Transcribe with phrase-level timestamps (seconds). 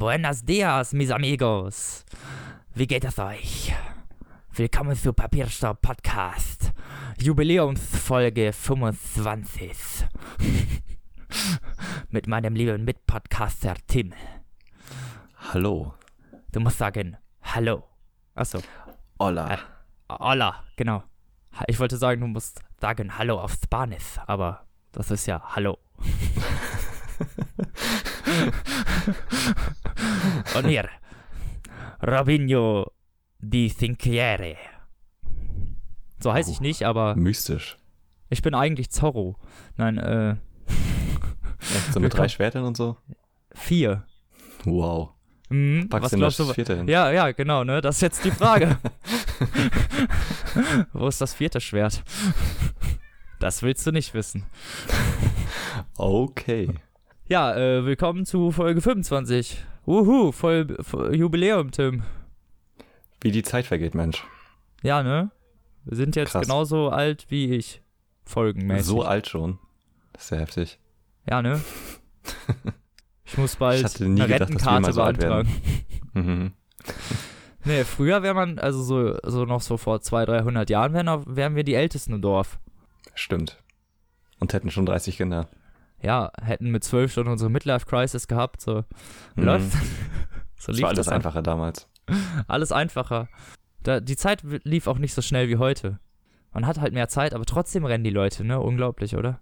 [0.00, 2.06] Buenos dias, mis amigos.
[2.74, 3.74] Wie geht es euch?
[4.54, 6.72] Willkommen zu Papierstopp Podcast.
[7.18, 9.76] Jubiläumsfolge 25.
[12.08, 14.14] Mit meinem lieben Mitpodcaster Tim.
[15.36, 15.92] Hallo.
[16.50, 17.84] Du musst sagen, hallo.
[18.34, 18.60] Achso,
[19.18, 19.52] Hola.
[19.52, 19.58] Äh,
[20.08, 21.02] hola, genau.
[21.66, 25.76] Ich wollte sagen, du musst sagen Hallo auf Spanisch, aber das ist ja Hallo.
[30.56, 30.88] Und hier,
[32.02, 32.90] Robinho
[33.38, 34.56] di Cinquiere.
[36.22, 37.78] So heiße ich nicht, aber Mystisch.
[38.28, 39.36] ich bin eigentlich Zorro.
[39.76, 40.30] Nein, äh,
[41.60, 42.96] Echt, so mit drei Schwertern und so?
[43.52, 44.04] vier.
[44.64, 45.10] Wow.
[45.48, 46.54] Hm, Packst was glaubst das du?
[46.54, 46.88] vierte hin?
[46.88, 47.80] Ja, ja, genau, ne?
[47.80, 48.78] Das ist jetzt die Frage.
[50.92, 52.02] Wo ist das vierte Schwert?
[53.40, 54.44] Das willst du nicht wissen.
[55.96, 56.68] Okay.
[57.30, 59.64] Ja, äh, willkommen zu Folge 25.
[59.86, 62.02] Uhu, voll, voll Jubiläum, Tim.
[63.20, 64.24] Wie die Zeit vergeht, Mensch.
[64.82, 65.30] Ja, ne?
[65.84, 66.48] Wir sind jetzt Krass.
[66.48, 67.82] genauso alt wie ich.
[68.24, 68.84] Folgenmäßig.
[68.84, 69.60] So alt schon.
[70.12, 70.80] Das ist ja heftig.
[71.28, 71.60] Ja, ne?
[73.24, 75.48] Ich muss bald Ich eine gedacht, Rentenkarte so beantragen.
[76.14, 76.52] Mhm.
[77.64, 81.54] Nee, früher wäre man, also so, so noch so vor 200, 300 Jahren, wären, wären
[81.54, 82.58] wir die Ältesten im Dorf.
[83.14, 83.62] Stimmt.
[84.40, 85.48] Und hätten schon 30 Kinder.
[86.02, 88.84] Ja, hätten mit 12 schon unsere Midlife-Crisis gehabt, so.
[89.36, 89.44] Mhm.
[89.44, 89.72] Läuft.
[90.56, 91.88] so Das lief war alles das einfacher damals.
[92.48, 93.28] Alles einfacher.
[93.82, 95.98] Da, die Zeit lief auch nicht so schnell wie heute.
[96.52, 98.60] Man hat halt mehr Zeit, aber trotzdem rennen die Leute, ne?
[98.60, 99.40] Unglaublich, oder?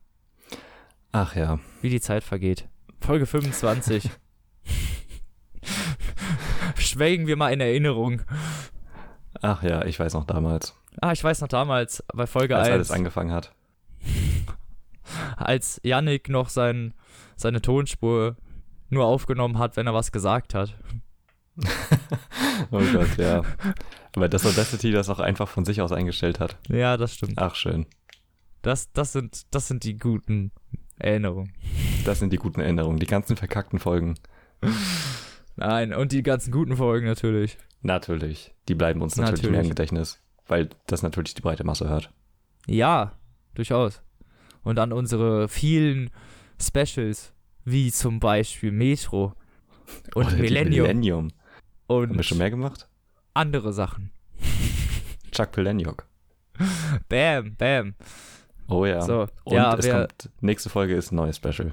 [1.12, 1.59] Ach ja.
[1.81, 2.69] Wie die Zeit vergeht.
[3.01, 4.11] Folge 25.
[6.77, 8.23] Schwelgen wir mal in Erinnerung.
[9.41, 12.75] Ach ja, ich weiß noch damals, Ah, ich weiß noch damals, bei Folge als 1,
[12.75, 13.52] alles angefangen hat.
[15.36, 16.95] als Yannick noch sein,
[17.36, 18.36] seine Tonspur
[18.90, 20.77] nur aufgenommen hat, wenn er was gesagt hat.
[22.70, 23.42] Oh Gott, ja.
[24.17, 26.57] Aber das Audacity das auch einfach von sich aus eingestellt hat.
[26.68, 27.34] Ja, das stimmt.
[27.36, 27.86] Ach schön.
[28.62, 30.51] Das, das, sind, das sind die guten
[30.98, 31.52] Erinnerungen.
[32.05, 32.98] Das sind die guten Erinnerungen.
[32.98, 34.17] Die ganzen verkackten Folgen.
[35.57, 37.58] Nein, und die ganzen guten Folgen natürlich.
[37.83, 38.52] Natürlich.
[38.68, 39.52] Die bleiben uns natürlich, Natürlich.
[39.52, 40.20] mehr im Gedächtnis.
[40.46, 42.11] Weil das natürlich die breite Masse hört.
[42.67, 43.12] Ja,
[43.55, 44.02] durchaus.
[44.68, 46.11] Und dann unsere vielen
[46.61, 47.33] Specials,
[47.64, 49.33] wie zum Beispiel Metro
[50.14, 51.29] und Oder die Millennium Millennium.
[51.89, 52.86] Haben wir und schon mehr gemacht?
[53.33, 54.11] andere Sachen.
[55.33, 56.07] Chuck Palahniuk.
[57.08, 57.95] Bam, bam.
[58.68, 59.01] Oh ja.
[59.01, 61.73] So, Und ja, es wer, kommt, nächste Folge ist ein neues Special.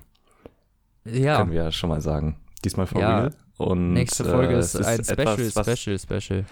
[1.04, 2.38] ja, Können wir ja schon mal sagen.
[2.64, 3.18] Diesmal for Ja.
[3.20, 3.36] real.
[3.58, 6.46] Und, nächste Folge äh, ist ein Special, etwas, was, Special, Special.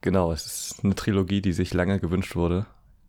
[0.00, 2.66] Genau, es ist eine Trilogie, die sich lange gewünscht wurde.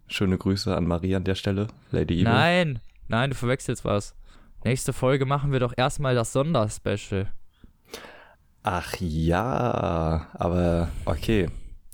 [0.07, 2.23] Schöne Grüße an Marie an der Stelle, Lady Evil.
[2.25, 4.15] Nein, nein, du verwechselst was.
[4.63, 7.31] Nächste Folge machen wir doch erstmal das Sonderspecial.
[8.63, 11.49] Ach ja, aber okay.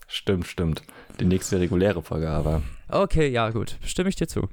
[0.08, 0.84] Stimmt, stimmt.
[1.20, 2.62] Die nächste reguläre Folge aber.
[2.90, 3.78] Okay, ja, gut.
[3.84, 4.48] Stimme ich dir zu.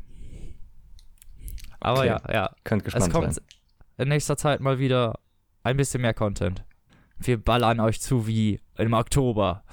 [1.81, 2.09] Aber Okay.
[2.09, 2.51] ja, ja.
[2.65, 3.45] Könnt Es gespannt kommt sein.
[3.99, 5.19] in nächster Zeit mal wieder
[5.63, 6.65] ein bisschen mehr Content.
[7.19, 9.65] Wir ballern euch zu wie im Oktober,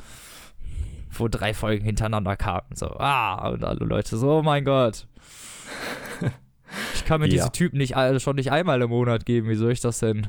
[1.20, 2.76] wo drei Folgen hintereinander kamen.
[2.76, 5.08] So, ah, und alle Leute so, oh mein Gott.
[6.94, 7.32] Ich kann mir Ja.
[7.32, 9.48] diese Typen nicht alle schon nicht einmal im Monat geben.
[9.50, 10.28] Wie soll ich das denn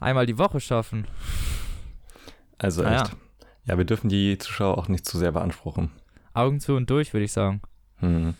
[0.00, 1.06] einmal die Woche schaffen?
[2.58, 3.16] Also Ah, echt.
[3.64, 3.76] Ja.
[3.78, 5.90] wir dürfen die Zuschauer auch nicht zu sehr beanspruchen.
[6.34, 7.60] Augen zu und durch, würde ich sagen.
[7.96, 8.34] Hm.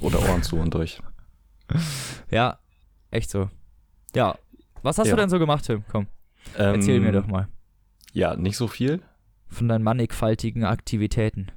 [0.00, 1.00] Oder Ohren zu und durch.
[2.30, 2.58] Ja,
[3.10, 3.50] echt so.
[4.14, 4.36] Ja.
[4.82, 5.16] Was hast Ja.
[5.16, 5.84] du denn so gemacht, Tim?
[5.90, 6.06] Komm,
[6.54, 7.48] erzähl Ähm, mir doch mal
[8.12, 9.02] Ja, nicht so viel.
[9.48, 11.48] Von deinen mannigfaltigen Aktivitäten.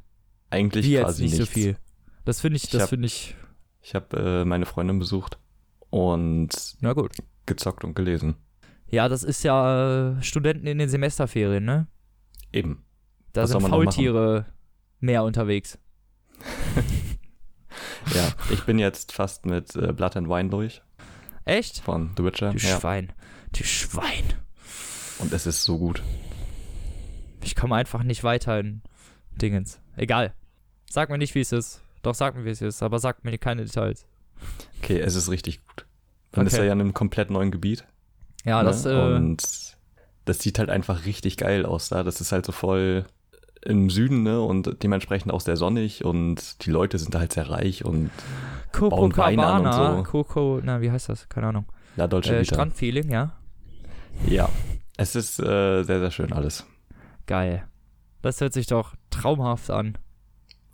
[0.50, 1.54] Eigentlich Wie jetzt quasi nicht so nichts.
[1.54, 1.78] viel.
[2.26, 3.36] Das finde ich, Ich das finde ich,
[3.82, 5.38] Ich habe äh, meine Freundin besucht
[5.90, 6.50] und
[6.82, 7.12] na gut.
[7.46, 8.36] gezockt und gelesen.
[8.88, 11.88] Ja, das ist ja äh, Studenten in den Semesterferien, ne?
[12.52, 12.84] Eben.
[13.34, 13.62] Da Was sind?
[13.62, 14.46] Faultiere
[15.00, 15.78] mehr unterwegs.
[18.14, 20.82] Ja, ich bin jetzt fast mit äh, Blood and Wine durch
[21.46, 21.80] Echt?
[21.80, 22.52] von The Witcher.
[22.52, 22.80] Du Ja.
[22.80, 23.14] Schwein.
[23.56, 24.24] Du Schwein.
[25.20, 26.02] Und es ist so gut.
[27.44, 28.82] Ich komme einfach nicht weiter in
[29.42, 29.80] Dingens.
[29.96, 30.34] Egal.
[30.90, 31.82] Sag mir nicht, wie es ist.
[32.02, 34.06] Doch, sag mir, wie es ist, aber sag mir keine Details.
[34.82, 35.86] Okay, es ist richtig gut.
[36.36, 36.66] Man ist Okay.
[36.68, 37.86] ja in einem komplett neuen Gebiet.
[38.46, 38.70] Ja, ne?
[38.70, 39.44] das, äh, Und
[40.26, 42.04] das sieht halt einfach richtig geil aus da.
[42.04, 43.06] Das ist halt so voll
[43.64, 44.42] im Süden, ne?
[44.42, 48.10] Und dementsprechend auch sehr sonnig und die Leute sind da halt sehr reich und
[48.80, 50.12] bauen Wein an und so.
[50.12, 51.30] Coco, na, wie heißt das?
[51.30, 51.66] Keine Ahnung.
[51.98, 52.56] ja, deutsche Äh, Vita.
[52.56, 53.34] Strandfeeling, ja.
[54.28, 54.50] Ja.
[54.98, 56.66] Es ist äh, sehr, sehr schön alles.
[57.26, 57.68] Geil.
[58.22, 59.98] Das hört sich doch traumhaft an,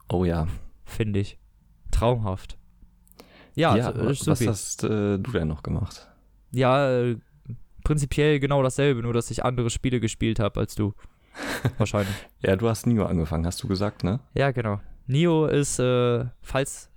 [0.09, 0.47] Oh ja.
[0.85, 1.37] finde ich.
[1.91, 2.57] Traumhaft.
[3.55, 6.07] Ja, ja so- äh, was hast äh, du denn noch gemacht?
[6.51, 7.17] Ja, äh,
[7.83, 10.93] prinzipiell genau dasselbe, nur dass ich andere Spiele gespielt habe als du.
[11.77, 12.13] Wahrscheinlich.
[12.41, 14.19] Ja, du hast Nio angefangen, hast du gesagt, ne?
[14.33, 14.79] Ja, genau.
[15.05, 16.89] Nio ist, äh, falls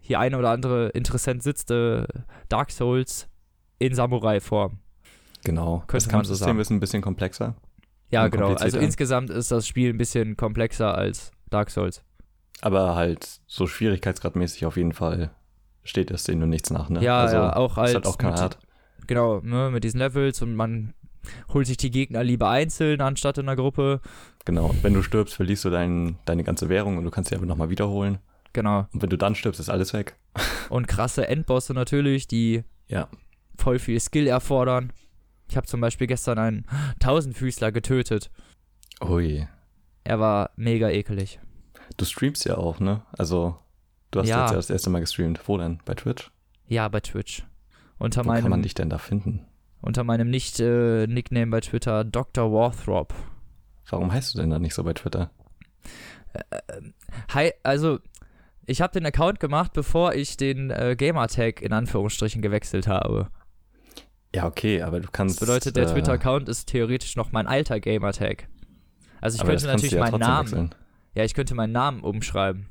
[0.00, 2.06] hier ein oder andere Interessent sitzt, äh,
[2.48, 3.28] Dark Souls
[3.78, 4.78] in Samurai-Form.
[5.44, 5.78] Genau.
[5.86, 6.58] Könnte das man so Kampfsystem sagen.
[6.60, 7.54] ist ein bisschen komplexer.
[8.12, 8.54] Ja, Und genau.
[8.54, 12.02] Also insgesamt ist das Spiel ein bisschen komplexer als Dark Souls.
[12.60, 15.30] Aber halt so schwierigkeitsgradmäßig auf jeden Fall
[15.82, 17.02] steht es denen nur nichts nach, ne?
[17.02, 18.58] Ja, also, ja, auch als ist halt auch kein hart.
[19.06, 20.94] Genau, ne, mit diesen Levels und man
[21.52, 24.00] holt sich die Gegner lieber einzeln anstatt in einer Gruppe.
[24.44, 24.74] Genau.
[24.82, 27.70] Wenn du stirbst, verlierst du dein, deine ganze Währung und du kannst sie einfach nochmal
[27.70, 28.18] wiederholen.
[28.52, 28.86] Genau.
[28.92, 30.16] Und wenn du dann stirbst, ist alles weg.
[30.68, 33.08] Und krasse Endbosse natürlich, die Ja.
[33.56, 34.92] voll viel Skill erfordern.
[35.52, 36.66] Ich habe zum Beispiel gestern einen
[36.98, 38.30] Tausendfüßler getötet.
[39.04, 39.46] Ui.
[40.02, 41.40] Er war mega ekelig.
[41.98, 43.02] Du streamst ja auch, ne?
[43.18, 43.58] Also,
[44.12, 44.40] du hast Ja.
[44.44, 45.46] jetzt ja das erste Mal gestreamt.
[45.46, 45.78] Wo denn?
[45.84, 46.30] Bei Twitch?
[46.68, 47.44] Ja, bei Twitch.
[47.98, 49.44] Unter Wo kann man meinem, dich denn da finden?
[49.82, 52.50] unter meinem Nicht-Nickname bei Twitter Dr.
[52.50, 53.12] Warthrop.
[53.90, 55.30] Warum heißt du denn da nicht so bei Twitter?
[57.34, 57.98] Hi, also
[58.64, 63.28] ich habe den Account gemacht, bevor ich den äh, Gamertag in Anführungsstrichen gewechselt habe.
[64.34, 65.40] Ja, okay, aber du Das kannst.
[65.40, 68.48] bedeutet, der äh, Twitter-Account ist theoretisch noch mein alter Gamertag.
[69.20, 70.74] Also ich das könnte natürlich ja meinen Namen, wechseln.
[71.14, 72.66] ja, ich könnte meinen Namen umschreiben,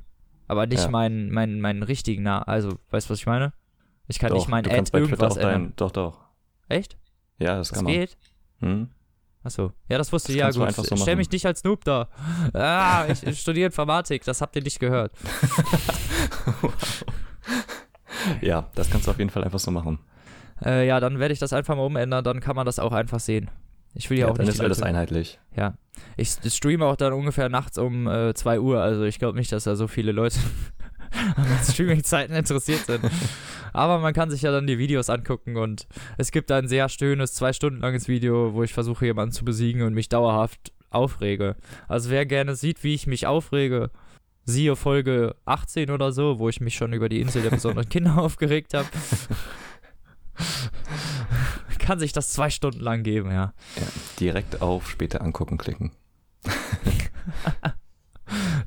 [0.48, 0.90] aber nicht Ja.
[0.90, 2.44] meinen, meinen, meinen richtigen Namen.
[2.46, 3.54] Also, weißt du, was ich meine?
[4.08, 5.64] Ich kann Doch, nicht meinen Ad irgendwas auch ändern.
[5.68, 6.20] dein, Doch, doch.
[6.68, 6.98] Echt?
[7.40, 7.94] Ja, das, Das kann man.
[7.94, 8.18] geht?
[8.60, 8.90] Hm?
[9.44, 10.40] Achso, ja, das wusste Das ich.
[10.60, 10.76] Ja, gut.
[10.76, 12.10] so Stell mich nicht als Noob da.
[12.54, 15.14] Ah, ich, ich studiere Informatik, das habt ihr nicht gehört.
[18.42, 20.00] Ja, das kannst du auf jeden Fall einfach so machen.
[20.64, 23.20] Äh, ja, dann werde ich das einfach mal umändern, dann kann man das auch einfach
[23.20, 23.50] sehen.
[23.94, 25.40] Ich will ja, Ja, auch dann nicht ist die alles einheitlich.
[25.56, 25.76] Ja.
[26.18, 29.66] Ich streame auch dann ungefähr nachts um äh, 2 Uhr, also ich glaube nicht, dass
[29.66, 30.40] da so viele Leute
[31.36, 33.04] an Streaming-Zeiten interessiert sind.
[33.74, 35.88] Aber man kann sich ja dann die Videos angucken und
[36.18, 39.82] es gibt ein sehr schönes, zwei Stunden langes Video, wo ich versuche, jemanden zu besiegen
[39.82, 41.56] und mich dauerhaft aufrege.
[41.88, 43.90] Also wer gerne sieht, wie ich mich aufrege,
[44.46, 48.18] siehe Folge 18 oder so, wo ich mich schon über die Insel der besonderen Kinder
[48.22, 48.88] aufgeregt habe.
[51.80, 53.54] kann sich das zwei Stunden lang geben, ja.
[54.20, 55.92] Direkt auf später angucken klicken.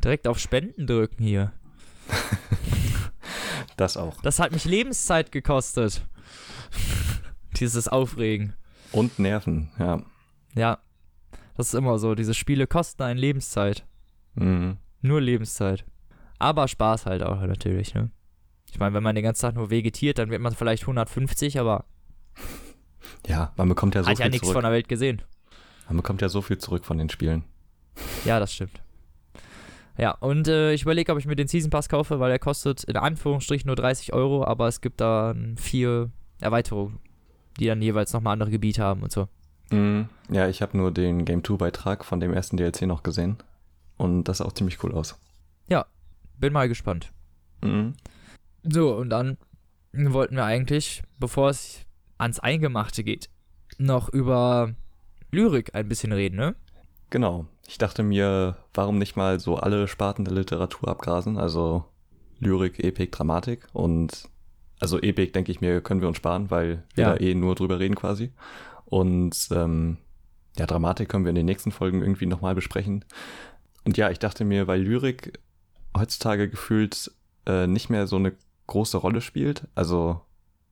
[0.04, 1.52] Direkt auf Spenden drücken hier.
[3.76, 4.20] Das auch.
[4.20, 6.06] Das hat mich Lebenszeit gekostet.
[7.56, 8.54] Dieses Aufregen.
[8.92, 10.00] Und Nerven, ja.
[10.54, 10.78] Ja,
[11.56, 12.14] das ist immer so.
[12.14, 13.84] Diese Spiele kosten einen Lebenszeit.
[14.34, 14.76] Mhm.
[15.00, 15.84] Nur Lebenszeit.
[16.38, 18.10] Aber Spaß halt auch natürlich, ne?
[18.74, 21.84] Ich meine, wenn man den ganzen Tag nur vegetiert, dann wird man vielleicht 150, aber
[23.24, 24.54] Ja, man bekommt ja so hat ja viel nichts zurück.
[24.56, 25.22] von der Welt gesehen.
[25.86, 27.44] Man bekommt ja so viel zurück von den Spielen.
[28.24, 28.82] Ja, das stimmt.
[29.96, 32.82] Ja, und äh, ich überlege, ob ich mir den Season Pass kaufe, weil er kostet
[32.82, 36.10] in Anführungsstrichen nur 30 Euro, aber es gibt dann vier
[36.40, 36.98] Erweiterungen,
[37.60, 39.28] die dann jeweils nochmal andere Gebiete haben und so.
[39.70, 40.08] Mhm.
[40.30, 43.36] Ja, ich habe nur den Game 2 Beitrag von dem ersten DLC noch gesehen.
[43.96, 45.16] Und das sah auch ziemlich cool aus.
[46.36, 47.12] Bin mal gespannt.
[47.62, 47.94] Mhm.
[48.68, 49.36] So, und dann
[49.92, 51.80] wollten wir eigentlich, bevor es
[52.18, 53.28] ans Eingemachte geht,
[53.78, 54.74] noch über
[55.30, 56.54] Lyrik ein bisschen reden, ne?
[57.10, 57.46] Genau.
[57.66, 61.38] Ich dachte mir, warum nicht mal so alle Sparten der Literatur abgrasen?
[61.38, 61.84] Also
[62.40, 63.66] Lyrik, Epik, Dramatik.
[63.72, 64.28] Und
[64.80, 67.14] also Epik, denke ich mir, können wir uns sparen, weil wir Ja.
[67.14, 68.32] da eh nur drüber reden quasi.
[68.84, 69.96] Und ähm,
[70.58, 73.04] ja, Dramatik können wir in den nächsten Folgen irgendwie nochmal besprechen.
[73.84, 75.38] Und ja, ich dachte mir, weil Lyrik
[75.96, 77.10] heutzutage gefühlt
[77.46, 78.32] äh, nicht mehr so eine
[78.66, 80.20] große Rolle spielt, also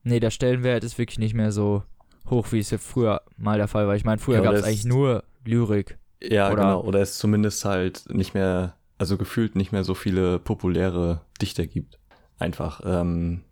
[0.05, 1.85] Nee, der Stellenwert ist wirklich nicht mehr so
[2.29, 3.95] hoch, wie es ja früher mal der Fall war.
[3.95, 5.99] Ich meine, früher Ja, gab es eigentlich nur Lyrik.
[6.21, 6.81] Ja, Oder- genau.
[6.83, 11.99] Oder es zumindest halt nicht mehr, also gefühlt nicht mehr so viele populäre Dichter gibt.
[12.39, 12.81] Einfach.
[12.85, 13.43] Ähm,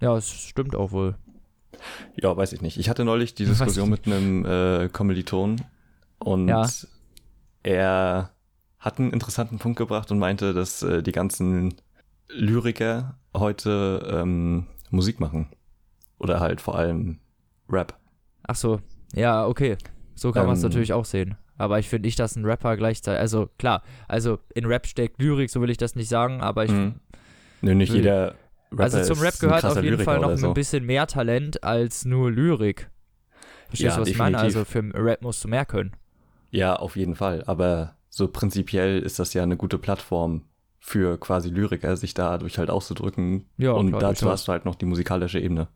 [0.00, 1.16] Ja, es stimmt auch wohl.
[2.16, 2.78] ja, weiß ich nicht.
[2.78, 5.60] Ich hatte neulich die Diskussion mit einem äh, Kommiliton
[6.20, 6.66] und Ja.
[7.62, 8.30] er
[8.78, 11.74] hat einen interessanten Punkt gebracht und meinte, dass äh, die ganzen
[12.28, 15.48] Lyriker heute ähm, Musik machen.
[16.18, 17.18] Oder halt vor allem
[17.68, 17.94] Rap.
[18.46, 18.80] Ach so,
[19.14, 19.76] ja, okay.
[20.14, 20.68] So kann man es Ähm.
[20.70, 21.36] natürlich auch sehen.
[21.58, 25.50] Aber ich finde nicht, dass ein Rapper gleichzeitig, also klar, also in Rap steckt Lyrik,
[25.50, 26.94] so will ich das nicht sagen, aber ich, Mhm.
[27.62, 28.34] Nö, nicht jeder
[28.70, 30.48] Rapper also zum Rap gehört auf jeden Lyriker Fall noch so.
[30.48, 32.90] ein bisschen mehr Talent als nur Lyrik.
[33.68, 34.36] Verstehst Ja, du, was ich meine?
[34.36, 34.56] definitiv.
[34.58, 35.92] Also für Rap musst du mehr können.
[36.50, 37.42] Ja, auf jeden Fall.
[37.46, 40.42] Aber so prinzipiell ist das ja eine gute Plattform
[40.86, 43.44] für quasi Lyriker, sich dadurch halt auszudrücken.
[43.58, 45.66] Ja, und klar, dazu hast du halt noch die musikalische Ebene.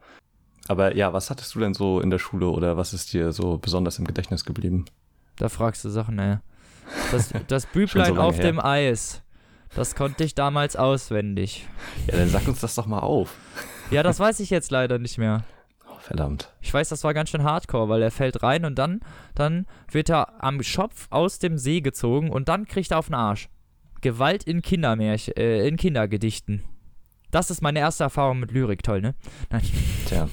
[0.69, 3.59] Aber ja, was hattest du denn so in der Schule oder was ist dir so
[3.59, 4.85] besonders im Gedächtnis geblieben?
[5.37, 6.37] Da fragst du Sachen, ey.
[7.11, 8.45] Das, das Büblein lange auf her.
[8.45, 9.23] dem Eis,
[9.75, 11.67] das konnte ich damals auswendig.
[12.07, 13.35] Ja, dann sag uns das doch mal auf.
[13.91, 15.43] Ja, das weiß ich jetzt leider nicht mehr.
[15.89, 16.53] Oh, verdammt.
[16.61, 19.01] Ich weiß, das war ganz schön hardcore, weil er fällt rein und dann,
[19.35, 23.15] dann wird er am Schopf aus dem See gezogen und dann kriegt er auf den
[23.15, 23.49] Arsch.
[24.01, 26.65] Gewalt in Kindermärchen, äh, in Kindergedichten.
[27.31, 29.15] Das ist meine erste Erfahrung mit Lyrik, toll, ne?
[29.51, 29.63] Nein.
[30.07, 30.29] Tja.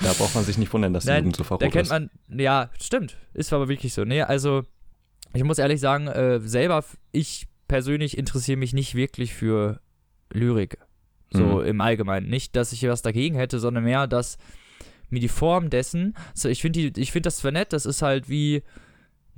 [0.00, 1.90] Da braucht man sich nicht wundern, dass die Nein, Jugend so verrückt Da kennt ist.
[1.90, 3.16] man, ja, stimmt.
[3.34, 4.04] Ist aber wirklich so.
[4.04, 4.62] Nee, also,
[5.34, 9.80] ich muss ehrlich sagen, äh, selber, ich persönlich interessiere mich nicht wirklich für
[10.32, 10.78] Lyrik.
[11.30, 11.64] So Mhm.
[11.66, 12.28] im Allgemeinen.
[12.30, 14.38] Nicht, dass ich was dagegen hätte, sondern mehr, dass
[15.10, 18.28] mir die Form dessen, so ich finde ich finde das zwar nett, das ist halt
[18.28, 18.62] wie,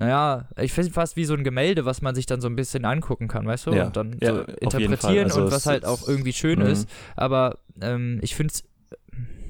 [0.00, 2.84] naja, ich finde fast wie so ein Gemälde, was man sich dann so ein bisschen
[2.86, 3.72] angucken kann, weißt du?
[3.74, 5.24] Ja, Und dann ja, so interpretieren.
[5.26, 6.66] Also und was halt auch irgendwie schön Mhm.
[6.66, 6.88] ist.
[7.16, 8.64] Aber ähm, ich finde es,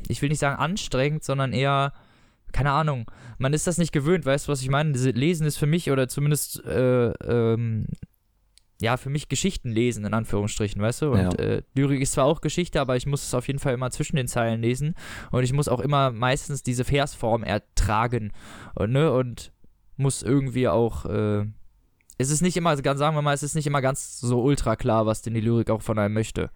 [0.08, 1.92] ich will nicht sagen anstrengend, sondern eher,
[2.52, 4.90] keine Ahnung, man ist das nicht gewöhnt, weißt du, was ich meine?
[4.90, 7.86] Lesen ist für mich oder zumindest, äh, ähm,
[8.82, 11.12] ja, für mich Geschichten lesen, in Anführungsstrichen, weißt du?
[11.12, 11.30] Und Ja.
[11.34, 14.16] äh, Lyrik ist zwar auch Geschichte, aber ich muss es auf jeden Fall immer zwischen
[14.16, 14.94] den Zeilen lesen
[15.30, 18.32] und ich muss auch immer meistens diese Versform ertragen
[18.74, 19.52] und, ne, und
[20.00, 21.44] muss irgendwie auch, äh,
[22.18, 25.06] es ist nicht immer, sagen wir mal, es ist nicht immer ganz so ultra klar,
[25.06, 26.50] was denn die Lyrik auch von einem möchte.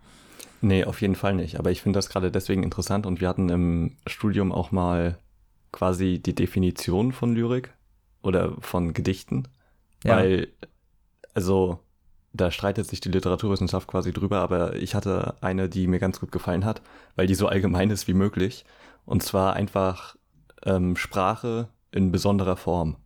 [0.60, 1.58] Nee, auf jeden Fall nicht.
[1.58, 5.18] Aber ich finde das gerade deswegen interessant und wir hatten im Studium auch mal
[5.72, 7.72] quasi die Definition von Lyrik
[8.22, 9.48] oder von Gedichten.
[10.04, 10.16] Ja.
[10.16, 10.48] Weil,
[11.34, 11.80] also,
[12.32, 16.32] da streitet sich die Literaturwissenschaft quasi drüber, aber ich hatte eine, die mir ganz gut
[16.32, 16.82] gefallen hat,
[17.14, 18.64] weil die so allgemein ist wie möglich.
[19.04, 20.16] Und zwar einfach
[20.64, 22.96] ähm, Sprache in besonderer Form.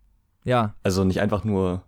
[0.49, 1.83] Ja, Also nicht einfach nur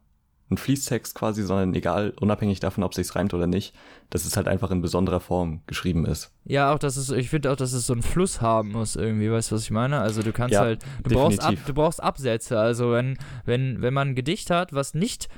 [0.51, 3.73] ein Fließtext quasi, sondern egal, unabhängig davon, ob sich's reimt oder nicht,
[4.11, 6.33] dass es halt einfach in besonderer Form geschrieben ist.
[6.45, 9.31] Ja, auch, dass es, ich finde auch, dass es so einen Fluss haben muss irgendwie,
[9.31, 10.01] weißt du, was ich meine?
[10.01, 13.95] Also du kannst Ja, halt, du brauchst, ab, du brauchst Absätze, also wenn, wenn, wenn
[13.95, 15.29] man ein Gedicht hat, was nicht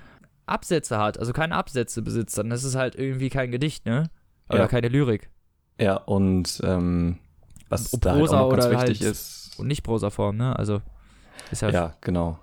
[0.47, 4.11] Absätze hat, also keine Absätze besitzt, dann ist es halt irgendwie kein Gedicht, ne?
[4.49, 4.67] Oder Ja.
[4.69, 5.31] keine Lyrik.
[5.79, 7.19] Ja, und ähm,
[7.69, 10.59] was Und da halt auch ganz oder wichtig halt- ist, Und nicht Prosaform, ne?
[10.59, 10.81] Also
[11.51, 12.39] ist ja, ja, genau.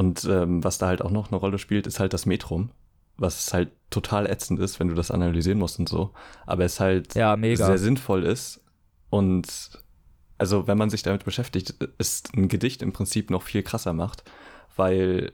[0.00, 2.70] Und ähm, was da halt auch noch eine Rolle spielt, ist halt das Metrum,
[3.18, 6.12] was halt total ätzend ist, wenn du das analysieren musst und so.
[6.46, 8.62] Aber es halt ja sehr sinnvoll ist
[9.10, 9.46] und
[10.38, 14.24] also wenn man sich damit beschäftigt, ist ein Gedicht im Prinzip noch viel krasser macht,
[14.74, 15.32] weil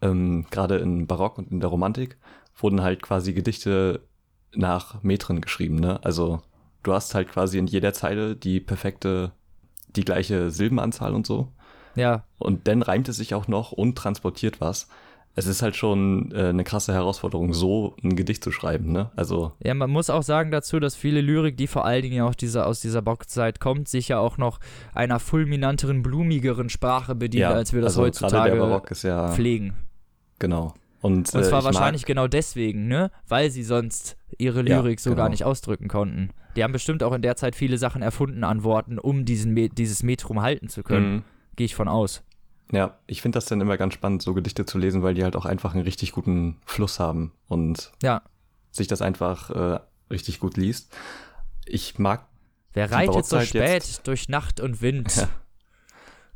[0.00, 2.16] ähm, gerade in Barock und in der Romantik
[2.56, 4.06] wurden halt quasi Gedichte
[4.54, 5.98] nach Metren geschrieben, ne?
[6.04, 6.40] Also
[6.84, 9.32] du hast halt quasi in jeder Zeile die perfekte,
[9.88, 11.50] die gleiche Silbenanzahl und so.
[11.96, 14.88] Ja, Und dann reimt es sich auch noch und transportiert was.
[15.36, 19.10] Es ist halt schon äh, eine krasse Herausforderung, so ein Gedicht zu schreiben, ne?
[19.16, 22.24] Also, Ja, man muss auch sagen dazu, dass viele Lyrik, die vor allen Dingen ja
[22.24, 24.60] auch diese, aus dieser Bockzeit kommt, sich ja auch noch
[24.94, 29.28] einer fulminanteren, blumigeren Sprache bedient, ja, als wir das also heutzutage der Barock ist ja,
[29.32, 29.74] pflegen.
[30.38, 30.74] genau.
[31.00, 33.10] Und, Und äh, zwar mag- wahrscheinlich genau deswegen, ne?
[33.28, 35.22] Weil sie sonst ihre Ja, Lyrik so genau.
[35.24, 36.30] gar nicht ausdrücken konnten.
[36.56, 39.68] Die haben bestimmt auch in der Zeit viele Sachen erfunden an Worten, um diesen Me
[39.68, 41.12] dieses Metrum halten zu können.
[41.16, 41.22] Mhm.
[41.56, 42.22] Gehe ich von aus.
[42.72, 45.36] Ja, ich finde das dann immer ganz spannend, so Gedichte zu lesen, weil die halt
[45.36, 48.22] auch einfach einen richtig guten Fluss haben und Ja.
[48.70, 49.80] sich das einfach äh,
[50.10, 50.92] richtig gut liest.
[51.66, 52.26] Ich mag,
[52.72, 55.14] Wer reitet so spät jetzt- durch Nacht und Wind?
[55.16, 55.28] Ja.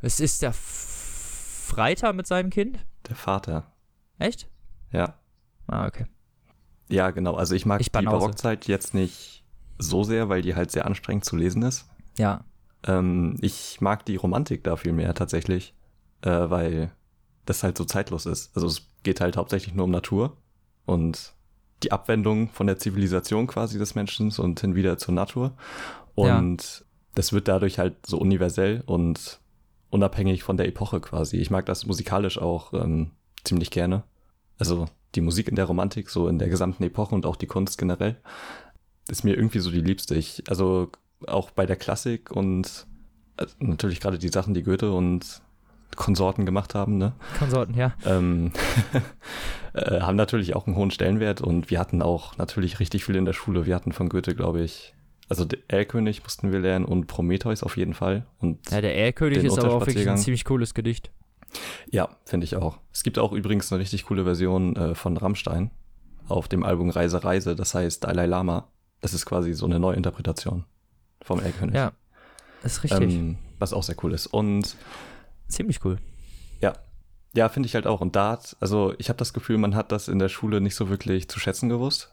[0.01, 2.79] Es ist der Freiter mit seinem Kind?
[3.07, 3.71] der Vater,
[4.19, 4.47] Echt?
[4.91, 5.15] ja.
[5.67, 6.05] Ah, okay.
[6.89, 7.35] Ja, genau.
[7.35, 8.01] Also ich mag Ich die.
[8.05, 9.43] Barockzeit jetzt nicht
[9.77, 11.87] so sehr, weil die halt sehr anstrengend zu lesen ist.
[12.17, 12.43] Ja.
[12.85, 15.73] Ähm, ich mag die Romantik da viel mehr tatsächlich,
[16.21, 16.91] äh, weil
[17.45, 18.55] das halt so zeitlos ist.
[18.55, 20.37] Also es geht halt hauptsächlich nur um Natur
[20.85, 21.33] und
[21.83, 25.53] die Abwendung von der Zivilisation quasi des Menschen und hin wieder zur Natur.
[26.15, 29.39] Und das wird dadurch halt so universell und
[29.89, 31.37] unabhängig von der Epoche quasi.
[31.37, 33.11] Ich mag das musikalisch auch ähm,
[33.43, 34.03] ziemlich gerne.
[34.57, 37.77] Also die Musik in der Romantik, so in der gesamten Epoche und auch die Kunst
[37.77, 38.17] generell,
[39.09, 40.15] ist mir irgendwie so die liebste.
[40.15, 40.91] Ich, also
[41.27, 42.87] auch bei der Klassik und
[43.37, 45.41] also natürlich gerade die Sachen, die Goethe und
[45.95, 47.13] Konsorten gemacht haben, ne?
[47.37, 47.93] Konsorten, ja.
[48.05, 48.51] ähm,
[49.73, 53.25] äh, haben natürlich auch einen hohen Stellenwert und wir hatten auch natürlich richtig viel in
[53.25, 53.65] der Schule.
[53.65, 54.93] Wir hatten von Goethe, glaube ich,
[55.29, 58.25] also der Erlkönig mussten wir lernen und Prometheus auf jeden Fall.
[58.39, 61.11] Und Ja, der Erlkönig ist aber auch wirklich ein ziemlich cooles Gedicht.
[61.91, 62.79] ja, finde ich auch.
[62.91, 65.71] Es gibt auch übrigens eine richtig coole Version äh, von Rammstein
[66.27, 68.67] auf dem Album Reise Reise, das heißt Dalai Lama.
[69.01, 70.65] Das ist quasi so eine Neuinterpretation
[71.23, 71.75] vom Erlkönig.
[71.75, 71.91] Ja,
[72.63, 73.13] ist richtig.
[73.13, 74.27] ähm, was auch sehr cool ist.
[74.27, 74.75] Und
[75.47, 75.97] Ziemlich cool.
[76.61, 76.73] Ja.
[77.35, 78.01] Ja, finde ich halt auch.
[78.01, 80.89] Und Dart, also ich habe das Gefühl, man hat das in der Schule nicht so
[80.89, 82.11] wirklich zu schätzen gewusst.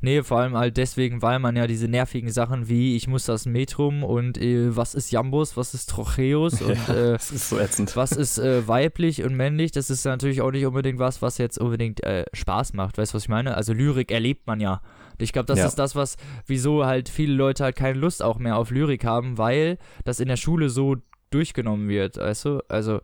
[0.00, 3.44] Nee, vor allem halt deswegen, weil man ja diese nervigen Sachen wie ich muss das
[3.44, 7.96] Metrum und äh, was ist Jambus, was ist Trocheus und äh, Das ist so ätzend.
[7.96, 11.58] was ist äh, weiblich und männlich, das ist natürlich auch nicht unbedingt was, was jetzt
[11.58, 12.98] unbedingt äh, Spaß macht.
[12.98, 13.56] Weißt du, was ich meine?
[13.56, 14.80] Also Lyrik erlebt man ja.
[15.18, 15.66] Ich glaube, das Ja.
[15.66, 16.16] ist das, was,
[16.46, 20.28] wieso halt viele Leute halt keine Lust auch mehr auf Lyrik haben, weil das in
[20.28, 20.96] der Schule so
[21.30, 22.60] durchgenommen wird, weißt du?
[22.68, 23.00] Also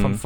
[0.00, 0.18] vom, Mhm.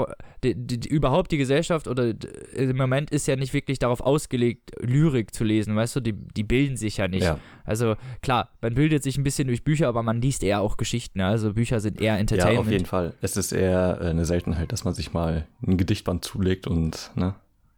[0.42, 2.14] die, die, die, überhaupt die Gesellschaft oder
[2.54, 6.00] im Moment ist ja nicht wirklich darauf ausgelegt, Lyrik zu lesen, weißt du?
[6.00, 7.24] Die, die bilden sich ja nicht.
[7.24, 10.78] Ja, Also klar, man bildet sich ein bisschen durch Bücher, aber man liest eher auch
[10.78, 11.18] Geschichten.
[11.18, 11.26] ne?
[11.26, 12.58] Also Bücher sind eher ja, Entertainment.
[12.60, 13.12] auf jeden Fall.
[13.20, 17.34] Es ist eher äh, eine Seltenheit, dass man sich mal ein Gedichtband zulegt und, ne?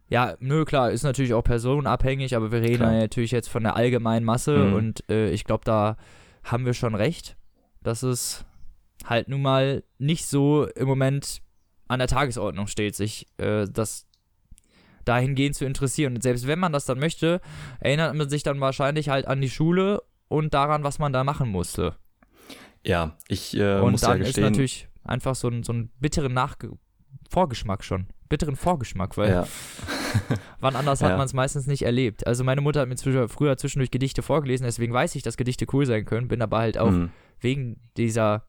[0.09, 2.93] Ja, nö, klar, ist natürlich auch personenabhängig, aber wir reden Klar.
[2.93, 4.73] ja natürlich jetzt von der allgemeinen Masse Mhm.
[4.73, 5.97] und äh, ich glaube, da
[6.43, 7.35] haben wir schon recht,
[7.81, 8.45] dass es
[9.05, 11.41] halt nun mal nicht so im Moment
[11.87, 14.05] an der Tagesordnung steht, sich äh, das
[15.05, 16.15] dahingehend zu interessieren.
[16.15, 17.41] Und selbst wenn man das dann möchte,
[17.79, 21.49] erinnert man sich dann wahrscheinlich halt an die Schule und daran, was man da machen
[21.49, 21.95] musste.
[22.85, 24.43] Ja, ich äh, und muss dann ja ist gestehen.
[24.45, 26.71] natürlich einfach so ein, so ein bitteren Nachge
[27.29, 28.07] Vorgeschmack schon.
[28.33, 29.47] Bitteren Vorgeschmack, weil ja,
[30.59, 31.17] Wann anders hat Ja.
[31.17, 32.25] man es meistens nicht erlebt.
[32.25, 35.67] Also meine Mutter hat mir zwisch- früher zwischendurch Gedichte vorgelesen, deswegen weiß ich, dass Gedichte
[35.73, 37.11] cool sein können, bin aber halt auch mhm.
[37.39, 38.43] wegen dieser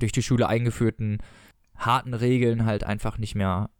[0.00, 1.18] durch die Schule eingeführten
[1.76, 3.70] harten Regeln halt einfach nicht mehr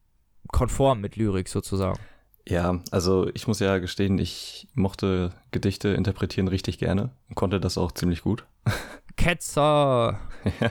[0.53, 1.99] konform mit Lyrik sozusagen.
[2.47, 7.79] ja, also ich muss ja gestehen, ich mochte Gedichte interpretieren richtig gerne und konnte das
[7.79, 8.45] auch ziemlich gut.
[9.17, 10.21] Ketzer!
[10.61, 10.71] Ja.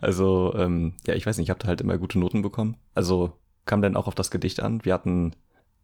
[0.00, 2.76] Also, ähm, ja, ich weiß nicht, ich habe da halt immer gute Noten bekommen.
[2.94, 3.32] Also
[3.68, 4.84] kam dann auch auf das Gedicht an.
[4.84, 5.36] Wir hatten,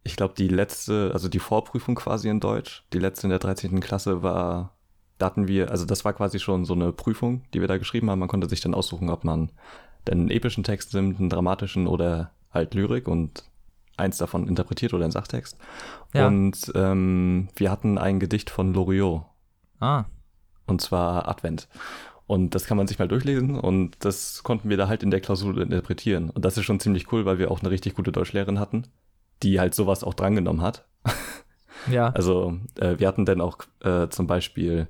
[0.03, 3.79] ich glaube, die letzte, also die Vorprüfung quasi in Deutsch, die letzte in der 13.
[3.79, 4.75] Klasse war,
[5.19, 8.11] da hatten wir, also das war quasi schon so eine Prüfung, die wir da geschrieben
[8.11, 8.19] haben.
[8.19, 9.53] Man konnte sich dann aussuchen, ob man
[10.05, 13.45] dann einen epischen Text nimmt, einen dramatischen oder halt Lyrik und
[13.97, 15.57] eins davon interpretiert oder einen Sachtext.
[16.13, 16.27] Ja.
[16.27, 19.25] Und ähm, wir hatten ein Gedicht von Loriot
[19.81, 20.05] Ah,
[20.67, 21.69] und zwar Advent.
[22.27, 25.21] Und das kann man sich mal durchlesen und das konnten wir da halt in der
[25.21, 26.31] Klausur interpretieren.
[26.31, 28.85] Und das ist schon ziemlich cool, weil wir auch eine richtig gute Deutschlehrerin hatten,
[29.43, 30.87] die halt sowas auch drangenommen hat.
[31.91, 32.09] ja.
[32.11, 34.89] Also äh, wir hatten dann auch äh, zum Beispiel,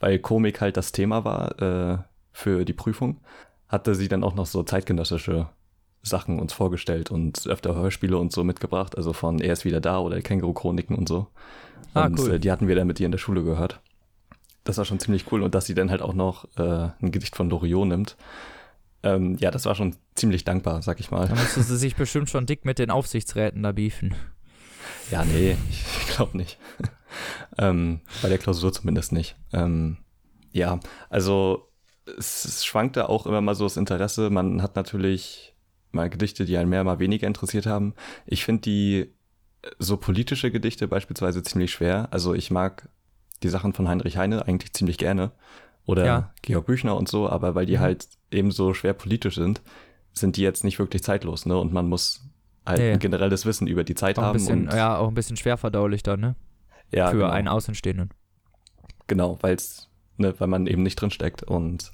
[0.00, 1.98] weil Komik halt das Thema war äh,
[2.32, 3.20] für die Prüfung,
[3.68, 5.48] hatte sie dann auch noch so zeitgenössische
[6.02, 10.00] Sachen uns vorgestellt und öfter Hörspiele und so mitgebracht, also von Er ist wieder da
[10.00, 11.28] oder Känguru-Chroniken und so.
[11.94, 12.32] Ah, und cool.
[12.32, 13.80] äh, die hatten wir dann mit ihr in der Schule gehört.
[14.64, 17.36] Das war schon ziemlich cool und dass sie dann halt auch noch äh, ein Gedicht
[17.36, 18.16] von Loriot nimmt.
[19.02, 21.26] Ähm, ja, das war schon ziemlich dankbar, sag ich mal.
[21.26, 24.14] Da musste sie sich bestimmt schon dick mit den Aufsichtsräten da beefen.
[25.10, 26.58] Ja, nee, ich glaube nicht.
[27.58, 29.36] ähm, bei der Klausur zumindest nicht.
[29.52, 29.98] Ähm,
[30.52, 30.78] ja,
[31.10, 31.68] also
[32.18, 34.30] es, es schwankte auch immer mal so das Interesse.
[34.30, 35.54] Man hat natürlich
[35.90, 37.94] mal Gedichte, die einen mehr, mal weniger interessiert haben.
[38.26, 38.96] Ich finde die
[39.62, 42.08] äh, so politische Gedichte beispielsweise ziemlich schwer.
[42.10, 42.88] Also ich mag
[43.42, 45.32] die Sachen von Heinrich Heine eigentlich ziemlich gerne.
[45.84, 46.30] Oder Ja.
[46.42, 47.80] Georg Büchner und so, aber weil die Mhm.
[47.80, 49.60] halt eben so schwer politisch sind,
[50.12, 51.56] sind die jetzt nicht wirklich zeitlos, ne?
[51.58, 52.22] Und man muss
[52.64, 52.92] halt Nee.
[52.92, 54.32] ein generelles Wissen über die Zeit Auch haben.
[54.34, 56.36] bisschen, und, ja, auch ein bisschen schwer verdaulich dann, ne?
[56.92, 57.30] ja, Für genau.
[57.30, 58.10] einen Außenstehenden.
[59.08, 61.42] Genau, weil's, ne, weil man eben nicht drin steckt.
[61.42, 61.90] Und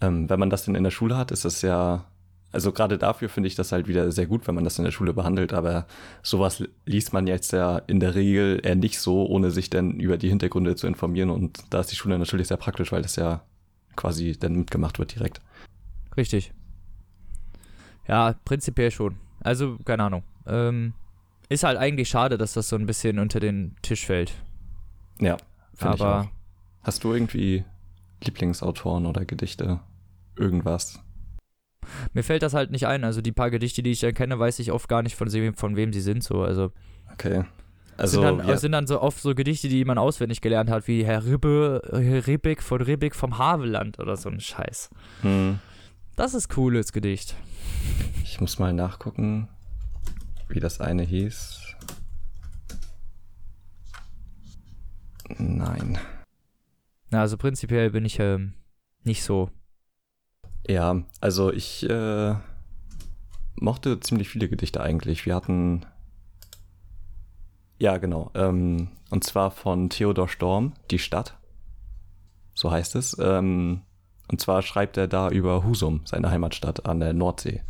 [0.00, 2.04] ähm, wenn man das dann in der Schule hat, ist es ja,
[2.52, 4.92] also gerade dafür finde ich das halt wieder sehr gut, wenn man das in der
[4.92, 5.86] Schule behandelt, aber
[6.22, 10.16] sowas liest man jetzt ja in der Regel eher nicht so, ohne sich dann über
[10.16, 11.30] die Hintergründe zu informieren.
[11.30, 13.42] Und da ist die Schule natürlich sehr praktisch, weil das ja
[13.96, 15.40] quasi dann mitgemacht wird direkt.
[16.16, 16.52] Richtig.
[18.08, 19.16] Ja, prinzipiell schon.
[19.40, 20.24] Also, keine Ahnung.
[20.46, 20.94] Ähm,
[21.48, 24.32] ist halt eigentlich schade, dass das so ein bisschen unter den Tisch fällt.
[25.20, 25.36] Ja,
[25.74, 26.06] finde ich auch.
[26.06, 26.30] Aber
[26.82, 27.64] Hast du irgendwie
[28.24, 29.80] Lieblingsautoren oder Gedichte?
[30.36, 30.98] Irgendwas?
[32.12, 33.04] Mir fällt das halt nicht ein.
[33.04, 35.52] Also die paar Gedichte, die ich dann kenne, weiß ich oft gar nicht, von, sie,
[35.52, 36.22] von wem sie sind.
[36.22, 36.42] So.
[36.42, 36.72] Also,
[37.12, 37.44] Okay.
[37.96, 40.88] Also, sind, dann, ja, sind dann so oft so Gedichte, die man auswendig gelernt hat,
[40.88, 44.88] wie Herr Ribbe, Herr Ribbeck von Ribbeck vom Havelland oder so ein Scheiß.
[45.20, 45.58] hm.
[46.16, 47.34] Das ist cooles Gedicht.
[48.24, 49.48] Ich muss mal nachgucken,
[50.48, 51.60] wie das eine hieß.
[55.38, 55.98] Nein.
[57.10, 58.54] Na, also prinzipiell bin ich ähm,
[59.04, 59.50] nicht so.
[60.66, 62.34] Ja, also ich äh,
[63.56, 65.26] mochte ziemlich viele Gedichte eigentlich.
[65.26, 65.86] Wir hatten.
[67.78, 68.30] Ja, genau.
[68.34, 71.36] Ähm, und zwar von Theodor Storm, Die Stadt.
[72.54, 73.16] So heißt es.
[73.18, 73.80] Ähm,
[74.28, 77.62] und zwar schreibt er da über Husum, seine Heimatstadt an der Nordsee.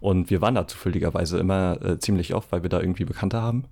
[0.00, 3.66] Und wir waren da zufälligerweise immer äh, ziemlich oft, weil wir da irgendwie Bekannte haben.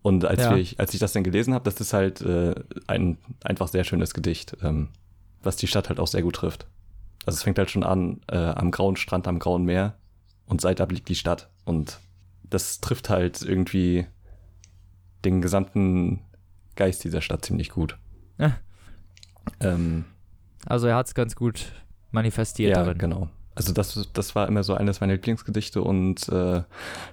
[0.00, 0.56] Und als, Ja.
[0.56, 2.54] wir, als ich das dann gelesen habe, das ist halt äh,
[2.86, 4.88] ein einfach sehr schönes Gedicht, ähm,
[5.42, 6.66] was die Stadt halt auch sehr gut trifft.
[7.24, 9.96] Also es fängt halt schon an äh, am grauen Strand, am grauen Meer
[10.46, 11.50] und seitab liegt die Stadt.
[11.64, 12.00] Und
[12.42, 14.06] das trifft halt irgendwie
[15.24, 16.20] den gesamten
[16.76, 17.96] Geist dieser Stadt ziemlich gut.
[18.38, 18.56] Ja.
[19.60, 20.04] Ähm,
[20.66, 21.72] Also er hat es ganz gut
[22.10, 22.98] manifestiert ja, darin.
[22.98, 23.28] genau.
[23.54, 26.62] Also das, das war immer so eines meiner Lieblingsgedichte und äh,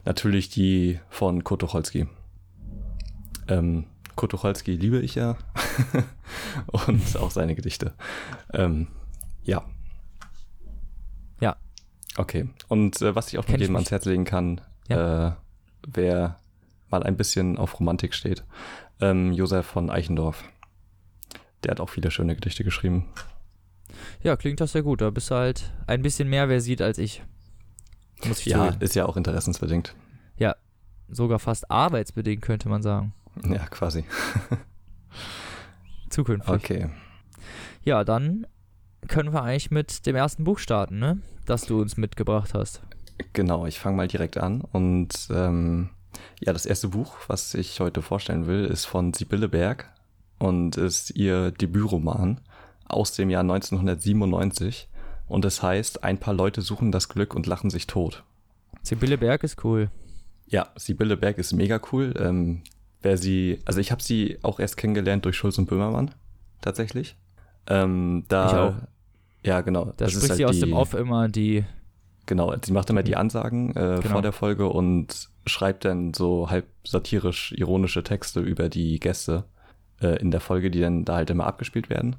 [0.05, 2.07] natürlich die von Kurt Tucholsky.
[3.47, 5.37] Ähm, Kurt Tucholsky liebe ich ja
[6.67, 7.93] und auch seine Gedichte.
[8.53, 8.87] Ähm,
[9.43, 9.63] ja,
[12.17, 12.49] Okay.
[12.67, 15.31] Und äh, was ich auch Kenn jedem ans Herz legen kann, äh,
[15.87, 16.39] wer
[16.89, 18.43] mal ein bisschen auf Romantik steht,
[18.99, 20.43] ähm, Josef von Eichendorff.
[21.63, 23.05] Der hat auch viele schöne Gedichte geschrieben.
[24.21, 25.01] Ja, klingt das sehr gut.
[25.01, 27.23] Da bist du halt ein bisschen mehr versiert als ich.
[28.25, 28.81] Muss ich Ja, zugeben.
[28.81, 29.95] ist ja auch interessensbedingt.
[31.11, 33.13] Sogar fast arbeitsbedingt, könnte man sagen.
[33.43, 34.05] Ja, quasi.
[36.09, 36.53] Zukünftig.
[36.53, 36.89] Okay.
[37.83, 38.45] Ja, dann
[39.07, 41.19] können wir eigentlich mit dem ersten Buch starten, ne?
[41.45, 42.81] Das du uns mitgebracht hast.
[43.33, 44.61] Genau, ich fange mal direkt an.
[44.61, 45.89] Und ähm,
[46.39, 49.91] ja, das erste Buch, was ich heute vorstellen will, ist von Sibylle Berg
[50.37, 52.41] und ist ihr Debütroman
[52.85, 54.87] aus dem Jahr 1997.
[55.27, 58.23] Und es heißt, ein paar Leute suchen das Glück und lachen sich tot.
[58.81, 59.91] Sibylle Berg ist cool.
[60.47, 62.13] Ja, Sibylle Berg ist mega cool.
[62.17, 62.63] Ähm,
[63.01, 66.15] wer sie, also ich habe sie auch erst kennengelernt durch Schulz und Böhmermann,
[66.61, 67.15] tatsächlich.
[67.69, 68.87] Ähm, da, Ich auch.
[69.45, 69.85] Ja, genau.
[69.85, 71.63] Da das spricht ist sie halt aus dem die- Off immer die.
[72.25, 74.01] Genau, sie macht immer die Ansagen äh, Genau.
[74.01, 79.45] vor der Folge und schreibt dann so halb satirisch ironische Texte über die Gäste
[80.01, 82.17] äh, in der Folge, die dann da halt immer abgespielt werden.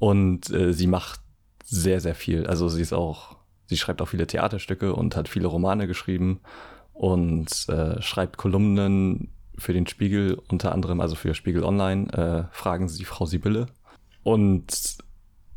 [0.00, 1.20] Und äh, sie macht
[1.62, 2.46] sehr, sehr viel.
[2.46, 6.40] Also sie ist auch, sie schreibt auch viele Theaterstücke und hat viele Romane geschrieben
[6.92, 12.88] und äh, schreibt Kolumnen für den Spiegel, unter anderem also für Spiegel Online, äh, fragen
[12.88, 13.66] Sie Frau Sibylle.
[14.24, 14.96] Und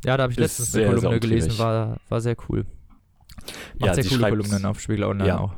[0.06, 2.65] Ja, da habe ich letztens eine sehr Kolumne gelesen, war, war sehr cool.
[3.80, 5.39] Macht Ja, sehr sie coole schreibt- Kolumnen auf Spiegel Online Ja.
[5.39, 5.53] auch.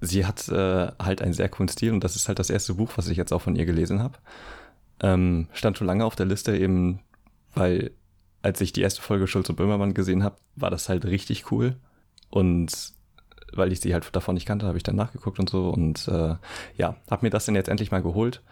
[0.00, 2.92] sie hat äh, halt einen sehr coolen Stil und das ist halt das erste Buch,
[2.96, 4.18] was ich jetzt auch von ihr gelesen habe.
[5.00, 7.00] Ähm, stand schon lange auf der Liste eben,
[7.54, 7.90] weil
[8.42, 11.76] als ich die erste Folge Schulz und Böhmermann gesehen habe, war das halt richtig cool
[12.28, 12.70] und
[13.54, 16.34] weil ich sie halt davon nicht kannte, habe ich dann nachgeguckt und so und äh,
[16.76, 18.42] ja, habe mir das dann jetzt endlich mal geholt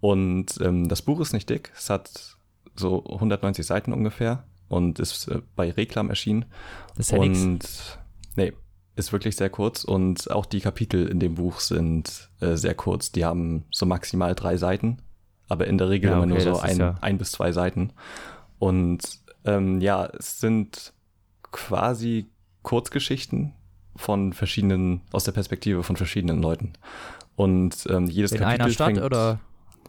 [0.00, 2.33] und ähm, das Buch ist nicht dick, es hat
[2.76, 6.44] so 190 Seiten ungefähr und ist äh, bei Reklam erschienen
[6.96, 7.42] Das ist ja nix.
[7.42, 7.98] und
[8.36, 8.52] nee,
[8.96, 13.10] ist wirklich sehr kurz und auch die Kapitel in dem Buch sind äh, sehr kurz.
[13.12, 14.98] Die haben so maximal drei Seiten,
[15.48, 17.92] aber in der Regel Ja, immer nur okay, so ein, ja- ein bis zwei Seiten.
[18.58, 19.02] Und
[19.44, 20.92] ähm, ja, es sind
[21.52, 22.26] quasi
[22.62, 23.52] Kurzgeschichten
[23.96, 26.72] von verschiedenen, aus der Perspektive von verschiedenen Leuten.
[27.36, 29.40] Und ähm, jedes In Kapitel einer Stadt fängt, oder,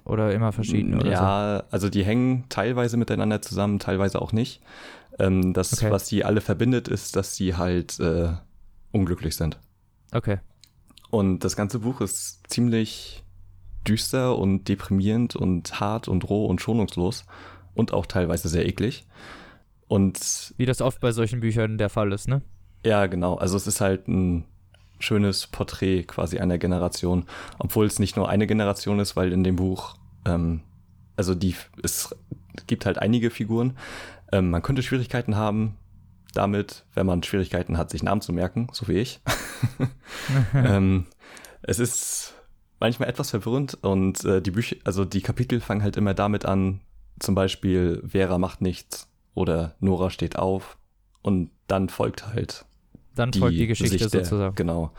[0.06, 4.62] oder immer verschieden oder ja, also die hängen teilweise miteinander zusammen, teilweise auch nicht.
[5.20, 5.92] Ähm, das, Okay.
[5.92, 8.30] was sie alle verbindet, ist, dass sie halt äh,
[8.92, 9.58] unglücklich sind.
[10.12, 10.18] so?
[10.18, 10.38] Okay.
[11.10, 13.24] Und das ganze Buch ist ziemlich
[13.88, 17.26] düster und deprimierend und hart und roh und schonungslos
[17.74, 19.06] und auch teilweise sehr eklig.
[19.88, 22.42] Und Wie das oft bei solchen Büchern der Fall ist, ne?
[22.84, 24.46] ja, genau, also es ist halt ein
[25.00, 27.26] schönes Porträt quasi einer Generation,
[27.60, 30.62] obwohl es nicht nur eine Generation ist, weil in dem Buch, ähm,
[31.16, 32.16] also die, es
[32.68, 33.78] gibt halt einige Figuren.
[34.32, 35.76] Ähm, man könnte Schwierigkeiten haben
[36.34, 39.22] damit, wenn man Schwierigkeiten hat, sich Namen zu merken, so wie ich.
[40.54, 41.06] ähm,
[41.62, 42.34] es ist
[42.80, 46.82] manchmal etwas verwirrend und äh, die Bücher, also die Kapitel fangen halt immer damit an,
[47.20, 50.78] zum Beispiel Vera macht nichts oder Nora steht auf
[51.22, 52.66] und dann folgt halt
[53.16, 54.56] Dann folgt die Geschichte der, sozusagen.
[54.56, 54.92] Genau.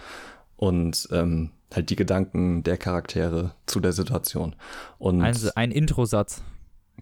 [0.57, 4.57] Und ähm, halt die Gedanken der Charaktere zu der Situation.
[4.99, 6.43] Und Ein, ein Introsatz.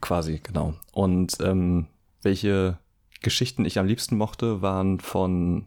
[0.00, 0.74] quasi, genau.
[0.92, 1.87] Und ähm,
[2.22, 2.79] welche
[3.22, 5.66] Geschichten ich am liebsten mochte, waren von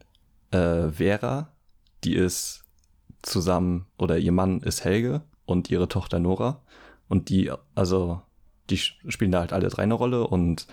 [0.52, 1.50] äh, Vera,
[2.04, 2.64] die ist
[3.22, 6.62] zusammen, oder ihr Mann ist Helge und ihre Tochter Nora.
[7.08, 8.22] Und die, also,
[8.70, 10.68] die spielen da halt alle drei eine Rolle und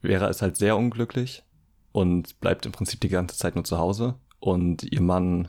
[0.00, 1.44] Vera ist halt sehr unglücklich
[1.92, 4.14] und bleibt im Prinzip die ganze Zeit nur zu Hause.
[4.40, 5.48] Und ihr Mann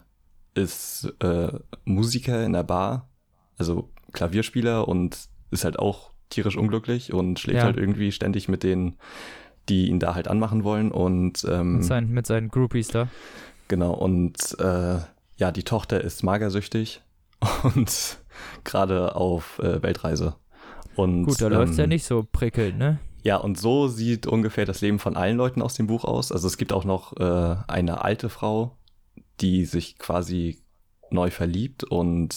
[0.53, 1.51] ist äh,
[1.85, 3.09] Musiker in der Bar,
[3.57, 5.17] also Klavierspieler und
[5.51, 7.63] ist halt auch tierisch unglücklich und schläft Ja.
[7.63, 8.97] halt irgendwie ständig mit denen,
[9.69, 10.91] die ihn da halt anmachen wollen.
[10.91, 13.07] Und ähm, Mit, seinen, mit seinen Groupies da.
[13.67, 14.99] Genau, und äh,
[15.37, 17.01] ja, die Tochter ist magersüchtig
[17.63, 18.19] und
[18.63, 20.35] gerade auf äh, Weltreise.
[20.95, 22.99] Und, Gut, da läuft's ja ähm, nicht so prickelnd, ne?
[23.23, 26.31] Ja, und so sieht ungefähr das Leben von allen Leuten aus dem Buch aus.
[26.31, 28.77] Also es gibt auch noch äh, eine alte Frau,
[29.41, 30.59] die sich quasi
[31.09, 32.35] neu verliebt und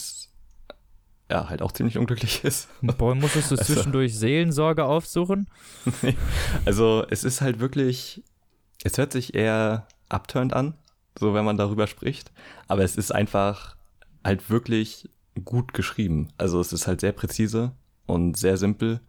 [1.29, 2.69] ja, halt auch ziemlich unglücklich ist.
[2.81, 5.49] Boah, musstest du Also- zwischendurch Seelensorge aufsuchen?
[6.65, 8.23] Also es ist halt wirklich,
[8.83, 10.73] es hört sich eher abturnt an,
[11.19, 12.31] so wenn man darüber spricht,
[12.69, 13.75] aber es ist einfach
[14.23, 15.09] halt wirklich
[15.43, 16.29] gut geschrieben.
[16.37, 17.73] Also es ist halt sehr präzise
[18.05, 19.01] und sehr simpel,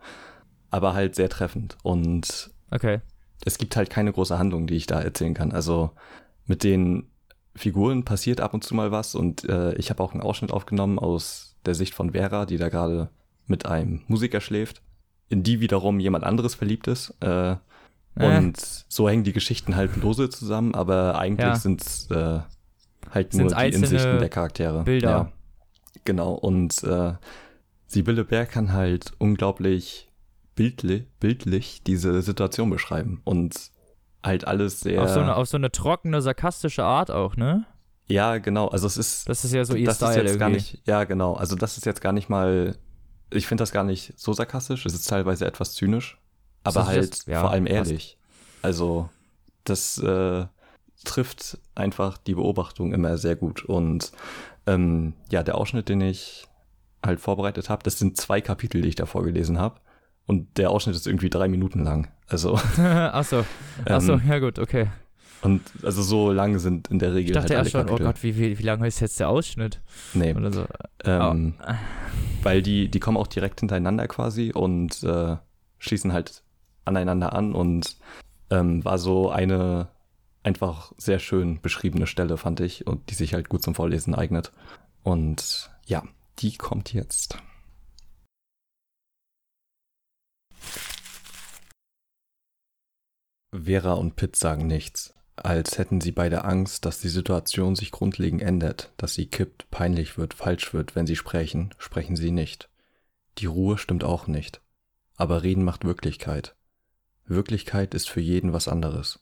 [0.71, 3.01] aber halt sehr treffend und Okay.
[3.45, 5.53] es gibt halt keine große Handlung, die ich da erzählen kann.
[5.53, 5.91] Also
[6.47, 7.09] mit den
[7.55, 10.99] Figuren passiert ab und zu mal was und äh, ich habe auch einen Ausschnitt aufgenommen
[10.99, 13.09] aus der Sicht von Vera, die da gerade
[13.47, 14.83] mit einem Musiker schläft,
[15.29, 17.15] in die wiederum jemand anderes verliebt ist.
[17.21, 17.57] Äh,
[18.17, 18.37] Äh.
[18.39, 18.57] und
[18.89, 21.55] so hängen die Geschichten halt lose zusammen, aber eigentlich Ja.
[21.55, 22.41] sind's äh,
[23.11, 24.83] halt Sind's nur die Insichten der Charaktere.
[24.83, 25.09] Bilder.
[25.11, 25.33] Ja,
[26.05, 26.33] genau.
[26.33, 27.13] Und äh,
[27.87, 30.08] Sibylle Berg kann halt unglaublich
[30.59, 33.55] bildlich, bildlich diese Situation beschreiben und
[34.23, 35.03] halt alles sehr.
[35.03, 37.65] Auf, so eine, auf so eine trockene, sarkastische Art auch, ne?
[38.09, 38.69] ja, genau.
[38.69, 40.39] Also es ist Das ist ja so ihr das Style ist jetzt irgendwie.
[40.39, 42.77] gar nicht, ja genau, also das ist jetzt gar nicht mal,
[43.31, 46.19] ich finde das gar nicht so sarkastisch, es ist teilweise etwas zynisch,
[46.65, 47.77] aber halt jetzt- ja, vor allem passt.
[47.91, 48.19] ehrlich.
[48.63, 49.09] Also
[49.65, 50.47] das äh,
[51.05, 54.11] trifft einfach die Beobachtung immer sehr gut und
[54.67, 56.47] ähm, ja, der Ausschnitt, den ich
[57.05, 59.81] halt vorbereitet habe, das sind zwei Kapitel, die ich da vorgelesen habe
[60.29, 63.45] und der Ausschnitt ist irgendwie drei Minuten lang, also Achso,
[63.85, 64.87] achso, ähm, ja gut, okay.
[65.43, 68.07] und also so lang sind in der Regel Ich dachte halt erst schon, oh Kapitel.
[68.07, 69.81] Gott, wie, wie, wie lange ist jetzt der Ausschnitt?
[70.15, 70.33] nee.
[70.33, 70.67] Oder so.
[71.05, 71.55] Ähm,
[72.45, 75.37] Weil die, die kommen auch direkt hintereinander quasi und äh,
[75.79, 76.45] schließen halt
[76.85, 77.97] aneinander an und
[78.51, 79.89] ähm, war so eine
[80.43, 84.53] einfach sehr schön beschriebene Stelle, fand ich, und die sich halt gut zum Vorlesen eignet.
[85.03, 86.03] Und ja,
[86.39, 87.39] die kommt jetzt.
[93.53, 98.43] Vera und Pitt sagen nichts, als hätten sie beide Angst, dass die Situation sich grundlegend
[98.43, 102.69] ändert, dass sie kippt, peinlich wird, falsch wird, wenn sie sprechen, sprechen sie nicht.
[103.39, 104.61] Die Ruhe stimmt auch nicht.
[105.17, 106.57] Aber Reden macht Wirklichkeit.
[107.25, 109.21] Wirklichkeit ist für jeden was anderes.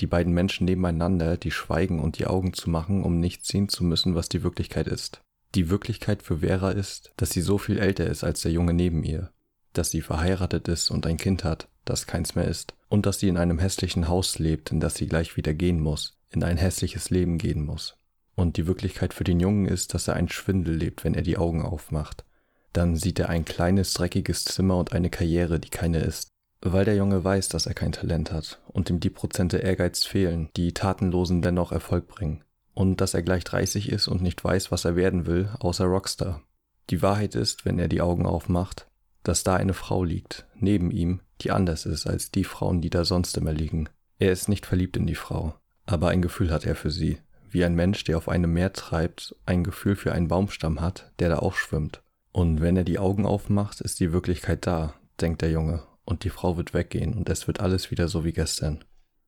[0.00, 3.84] Die beiden Menschen nebeneinander, die schweigen und die Augen zu machen, um nicht sehen zu
[3.84, 5.22] müssen, was die Wirklichkeit ist.
[5.54, 9.02] Die Wirklichkeit für Vera ist, dass sie so viel älter ist als der Junge neben
[9.02, 9.32] ihr,
[9.72, 13.28] dass sie verheiratet ist und ein Kind hat, das keins mehr ist, und dass sie
[13.28, 17.10] in einem hässlichen Haus lebt, in das sie gleich wieder gehen muss, in ein hässliches
[17.10, 17.96] Leben gehen muss.
[18.34, 21.38] Und die Wirklichkeit für den Jungen ist, dass er einen Schwindel lebt, wenn er die
[21.38, 22.24] Augen aufmacht.
[22.72, 26.28] Dann sieht er ein kleines, dreckiges Zimmer und eine Karriere, die keine ist.
[26.60, 30.50] Weil der Junge weiß, dass er kein Talent hat und ihm die Prozente Ehrgeiz fehlen,
[30.56, 32.44] die Tatenlosen dennoch Erfolg bringen.
[32.74, 36.42] Und dass er gleich 30 ist und nicht weiß, was er werden will, außer Rockstar.
[36.90, 38.88] Die Wahrheit ist, wenn er die Augen aufmacht,
[39.24, 43.04] dass da eine Frau liegt, neben ihm, die anders ist als die Frauen, die da
[43.04, 43.88] sonst immer liegen.
[44.18, 45.54] Er ist nicht verliebt in die Frau,
[45.86, 47.18] aber ein Gefühl hat er für sie,
[47.50, 51.28] wie ein Mensch, der auf einem Meer treibt, ein Gefühl für einen Baumstamm hat, der
[51.28, 52.02] da auch schwimmt.
[52.32, 56.30] Und wenn er die Augen aufmacht, ist die Wirklichkeit da, denkt der Junge, und die
[56.30, 58.84] Frau wird weggehen und es wird alles wieder so wie gestern.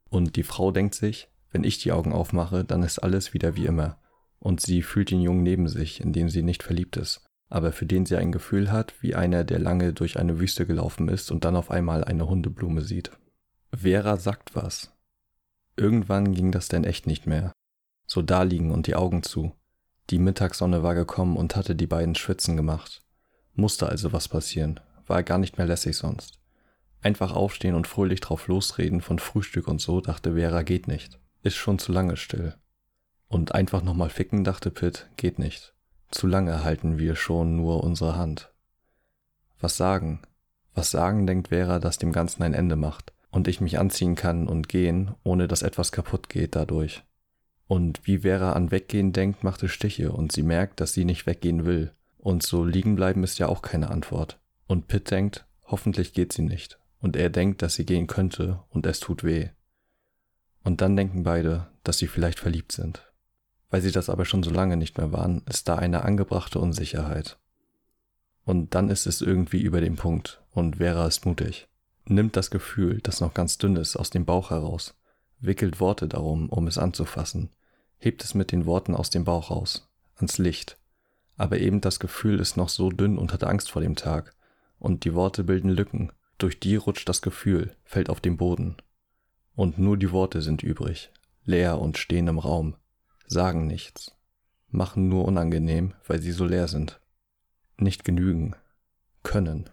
[0.09, 3.67] Und die Frau denkt sich, wenn ich die Augen aufmache, dann ist alles wieder wie
[3.67, 3.99] immer.
[4.39, 7.85] Und sie fühlt den Jungen neben sich, in dem sie nicht verliebt ist, aber für
[7.85, 11.45] den sie ein Gefühl hat, wie einer, der lange durch eine Wüste gelaufen ist und
[11.45, 13.11] dann auf einmal eine Hundeblume sieht.
[13.77, 14.93] Vera sagt was.
[15.77, 17.53] Irgendwann ging das denn echt nicht mehr.
[18.07, 19.53] So daliegen und die Augen zu.
[20.11, 23.03] Die Mittagssonne war gekommen und hatte die beiden schwitzen gemacht.
[23.55, 26.39] Musste also was passieren, war gar nicht mehr lässig sonst.
[27.03, 31.19] Einfach aufstehen und fröhlich drauf losreden von Frühstück und so, dachte Vera, geht nicht.
[31.43, 32.55] Ist schon zu lange still.
[33.27, 35.75] Und einfach nochmal ficken, dachte Pitt, geht nicht.
[36.11, 38.53] Zu lange halten wir schon nur unsere Hand.
[39.61, 40.21] Was sagen?
[40.75, 44.49] Was sagen, denkt Vera, dass dem Ganzen ein Ende macht und ich mich anziehen kann
[44.49, 47.03] und gehen, ohne dass etwas kaputt geht dadurch.
[47.67, 51.27] Und wie Vera an Weggehen denkt, macht es Stiche und sie merkt, dass sie nicht
[51.27, 51.93] weggehen will.
[52.19, 54.41] Und so liegen bleiben ist ja auch keine Antwort.
[54.67, 56.81] Und Pitt denkt, hoffentlich geht sie nicht.
[57.01, 59.51] Und er denkt, dass sie gehen könnte und es tut weh.
[60.65, 63.10] Und dann denken beide, dass sie vielleicht verliebt sind.
[63.71, 67.39] Weil sie das aber schon so lange nicht mehr waren, ist da eine angebrachte Unsicherheit.
[68.45, 71.69] Und dann ist es irgendwie über den Punkt und Vera ist mutig.
[72.05, 74.99] Nimmt das Gefühl, das noch ganz dünn ist, aus dem Bauch heraus,
[75.39, 77.51] wickelt Worte darum, um es anzufassen,
[77.99, 80.79] hebt es mit den Worten aus dem Bauch raus, ans Licht.
[81.37, 84.35] Aber eben das Gefühl ist noch so dünn und hat Angst vor dem Tag,
[84.79, 88.77] und die Worte bilden Lücken, durch die rutscht das Gefühl, fällt auf den Boden.
[89.55, 91.13] Und nur die Worte sind übrig,
[91.45, 92.75] leer und stehen im Raum,
[93.31, 94.17] sagen nichts,
[94.69, 97.01] machen nur unangenehm, weil sie so leer sind.
[97.79, 98.57] Nicht genügen,
[99.23, 99.71] können.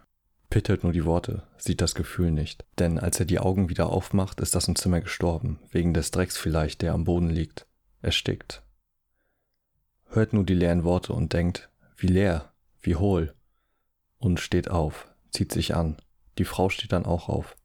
[0.48, 3.90] Pitt hört nur die Worte, sieht das Gefühl nicht, denn als er die Augen wieder
[3.90, 7.66] aufmacht, ist das im Zimmer gestorben, wegen des Drecks vielleicht, der am Boden liegt,
[8.00, 8.62] erstickt.
[10.06, 13.34] Hört nur die leeren Worte und denkt, wie leer, wie hohl,
[14.18, 15.96] und steht auf, zieht sich an,
[16.38, 17.56] die Frau steht dann auch auf.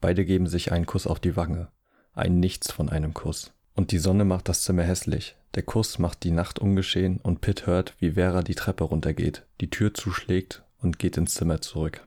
[0.00, 1.68] Beide geben sich einen Kuss auf die Wange,
[2.12, 3.55] ein Nichts von einem Kuss.
[3.76, 5.36] Und die Sonne macht das Zimmer hässlich.
[5.54, 9.68] Der Kuss macht die Nacht ungeschehen und Pitt hört, wie Vera die Treppe runtergeht, die
[9.68, 12.06] Tür zuschlägt und geht ins Zimmer zurück.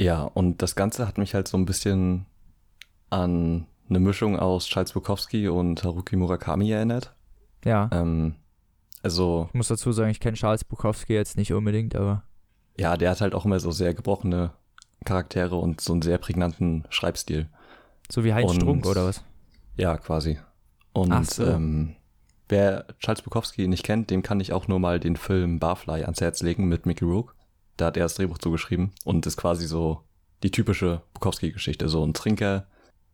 [0.00, 2.26] Ja, und das Ganze hat mich halt so ein bisschen
[3.10, 7.16] an eine Mischung aus Charles Bukowski und Haruki Murakami erinnert.
[7.64, 7.90] Ja.
[7.92, 8.36] Ähm,
[9.02, 12.22] also, Ich muss dazu sagen, ich kenne Charles Bukowski jetzt nicht unbedingt, aber
[12.78, 14.52] ja, der hat halt auch immer so sehr gebrochene
[15.04, 17.48] Charaktere und so einen sehr prägnanten Schreibstil.
[18.10, 19.22] So wie Heinz Und- Strunk oder was?
[19.76, 20.38] Ja, quasi.
[20.92, 21.44] Und so.
[21.46, 21.94] ähm,
[22.48, 26.20] wer Charles Bukowski nicht kennt, dem kann ich auch nur mal den Film Barfly ans
[26.20, 27.34] Herz legen mit Mickey Rourke.
[27.76, 30.02] Da hat er das Drehbuch zugeschrieben und ist quasi so
[30.42, 31.88] die typische Bukowski-Geschichte.
[31.88, 32.66] So ein Trinker,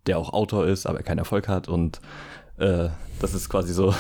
[0.07, 2.01] der auch Autor ist, aber keinen Erfolg hat und
[2.57, 2.89] äh,
[3.21, 3.95] das ist quasi so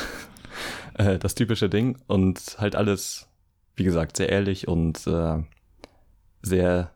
[0.94, 3.28] äh, das typische Ding und halt alles,
[3.76, 5.42] wie gesagt, sehr ehrlich und äh,
[6.40, 6.93] sehr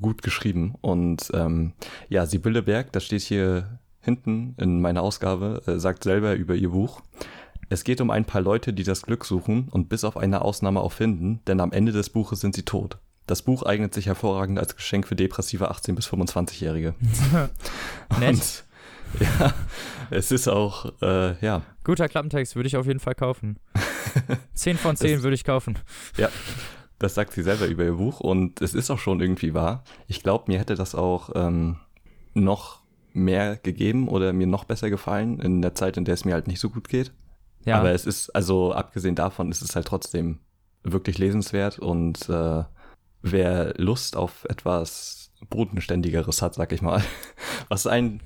[0.00, 0.74] gut geschrieben.
[0.80, 1.72] Und ähm,
[2.08, 6.70] ja, Sibylle Berg, das steht hier hinten in meiner Ausgabe, äh, sagt selber über ihr
[6.70, 7.02] Buch.
[7.68, 10.80] Es geht um ein paar Leute, die das Glück suchen und bis auf eine Ausnahme
[10.80, 12.98] auch finden, denn am Ende des Buches sind sie tot.
[13.26, 16.94] Das Buch eignet sich hervorragend als Geschenk für depressive 18- bis 25-Jährige.
[18.20, 18.30] Nett.
[18.30, 18.64] Und,
[19.20, 19.52] ja,
[20.10, 23.58] es ist auch, äh, ja, Guter Klappentext, würde ich auf jeden Fall kaufen.
[24.54, 25.76] 10 von 10 Das- würde ich kaufen.
[26.98, 29.84] Das sagt sie selber über ihr Buch und es ist auch schon irgendwie wahr.
[30.06, 31.76] Ich glaube, mir hätte das auch ähm,
[32.32, 32.80] noch
[33.12, 36.46] mehr gegeben oder mir noch besser gefallen in der Zeit, in der es mir halt
[36.46, 37.12] nicht so gut geht.
[37.64, 40.38] Ja, Aber es ist, also abgesehen davon, ist es halt trotzdem
[40.84, 42.64] wirklich lesenswert und äh,
[43.22, 47.02] wer Lust auf etwas Bodenständigeres hat, sag ich mal,
[47.68, 48.22] was einen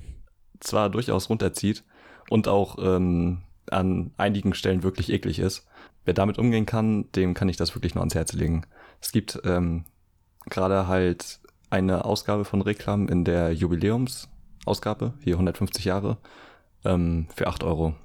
[0.59, 1.83] zwar durchaus runterzieht
[2.29, 5.67] und auch ähm, an einigen Stellen wirklich eklig ist,
[6.05, 8.65] wer damit umgehen kann, dem kann ich das wirklich nur ans Herz legen.
[9.01, 9.85] Es gibt ähm,
[10.49, 16.17] gerade halt eine Ausgabe von Reklam in der Jubiläumsausgabe, hier 150 Jahre,
[16.83, 17.95] ähm, für 8 Euro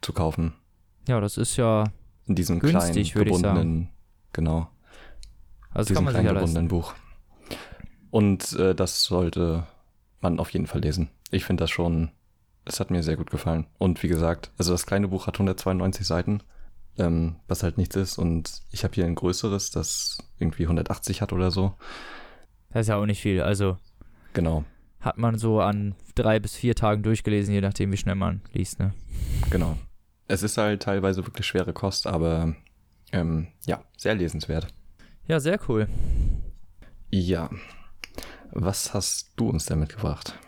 [0.00, 0.54] zu kaufen.
[1.06, 1.84] ja, das ist ja,
[2.26, 3.54] In diesem Günstig, kleinen würde ich sagen.
[3.54, 3.88] gebundenen,
[4.32, 4.68] genau,
[5.70, 6.54] also diesem kann man sich kleinen ja leisten.
[6.54, 6.94] gebundenen Buch.
[8.10, 9.66] Und äh, das sollte
[10.20, 11.08] man auf jeden Fall lesen.
[11.30, 12.10] Ich finde das schon,
[12.64, 13.66] es hat mir sehr gut gefallen.
[13.78, 16.42] Und wie gesagt, also das kleine Buch hat 192 Seiten,
[16.98, 18.18] ähm, was halt nichts ist.
[18.18, 21.74] Und ich habe hier ein größeres, das irgendwie 180 hat oder so.
[22.70, 23.42] Das ist ja auch nicht viel.
[23.42, 23.76] Also
[24.34, 24.64] Genau,
[25.00, 28.78] hat man so an drei bis vier Tagen durchgelesen, je nachdem, wie schnell man liest,
[28.78, 28.94] ne?
[29.50, 29.76] genau.
[30.28, 32.54] Es ist halt teilweise wirklich schwere Kost, aber
[33.12, 34.68] ähm, ja, sehr lesenswert.
[35.26, 35.88] Ja, sehr cool.
[37.10, 37.50] Ja.
[38.50, 40.38] Was hast du uns denn mitgebracht?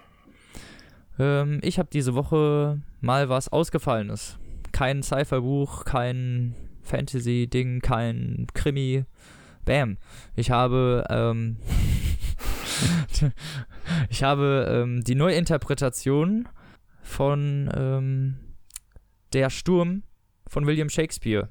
[1.19, 4.39] Ähm, ich habe diese Woche mal was Ausgefallenes.
[4.75, 9.05] Kein Cypher-Buch, kein Fantasy-Ding, kein Krimi.
[9.65, 9.99] Bam.
[10.35, 11.59] Ich habe, ähm,
[14.11, 16.49] ich habe ähm, die Neuinterpretation
[17.03, 18.37] von ähm,
[19.33, 20.03] Der Sturm
[20.49, 21.51] von William Shakespeare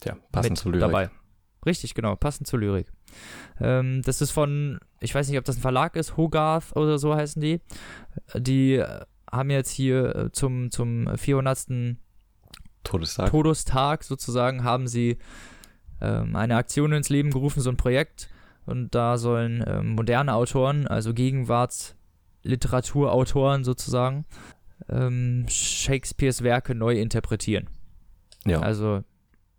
[0.00, 0.80] Tja, passend mit zu Lyrik.
[0.80, 1.10] dabei.
[1.64, 2.90] Richtig, genau, passend zur Lyrik.
[3.60, 7.14] Ähm, das ist von, ich weiß nicht, ob das ein Verlag ist, Hogarth oder so
[7.14, 7.60] heißen die.
[8.34, 11.96] Die äh, haben jetzt hier äh, zum, zum 400.
[12.86, 13.30] Todestag.
[13.30, 15.18] Todestag sozusagen, haben sie
[16.00, 18.28] ähm, eine Aktion ins Leben gerufen, so ein Projekt.
[18.64, 24.24] Und da sollen ähm, moderne Autoren, also Gegenwartsliteraturautoren sozusagen,
[24.88, 27.68] ähm, Shakespeares Werke neu interpretieren.
[28.44, 29.02] ja, Also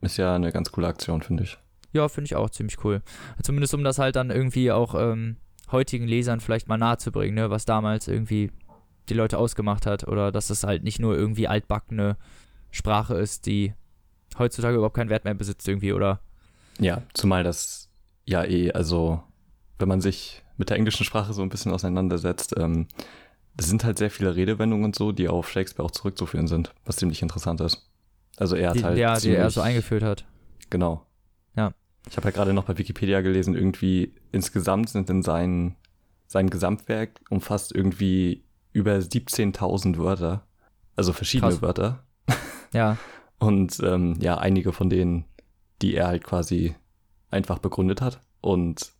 [0.01, 1.57] ist ja eine ganz coole Aktion, finde ich.
[1.93, 3.01] Ja, finde ich auch ziemlich cool.
[3.41, 5.37] Zumindest um das halt dann irgendwie auch ähm,
[5.71, 8.51] heutigen Lesern vielleicht mal nahezubringen, ne, was damals irgendwie
[9.09, 12.17] die Leute ausgemacht hat oder dass es halt nicht nur irgendwie altbackene
[12.71, 13.73] Sprache ist, die
[14.37, 16.19] heutzutage überhaupt keinen Wert mehr besitzt irgendwie oder
[16.79, 17.89] Ja, zumal das
[18.25, 19.23] ja eh, also
[19.79, 22.87] wenn man sich mit der englischen Sprache so ein bisschen auseinandersetzt, ähm,
[23.57, 26.97] es sind halt sehr viele Redewendungen und so, die auf Shakespeare auch zurückzuführen sind, was
[26.97, 27.89] ziemlich interessant ist.
[28.37, 30.25] Also er hat die, halt ja, die er so eingeführt hat.
[30.69, 31.05] Genau.
[31.55, 31.73] Ja.
[32.09, 35.75] Ich habe ja gerade noch bei Wikipedia gelesen, irgendwie insgesamt sind in sein,
[36.27, 40.45] sein Gesamtwerk umfasst irgendwie über 17.000 Wörter.
[40.95, 41.61] Also verschiedene Krass.
[41.61, 42.03] Wörter.
[42.73, 42.97] Ja,
[43.39, 45.25] Und ähm, ja, einige von denen,
[45.81, 46.75] die er halt quasi
[47.29, 48.19] einfach begründet hat.
[48.41, 48.91] Und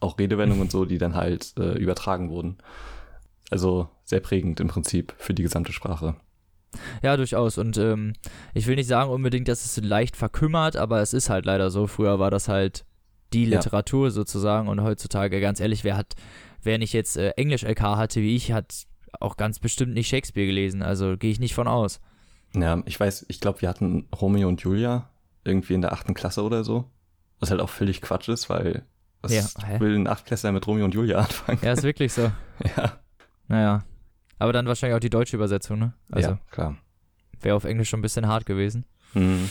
[0.00, 2.58] auch Redewendungen und so, die dann halt äh, übertragen wurden.
[3.50, 6.16] Also sehr prägend im Prinzip für die gesamte Sprache.
[7.02, 7.56] ja, durchaus.
[7.58, 8.14] Und ähm,
[8.52, 11.86] ich will nicht sagen unbedingt, dass es leicht verkümmert, aber es ist halt leider so.
[11.86, 12.84] Früher war das halt
[13.32, 13.58] die Ja.
[13.58, 16.14] Literatur sozusagen und heutzutage, ganz ehrlich, wer hat,
[16.62, 18.84] wer nicht jetzt äh, Englisch-LK hatte wie ich, hat
[19.20, 20.82] auch ganz bestimmt nicht Shakespeare gelesen.
[20.82, 22.00] Also gehe ich nicht von aus.
[22.54, 25.10] Ja, ich weiß, ich glaube, wir hatten Romeo und Julia
[25.44, 26.90] irgendwie in der achten Klasse oder so.
[27.40, 28.84] Was halt auch völlig Quatsch ist, weil
[29.20, 31.58] was Ja, will ein Achtklässler mit Romeo und Julia anfangen?
[31.62, 32.30] Ja, ist wirklich so.
[32.76, 33.00] Ja,
[33.48, 33.84] Naja.
[34.38, 35.94] Aber dann wahrscheinlich auch die deutsche Übersetzung, ne?
[36.10, 36.76] Also ja klar.
[37.40, 38.84] wäre auf Englisch schon ein bisschen hart gewesen.
[39.14, 39.48] Mhm.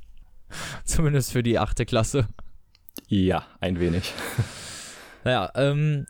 [0.84, 2.26] Zumindest für die achte Klasse.
[3.08, 4.12] Ja, ein wenig.
[5.24, 6.06] Naja, ähm,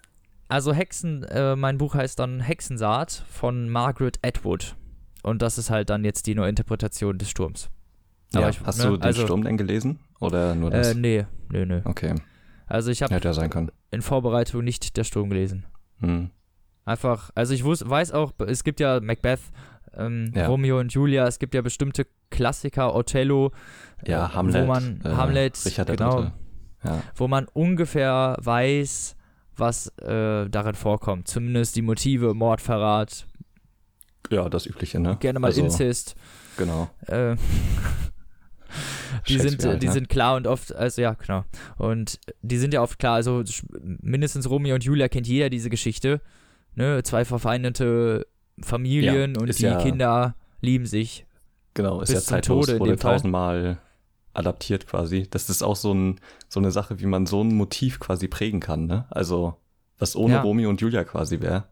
[0.49, 4.75] also Hexen, äh, mein Buch heißt dann Hexensaat von Margaret Atwood.
[5.23, 7.71] Und das ist halt dann jetzt die Neuinterpretation des Sturms.
[8.35, 10.01] Aber ja, ich- hast ne, du den also- Sturm denn gelesen?
[10.21, 10.93] Oder nur das?
[10.93, 11.81] Äh, nee, nee, nee.
[11.85, 12.15] okay,
[12.67, 15.67] Also ich habe ja in Vorbereitung nicht der Sturm gelesen.
[16.01, 16.31] Hm.
[16.85, 19.41] Einfach, also ich wus, weiß auch, es gibt ja Macbeth,
[19.95, 20.47] ähm, Ja.
[20.47, 23.53] Romeo und Julia, es gibt ja bestimmte Klassiker, Othello,
[24.07, 24.63] Ja, äh, Hamlet.
[24.63, 26.33] wo man, äh, Hamlet, Richard genau.
[26.85, 27.03] Ja.
[27.15, 29.17] wo man ungefähr weiß,
[29.57, 31.29] was äh, darin vorkommt.
[31.29, 33.27] Zumindest die Motive, Mord, Verrat,
[34.31, 35.17] ja, das Übliche, ne?
[35.21, 36.15] gerne mal also, Inzest.
[36.57, 36.91] Genau.
[37.07, 37.37] Äh,
[39.29, 39.93] die sind, Shakespeare halt, die ne?
[39.93, 41.45] sind klar und oft, also ja, genau.
[41.77, 43.43] Und die sind ja oft klar, also
[43.81, 46.21] mindestens Romeo und Julia kennt jeder diese Geschichte.
[46.75, 47.03] Ne?
[47.03, 48.27] Zwei verfeindete
[48.61, 51.27] Familien Ja, und die ja- Kinder lieben sich.
[51.75, 53.79] Genau, ist ja zeitlos, Tode wurde tausendmal
[54.35, 55.27] adaptiert quasi.
[55.31, 58.61] Das ist auch so, ein, so eine Sache, wie man so ein Motiv quasi prägen
[58.61, 59.07] kann, ne?
[59.11, 59.57] Also,
[59.99, 60.41] was ohne Ja.
[60.43, 61.65] Romeo und Julia quasi wäre.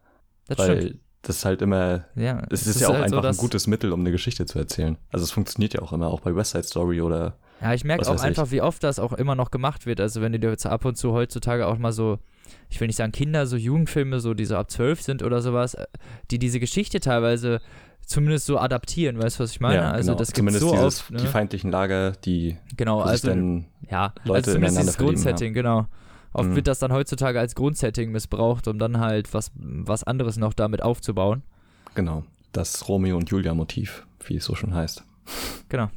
[0.47, 0.99] Das Weil stimmt.
[1.23, 3.67] Das ist halt immer, Ja, es ist, ja auch halt so, einfach ein dass- gutes
[3.67, 4.97] Mittel, um eine Geschichte zu erzählen.
[5.11, 8.03] Also es funktioniert ja auch immer, auch bei West Side Story oder, Ja, ich merke
[8.07, 8.27] auch weiß ich.
[8.27, 9.99] einfach, wie oft das auch immer noch gemacht wird.
[10.01, 12.17] Also wenn du dir jetzt ab und zu heutzutage auch mal so,
[12.69, 15.75] ich will nicht sagen Kinder, so Jugendfilme, so die so ab zwölf sind oder sowas,
[15.75, 15.85] äh,
[16.31, 17.61] die diese Geschichte teilweise
[18.03, 19.75] zumindest so adaptieren, weißt du, was ich meine?
[19.75, 20.17] ja, also genau.
[20.19, 21.17] das gibt Zumindest so dieses, oft, ne?
[21.19, 25.85] die feindlichen Lager, die Genau, also dann, ja, Leute also zumindest verlieben, Grundsetting, genau.
[26.33, 26.55] Oft Mhm.
[26.55, 30.81] wird das dann heutzutage als Grundsetting missbraucht, um dann halt was, was anderes noch damit
[30.81, 31.43] aufzubauen.
[31.95, 32.23] genau,
[32.53, 35.03] das Romeo und Julia Motiv, wie es so schon heißt.
[35.69, 35.89] Genau.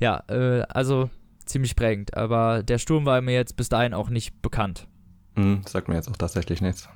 [0.00, 1.10] Ja, äh, also
[1.44, 2.16] ziemlich prägend.
[2.16, 4.88] Aber der Sturm war mir jetzt bis dahin auch nicht bekannt.
[5.36, 6.88] Hm, sagt mir jetzt auch tatsächlich nichts.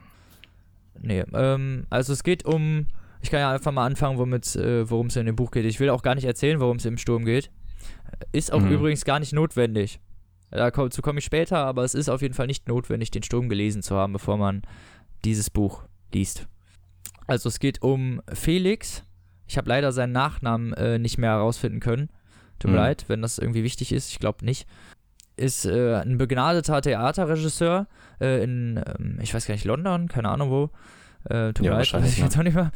[1.01, 2.87] Nee, ähm, also es geht um,
[3.21, 5.65] ich kann ja einfach mal anfangen, äh, worum es in dem Buch geht.
[5.65, 7.51] Ich will auch gar nicht erzählen, worum es im Sturm geht.
[8.33, 8.73] Ist auch Mhm.
[8.73, 10.01] übrigens gar nicht notwendig.
[10.51, 13.83] Dazu komme ich später, aber es ist auf jeden Fall nicht notwendig, den Sturm gelesen
[13.83, 14.63] zu haben, bevor man
[15.25, 15.83] dieses Buch
[16.13, 16.47] liest.
[17.27, 19.03] Also es geht um Felix.
[19.47, 22.09] Ich habe leider seinen Nachnamen äh, nicht mehr herausfinden können.
[22.59, 22.83] Tut mir Mhm.
[22.83, 24.11] leid, wenn das irgendwie wichtig ist.
[24.11, 24.67] Ich glaube nicht.
[25.37, 27.87] Ist äh, ein begnadeter Theaterregisseur
[28.21, 30.71] äh, in, ähm, ich weiß gar nicht, London, keine Ahnung wo.
[31.25, 32.73] Äh, tut Ja, mir leid, weiß ich jetzt auch nicht mehr.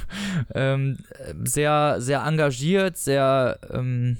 [0.54, 4.16] ähm, äh, sehr, sehr engagiert, sehr, ähm,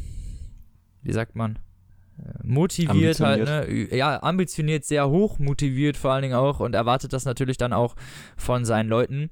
[1.02, 1.58] wie sagt man,
[2.42, 3.94] motiviert halt, ne?
[3.96, 7.94] Ja, ambitioniert, sehr hoch motiviert vor allen Dingen auch und erwartet das natürlich dann auch
[8.36, 9.30] von seinen Leuten.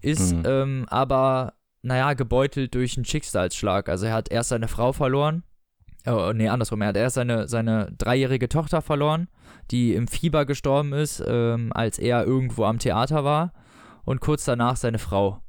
[0.00, 0.42] Ist Mhm.
[0.46, 3.88] ähm, aber, naja, gebeutelt durch einen Schicksalsschlag.
[3.88, 5.42] Also er hat erst seine Frau verloren.
[6.06, 6.80] Oh, nee, andersrum.
[6.80, 9.28] Er hat erst seine, seine dreijährige Tochter verloren,
[9.70, 13.52] die im Fieber gestorben ist, ähm, als er irgendwo am Theater war.
[14.04, 15.40] Und kurz danach seine Frau,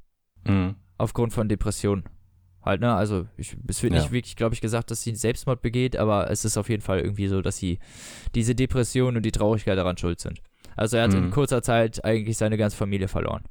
[0.46, 0.76] Mhm.
[0.98, 2.04] aufgrund von Depressionen.
[2.64, 2.94] Halt, ne?
[2.94, 4.00] Also, ich, es wird Ja.
[4.02, 7.00] nicht wirklich, glaube ich, gesagt, dass sie Selbstmord begeht, aber es ist auf jeden Fall
[7.00, 7.80] irgendwie so, dass sie
[8.36, 10.42] diese Depression und die Traurigkeit daran schuld sind.
[10.76, 11.32] Also, er hat in Mhm.
[11.32, 13.44] kurzer Zeit eigentlich seine ganze Familie verloren.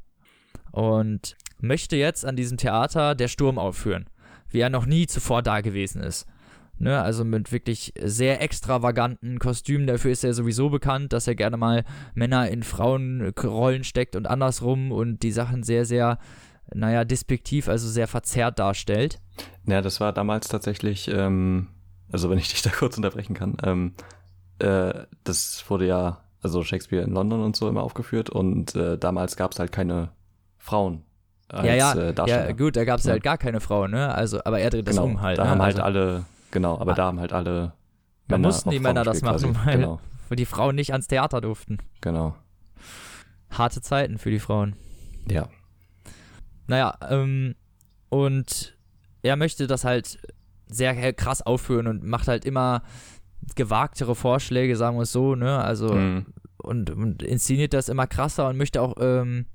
[0.73, 4.07] Und möchte jetzt an diesem Theater der Sturm aufführen,
[4.49, 6.27] wie er noch nie zuvor da gewesen ist.
[6.83, 9.87] Ne, also mit wirklich sehr extravaganten Kostümen.
[9.87, 11.85] Dafür ist er sowieso bekannt, dass er gerne mal
[12.15, 16.19] Männer in Frauenrollen steckt und andersrum und die Sachen sehr, sehr,
[16.75, 19.21] naja, despektiv, also sehr verzerrt darstellt.
[19.67, 21.69] Ja, das war damals tatsächlich, ähm,
[22.13, 23.95] also wenn ich dich da kurz unterbrechen kann, ähm,
[24.59, 29.37] äh, das wurde ja, also Shakespeare in London und so immer aufgeführt und äh, damals
[29.37, 30.11] gab es halt keine
[30.59, 31.03] Frauen
[31.49, 32.47] als ja, ja, äh, Darsteller.
[32.47, 33.13] ja, gut, da gab es Ja.
[33.13, 34.15] halt gar keine Frau, ne?
[34.15, 35.39] Also, aber er dreht das genau, um halt.
[35.39, 35.51] da ne?
[35.51, 36.95] haben halt also, alle, genau, aber Ah.
[36.95, 37.73] da haben halt alle
[38.29, 39.67] Da Männer mussten auch die Männer das Frauen machen, quasi.
[39.67, 40.01] weil- Genau,
[40.39, 41.79] die Frauen nicht ans Theater durften.
[42.01, 42.35] genau,
[43.51, 44.77] Harte Zeiten für die Frauen.
[45.29, 45.49] ja.
[46.71, 47.55] Naja, ähm,
[48.09, 48.77] und
[49.23, 50.19] er möchte das halt
[50.69, 52.83] sehr krass aufführen und macht halt immer
[53.57, 55.59] gewagtere Vorschläge, sagen wir es so, ne?
[55.63, 56.27] Also, Mhm.
[56.59, 59.47] und, und inszeniert das immer krasser und möchte auch ähm,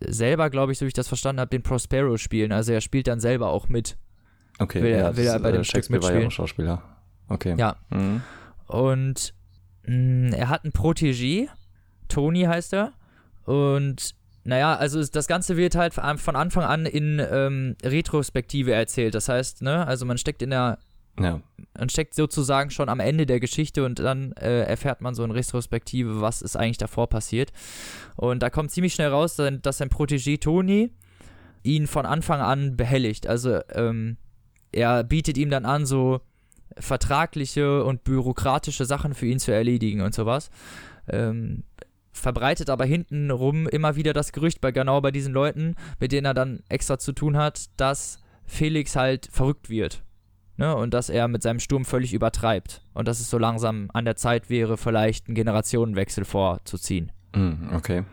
[0.00, 2.52] selber, glaube ich, so wie ich das verstanden habe, den Prospero spielen.
[2.52, 3.96] Also er spielt dann selber auch mit.
[4.58, 6.26] Okay, Will er- ja, will er bei äh, dem Stück war ja mitspielen?
[6.28, 6.82] auch Schauspieler.
[7.28, 7.54] Okay.
[7.58, 7.76] Ja.
[7.90, 8.22] Mhm.
[8.68, 9.34] Und
[9.86, 11.48] mh, er hat einen Protégé,
[12.08, 12.92] Tony heißt er.
[13.44, 14.14] Und
[14.44, 19.14] naja, also das Ganze wird halt von Anfang an in ähm, Retrospektive erzählt.
[19.14, 20.78] Das heißt, ne, also man steckt in der
[21.20, 21.40] Ja,
[21.78, 25.30] man steckt sozusagen schon am Ende der Geschichte und dann äh, erfährt man so in
[25.30, 27.52] Retrospektive, was ist eigentlich davor passiert.
[28.16, 30.90] Und da kommt ziemlich schnell raus, dass dass sein Protégé Tony
[31.62, 33.26] ihn von Anfang an behelligt.
[33.26, 34.16] Also ähm,
[34.72, 36.20] er bietet ihm dann an, so
[36.78, 40.50] vertragliche und bürokratische Sachen für ihn zu erledigen und sowas.
[41.08, 41.64] Ähm,
[42.12, 46.34] verbreitet aber hintenrum immer wieder das Gerücht bei genau bei diesen Leuten, mit denen er
[46.34, 50.02] dann extra zu tun hat, dass Felix halt verrückt wird.
[50.58, 52.82] Ne, und dass er mit seinem Sturm völlig übertreibt.
[52.92, 57.10] Und dass es so langsam an der Zeit wäre, vielleicht einen Generationenwechsel vorzuziehen.
[57.34, 58.04] Mhm, okay.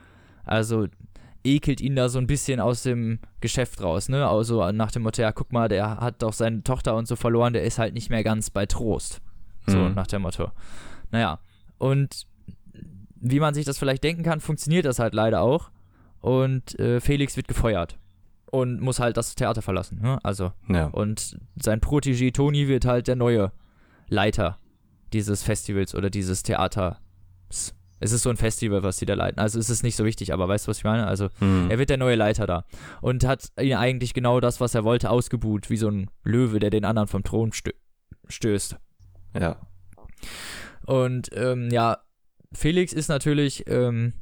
[0.45, 0.87] Also
[1.43, 4.25] ekelt ihn da so ein bisschen aus dem Geschäft raus, ne?
[4.27, 7.51] Also nach dem Motto, ja, guck mal, der hat doch seine Tochter und so verloren,
[7.53, 9.21] der ist halt nicht mehr ganz bei Trost.
[9.67, 9.93] So Mhm.
[9.93, 10.49] nach dem Motto.
[11.11, 11.39] Naja,
[11.77, 12.25] und
[13.21, 15.71] wie man sich das vielleicht denken kann, funktioniert das halt leider auch.
[16.21, 17.97] Und äh, Felix wird gefeuert
[18.51, 19.99] und muss halt das Theater verlassen.
[20.01, 20.19] Ne?
[20.23, 20.85] Also Ja.
[20.87, 23.51] und sein Protégé Toni wird halt der neue
[24.07, 24.57] Leiter
[25.13, 26.97] dieses Festivals oder dieses Theaters.
[28.01, 29.39] Es ist so ein Festival, was die da leiten.
[29.39, 31.05] Also es ist nicht so wichtig, aber weißt du, was ich meine?
[31.07, 31.67] Also Mhm.
[31.69, 32.63] er wird der neue Leiter da
[33.01, 36.69] und hat ihn eigentlich genau das, was er wollte, ausgebuht, wie so ein Löwe, der
[36.69, 37.71] den anderen vom Thron stö
[38.27, 38.77] stößt.
[39.39, 39.57] ja.
[40.85, 41.97] Und ähm, ja,
[42.53, 44.13] Felix ist natürlich ähm,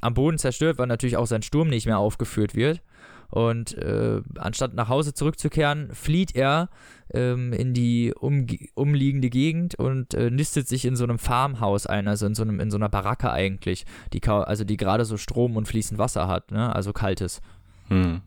[0.00, 2.82] am Boden zerstört, weil natürlich auch sein Sturm nicht mehr aufgeführt wird.
[3.30, 6.68] Und äh, anstatt nach Hause zurückzukehren, flieht er
[7.12, 12.06] ähm, in die umge- umliegende Gegend und äh, nistet sich in so einem Farmhaus ein,
[12.06, 15.56] also in so, einem, in so einer Baracke eigentlich, die, also die gerade so Strom
[15.56, 16.74] und fließend Wasser hat, ne?
[16.74, 17.40] also kaltes.
[17.88, 18.20] Mhm.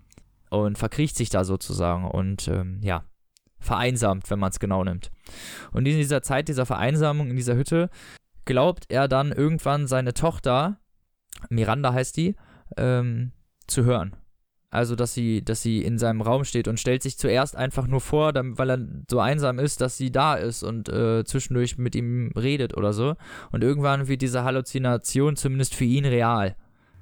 [0.49, 3.03] Und verkriecht sich da sozusagen und ähm, ja,
[3.59, 5.11] vereinsamt, wenn man es genau nimmt.
[5.71, 7.89] Und in dieser Zeit dieser Vereinsamung in dieser Hütte
[8.47, 10.79] glaubt er dann irgendwann seine Tochter,
[11.49, 12.35] Miranda heißt die,
[12.77, 13.31] ähm,
[13.67, 14.15] zu hören.
[14.69, 18.01] Also, dass sie, dass sie in seinem Raum steht und stellt sich zuerst einfach nur
[18.01, 18.79] vor, weil er
[19.09, 23.15] so einsam ist, dass sie da ist und äh, zwischendurch mit ihm redet oder so.
[23.51, 26.55] Und irgendwann wird diese Halluzination zumindest für ihn real.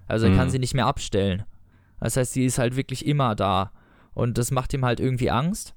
[0.07, 0.51] Also er kann Mhm.
[0.51, 1.43] sie nicht mehr abstellen.
[1.99, 3.71] Das heißt, sie ist halt wirklich immer da.
[4.13, 5.73] Und das macht ihm halt irgendwie Angst,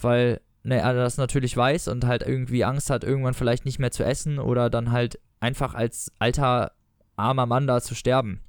[0.00, 3.90] weil ne, er das natürlich weiß und halt irgendwie Angst hat, irgendwann vielleicht nicht mehr
[3.90, 6.72] zu essen oder dann halt einfach als alter,
[7.16, 8.40] armer Mann da zu sterben.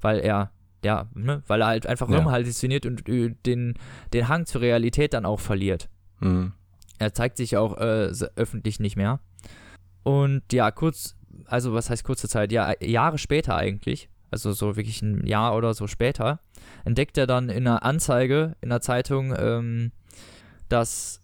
[0.00, 0.50] Weil er,
[0.84, 2.18] ja, ne, weil er halt einfach Ja.
[2.18, 3.74] rumhalluziniert und äh, den,
[4.12, 5.88] den Hang zur Realität dann auch verliert.
[6.20, 6.52] Mhm.
[6.98, 9.20] Er zeigt sich auch äh, öffentlich nicht mehr.
[10.02, 11.16] Und ja, kurz,
[11.46, 12.50] also was heißt kurze Zeit?
[12.52, 16.40] Ja, Jahre später eigentlich, also so wirklich ein Jahr oder so später,
[16.84, 19.92] entdeckt er dann in einer Anzeige in der Zeitung, ähm,
[20.68, 21.20] dass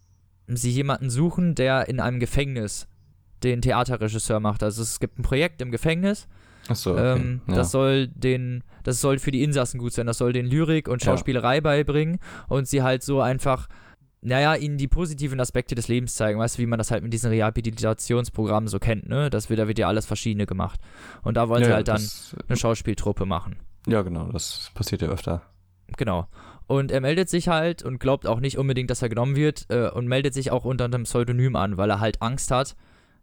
[0.49, 2.87] sie jemanden suchen, der in einem Gefängnis
[3.43, 4.63] den Theaterregisseur macht.
[4.63, 6.27] Also es gibt ein Projekt im Gefängnis,
[6.69, 7.17] Achso, okay.
[7.17, 7.57] ähm, ja.
[7.57, 11.05] das soll den, das soll für die Insassen gut sein, das soll den Lyrik und
[11.05, 11.13] Ja.
[11.13, 12.19] Schauspielerei beibringen
[12.49, 13.69] und sie halt so einfach,
[14.23, 17.13] naja, ihnen die positiven Aspekte des Lebens zeigen, weißt du, wie man das halt mit
[17.13, 19.29] diesen Rehabilitationsprogrammen so kennt, ne?
[19.29, 20.81] Das wird, da wird ja alles verschiedene gemacht.
[21.23, 23.57] Und da wollen ja, sie ja, halt dann Das, eine Schauspieltruppe machen.
[23.87, 25.43] ja, genau, das passiert ja öfter.
[25.99, 26.27] Genau.
[26.67, 29.91] Und er meldet sich halt und glaubt auch nicht unbedingt, dass er genommen wird äh,
[29.91, 32.75] und meldet sich auch unter einem Pseudonym an, weil er halt Angst hat,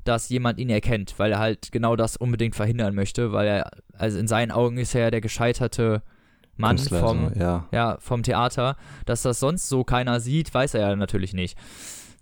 [0.03, 4.17] dass jemand ihn erkennt, weil er halt genau das unbedingt verhindern möchte, weil er, also
[4.17, 6.01] in seinen Augen ist er ja der gescheiterte
[6.57, 7.67] Mann Künstler, vom, ja.
[7.71, 8.77] ja, vom Theater.
[9.05, 11.57] Dass das sonst so keiner sieht, weiß er ja natürlich nicht.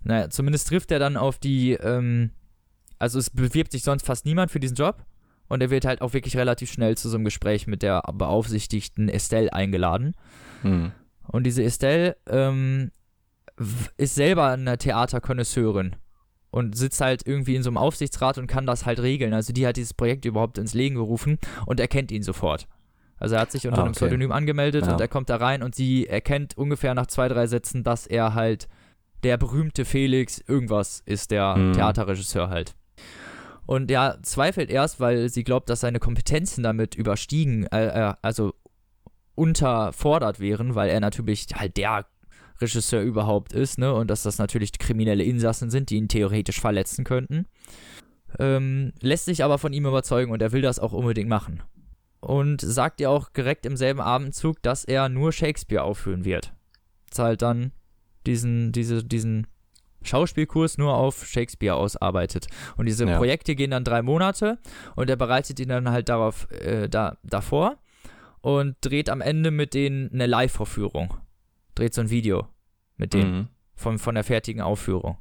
[0.02, 2.30] Naja, zumindest trifft er dann auf die, ähm,
[2.98, 5.04] also es bewirbt sich sonst fast niemand für diesen Job.
[5.48, 9.08] Und er wird halt auch wirklich relativ schnell zu so einem Gespräch mit der beaufsichtigten
[9.08, 10.14] Estelle eingeladen.
[10.62, 10.92] Mhm.
[11.32, 12.90] Und diese Estelle ähm,
[13.96, 15.96] ist selber eine Theaterkonnoisseurin
[16.50, 19.32] und sitzt halt irgendwie in so einem Aufsichtsrat und kann das halt regeln.
[19.34, 22.66] Also die hat dieses Projekt überhaupt ins Leben gerufen und erkennt ihn sofort.
[23.18, 23.98] Also er hat sich unter Ah, einem okay.
[24.06, 24.92] Pseudonym angemeldet Ja.
[24.94, 28.34] und er kommt da rein und sie erkennt ungefähr nach zwei, drei Sätzen, dass er
[28.34, 28.66] halt
[29.22, 31.72] der berühmte Felix irgendwas ist, der Mhm.
[31.74, 32.74] Theaterregisseur halt.
[33.66, 38.54] Und ja, zweifelt erst, weil sie glaubt, dass seine Kompetenzen damit überstiegen, äh, äh, also
[39.40, 42.04] unterfordert wären, weil er natürlich halt der
[42.60, 43.94] Regisseur überhaupt ist, ne?
[43.94, 47.46] Und dass das natürlich kriminelle Insassen sind, die ihn theoretisch verletzen könnten.
[48.38, 51.62] Ähm, lässt sich aber von ihm überzeugen und er will das auch unbedingt machen.
[52.20, 56.52] Und sagt ihr auch direkt im selben Abendzug, dass er nur Shakespeare aufführen wird.
[57.10, 57.72] Zahlt dann
[58.26, 59.46] diesen, diese, diesen
[60.02, 62.46] Schauspielkurs nur auf Shakespeare ausarbeitet.
[62.76, 63.16] Und diese Ja.
[63.16, 64.58] Projekte gehen dann drei Monate
[64.96, 67.78] und er bereitet ihn dann halt darauf, äh, da, davor
[68.42, 71.14] und dreht am Ende mit denen eine Live-Vorführung.
[71.74, 72.48] Dreht so ein Video
[72.96, 73.48] mit denen Mhm.
[73.74, 75.18] von, von der fertigen Aufführung.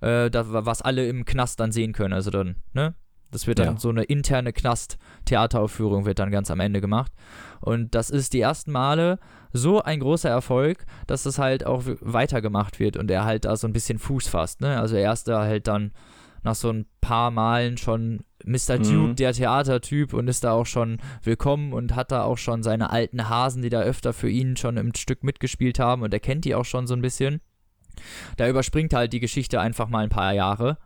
[0.00, 2.14] Äh, da, was alle im Knast dann sehen können.
[2.14, 2.94] Also dann, ne?
[3.30, 3.76] Das wird dann Ja.
[3.78, 7.12] so eine interne Knast-Theateraufführung wird dann ganz am Ende gemacht.
[7.60, 9.18] Und das ist die ersten Male
[9.52, 13.66] so ein großer Erfolg, dass es halt auch weitergemacht wird und er halt da so
[13.66, 14.78] ein bisschen Fuß fasst, ne?
[14.80, 15.92] Also er ist da halt dann
[16.42, 18.78] nach so ein paar Malen schon Mr.
[18.78, 19.16] Duke, Mhm.
[19.16, 23.28] der Theatertyp und ist da auch schon willkommen und hat da auch schon seine alten
[23.28, 26.54] Hasen, die da öfter für ihn schon im Stück mitgespielt haben und er kennt die
[26.54, 27.40] auch schon so ein bisschen.
[28.36, 30.78] Da überspringt halt die Geschichte einfach mal ein paar Jahre.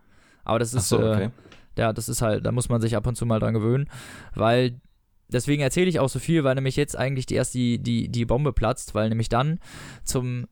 [0.45, 1.25] Aber das ist, so, okay.
[1.25, 1.31] äh,
[1.79, 3.89] ja, das ist halt, da muss man sich ab und zu mal dran gewöhnen,
[4.35, 4.81] weil
[5.29, 8.25] deswegen erzähle ich auch so viel, weil nämlich jetzt eigentlich die erst die, die, die
[8.25, 9.61] Bombe platzt, weil nämlich dann
[10.05, 10.47] zum,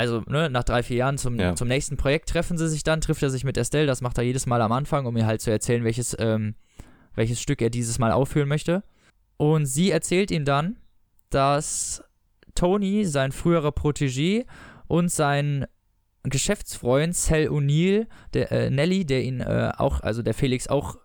[0.00, 1.54] also ne, nach drei, vier Jahren zum, Ja.
[1.54, 4.24] zum nächsten Projekt treffen sie sich dann, trifft er sich mit Estelle, das macht er
[4.24, 6.54] jedes Mal am Anfang, um mir halt zu erzählen, welches, ähm,
[7.14, 8.82] welches Stück er dieses Mal aufführen möchte.
[9.36, 10.76] Und sie erzählt ihm dann,
[11.30, 12.02] dass
[12.54, 14.44] Tony, sein früherer Protégé
[14.88, 15.66] und sein
[16.24, 20.96] Geschäftsfreund Sal O'Neill, der äh, Nelly, der ihn äh, auch, also der Felix auch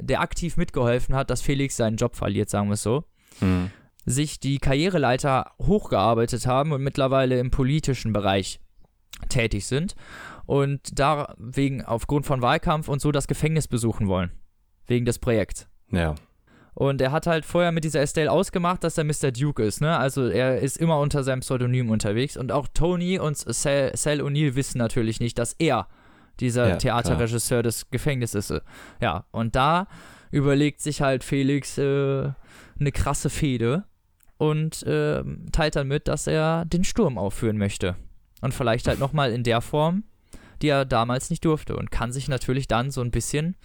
[0.00, 3.04] der aktiv mitgeholfen hat, dass Felix seinen Job verliert, sagen wir es so,
[3.40, 3.70] Mhm.
[4.06, 8.60] Sich die Karriereleiter hochgearbeitet haben und mittlerweile im politischen Bereich
[9.28, 9.94] tätig sind
[10.46, 14.30] und da wegen aufgrund von Wahlkampf und so das Gefängnis besuchen wollen.
[14.86, 15.68] Wegen des Projekts.
[15.90, 16.14] Ja.
[16.74, 19.32] Und er hat halt vorher mit dieser Estelle ausgemacht, dass er Mr.
[19.32, 19.96] Duke ist, ne?
[19.96, 22.36] Also er ist immer unter seinem Pseudonym unterwegs.
[22.36, 25.88] Und auch Tony und Sal, Sal O'Neill wissen natürlich nicht, dass er
[26.38, 28.62] dieser Ja, Theaterregisseur des Gefängnisses ist.
[29.00, 29.88] Ja, und da
[30.30, 32.30] überlegt sich halt Felix äh,
[32.78, 33.84] eine krasse Fehde
[34.38, 35.22] und äh,
[35.52, 37.96] teilt dann mit, dass er den Sturm aufführen möchte.
[38.42, 40.04] Und vielleicht halt nochmal in der Form,
[40.62, 41.76] die er damals nicht durfte.
[41.76, 43.56] Und kann sich natürlich dann so ein bisschen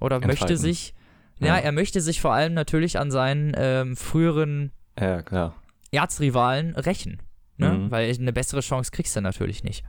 [0.00, 0.94] oder möchte sich
[1.38, 1.56] ja, Ja.
[1.58, 5.54] er möchte sich vor allem natürlich an seinen ähm, früheren Ja.
[5.92, 7.20] Erzrivalen rächen.
[7.58, 7.70] Ne?
[7.72, 7.90] Mhm.
[7.90, 9.84] Weil eine bessere Chance kriegst du natürlich nicht.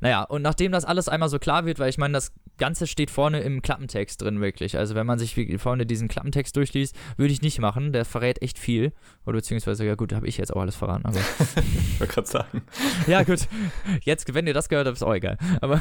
[0.00, 3.10] Naja, und nachdem das alles einmal so klar wird, weil ich meine, das Ganze steht
[3.10, 4.76] vorne im Klappentext drin, wirklich.
[4.78, 7.92] Also, wenn man sich vorne diesen Klappentext durchliest, würde ich nicht machen.
[7.92, 8.92] Der verrät echt viel.
[9.26, 11.04] Oder beziehungsweise, ja, gut, habe ich jetzt auch alles verraten.
[11.06, 11.18] Aber
[11.56, 12.62] Ich wollte gerade sagen.
[13.06, 13.48] ja, gut.
[14.02, 15.36] Jetzt, wenn ihr das gehört habt, ist auch egal.
[15.60, 15.80] Aber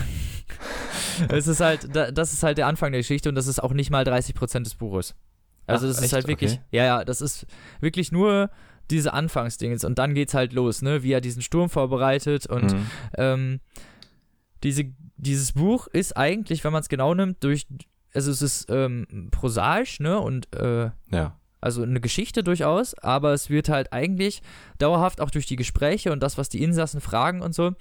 [1.29, 3.73] es ist halt, da- das ist halt der Anfang der Geschichte und das ist auch
[3.73, 5.15] nicht mal 30% des Buches.
[5.67, 6.13] Also, Ach, das ist echt?
[6.13, 6.61] halt wirklich, Okay.
[6.71, 7.45] ja, ja, das ist
[7.79, 8.49] wirklich nur
[8.89, 12.85] diese Anfangsdinge und dann geht's halt los, ne, wie er diesen Sturm vorbereitet und Mhm.
[13.17, 13.59] ähm,
[14.63, 14.85] diese,
[15.17, 17.67] dieses Buch ist eigentlich, wenn man es genau nimmt, durch,
[18.13, 21.39] also es ist ähm, prosaisch, ne, und äh, Ja.
[21.61, 24.41] also eine Geschichte durchaus, aber es wird halt eigentlich
[24.77, 27.73] dauerhaft auch durch die Gespräche und das, was die Insassen fragen und so,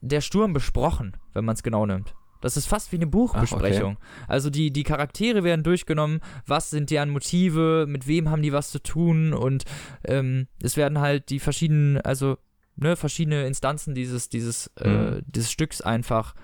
[0.00, 2.14] der Sturm besprochen, wenn man es genau nimmt.
[2.40, 3.98] Das ist fast wie eine Buchbesprechung.
[4.28, 8.70] Also die, die Charaktere werden durchgenommen, was sind deren Motive, mit wem haben die was
[8.70, 9.64] zu tun und
[10.04, 12.38] ähm, es werden halt die verschiedenen, also
[12.78, 15.22] ne, verschiedene Instanzen dieses, dieses, äh, Mhm.
[15.26, 16.34] dieses Stücks einfach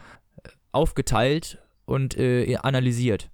[0.43, 3.31] äh, aufgeteilt und äh, analysiert.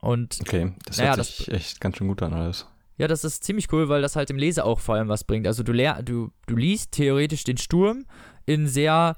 [0.00, 2.66] Und Okay, das Naja, hört das- sich echt ganz schön gut an alles.
[2.96, 5.46] ja, das ist ziemlich cool, weil das halt dem Leser auch vor allem was bringt.
[5.46, 8.06] Also du, lehr, du, du liest theoretisch den Sturm
[8.46, 9.16] in sehr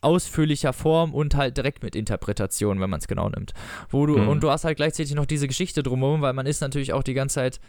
[0.00, 3.52] ausführlicher Form und halt direkt mit Interpretation, wenn man es genau nimmt.
[3.88, 4.28] Wo du, Mhm.
[4.28, 7.14] und du hast halt gleichzeitig noch diese Geschichte drumherum, weil man ist natürlich auch die
[7.14, 7.60] ganze Zeit,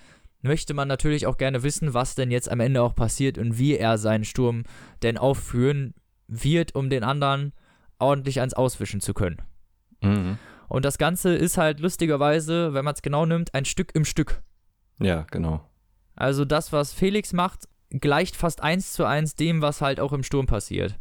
[0.43, 3.77] möchte man natürlich auch gerne wissen, was denn jetzt am Ende auch passiert und wie
[3.77, 4.63] er seinen Sturm
[5.01, 5.95] denn aufführen
[6.27, 7.53] wird, um den anderen
[7.97, 9.41] ordentlich ans Auswischen zu können.
[10.01, 10.37] Mhm.
[10.67, 14.43] Und das Ganze ist halt lustigerweise, wenn man es genau nimmt, ein Stück im Stück.
[14.99, 15.67] Ja, genau.
[16.15, 20.23] Also das, was Felix macht, gleicht fast eins zu eins dem, was halt auch im
[20.23, 20.99] Sturm passiert.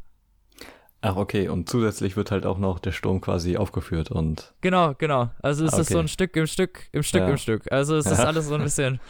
[1.04, 1.48] Ach, okay.
[1.48, 4.54] Und zusätzlich wird halt auch noch der Sturm quasi aufgeführt und.
[4.60, 5.30] Genau, genau.
[5.42, 5.92] Also es ist Okay.
[5.94, 7.28] so ein Stück im Stück, im Stück Ja.
[7.28, 7.70] im Stück.
[7.72, 8.24] Also es ist Ja.
[8.24, 9.00] alles so ein bisschen.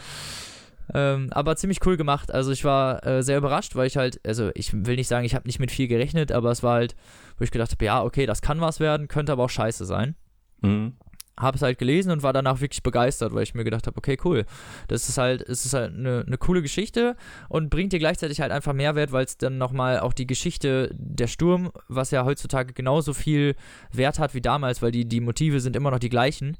[0.94, 2.32] Ähm, aber ziemlich cool gemacht.
[2.32, 5.34] Also ich war äh, sehr überrascht, weil ich halt, also ich will nicht sagen, ich
[5.34, 6.96] habe nicht mit viel gerechnet, aber es war halt,
[7.38, 10.16] wo ich gedacht habe, ja, okay, das kann was werden, könnte aber auch scheiße sein.
[10.60, 10.94] Mhm.
[11.38, 14.18] Habe es halt gelesen und war danach wirklich begeistert, weil ich mir gedacht habe, okay,
[14.24, 14.44] cool.
[14.88, 17.16] Das ist halt, es ist halt eine, eine coole Geschichte
[17.48, 21.26] und bringt dir gleichzeitig halt einfach Mehrwert, weil es dann nochmal auch die Geschichte der
[21.26, 23.54] Sturm, was ja heutzutage genauso viel
[23.92, 26.58] Wert hat wie damals, weil die, die Motive sind immer noch die gleichen.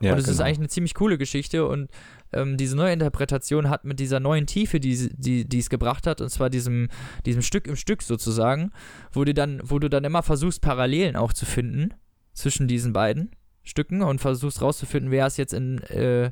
[0.00, 0.46] Ja, und es ist genau.
[0.46, 1.90] eigentlich eine ziemlich coole Geschichte und
[2.32, 6.22] ähm, diese neue Interpretation hat mit dieser neuen Tiefe, die, die, die es gebracht hat,
[6.22, 6.88] und zwar diesem,
[7.26, 8.70] diesem Stück im Stück sozusagen,
[9.12, 11.92] wo du dann, wo du dann immer versuchst, Parallelen auch zu finden
[12.32, 13.30] zwischen diesen beiden
[13.62, 16.30] Stücken und versuchst rauszufinden, wer ist jetzt in, äh,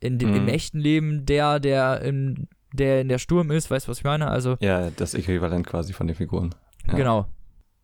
[0.00, 0.48] in dem, im Mhm.
[0.48, 4.28] echten Leben der, der in, der in der Sturm ist, weißt du, was ich meine?
[4.28, 6.54] Also, Ja, das Äquivalent quasi von den Figuren.
[6.86, 6.94] Ja.
[6.94, 7.26] Genau.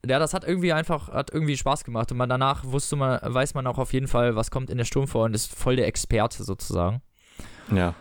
[0.06, 3.54] Ja, das hat irgendwie einfach, hat irgendwie Spaß gemacht und man danach wusste man, weiß
[3.54, 5.86] man auch auf jeden Fall, was kommt in der Sturm vor und ist voll der
[5.88, 7.02] Experte sozusagen.
[7.74, 7.94] Ja.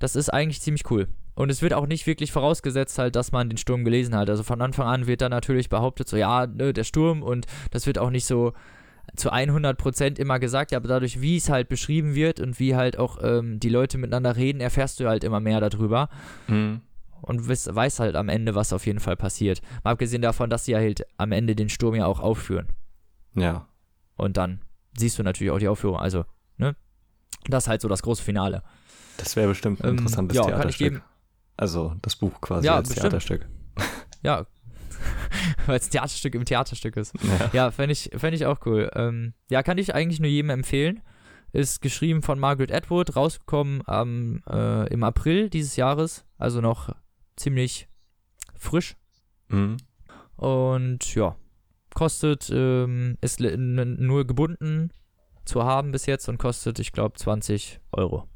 [0.00, 1.08] Das ist eigentlich ziemlich cool.
[1.34, 4.28] Und es wird auch nicht wirklich vorausgesetzt halt, dass man den Sturm gelesen hat.
[4.28, 7.86] Also von Anfang an wird dann natürlich behauptet, so ja, ne, der Sturm und das
[7.86, 8.52] wird auch nicht so
[9.16, 13.18] zu 100% immer gesagt, aber dadurch, wie es halt beschrieben wird und wie halt auch
[13.22, 16.08] ähm, die Leute miteinander reden, erfährst du halt immer mehr darüber
[16.48, 16.80] Mhm.
[17.22, 19.60] und weißt, weiß halt am Ende, was auf jeden Fall passiert.
[19.84, 22.68] Mal abgesehen davon, dass sie halt am Ende den Sturm ja auch aufführen.
[23.34, 23.66] Ja.
[24.16, 24.60] Und dann
[24.96, 25.98] siehst du natürlich auch die Aufführung.
[25.98, 26.24] Also,
[26.56, 26.76] ne?
[27.48, 28.62] Das ist halt so das große Finale.
[29.16, 30.92] Das wäre bestimmt ein Ähm, interessantes ja, kann ich Theaterstück.
[30.92, 31.02] geben.
[31.56, 33.02] Also das Buch quasi Ja, als bestimmt.
[33.10, 33.46] Theaterstück.
[34.22, 34.46] Ja.
[35.66, 37.14] Weil es ein Theaterstück im Theaterstück ist.
[37.22, 37.50] Ja.
[37.52, 38.90] Ja, fände ich, fänd ich auch cool.
[38.94, 41.00] Ähm, ja, kann ich eigentlich nur jedem empfehlen.
[41.52, 46.24] Ist geschrieben von Margaret Atwood, rausgekommen am, äh, im April dieses Jahres.
[46.38, 46.94] Also noch
[47.36, 47.88] ziemlich
[48.56, 48.96] frisch.
[49.48, 49.78] Mhm.
[50.36, 51.36] Und ja,
[51.94, 54.90] kostet, ähm, ist nur gebunden
[55.44, 58.28] zu haben bis jetzt und kostet, ich glaube, 20 Euro.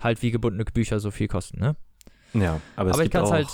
[0.00, 1.76] Halt wie gebundene Bücher so viel kosten, ne?
[2.32, 3.48] Ja, aber es Aber ich gibt auch halt-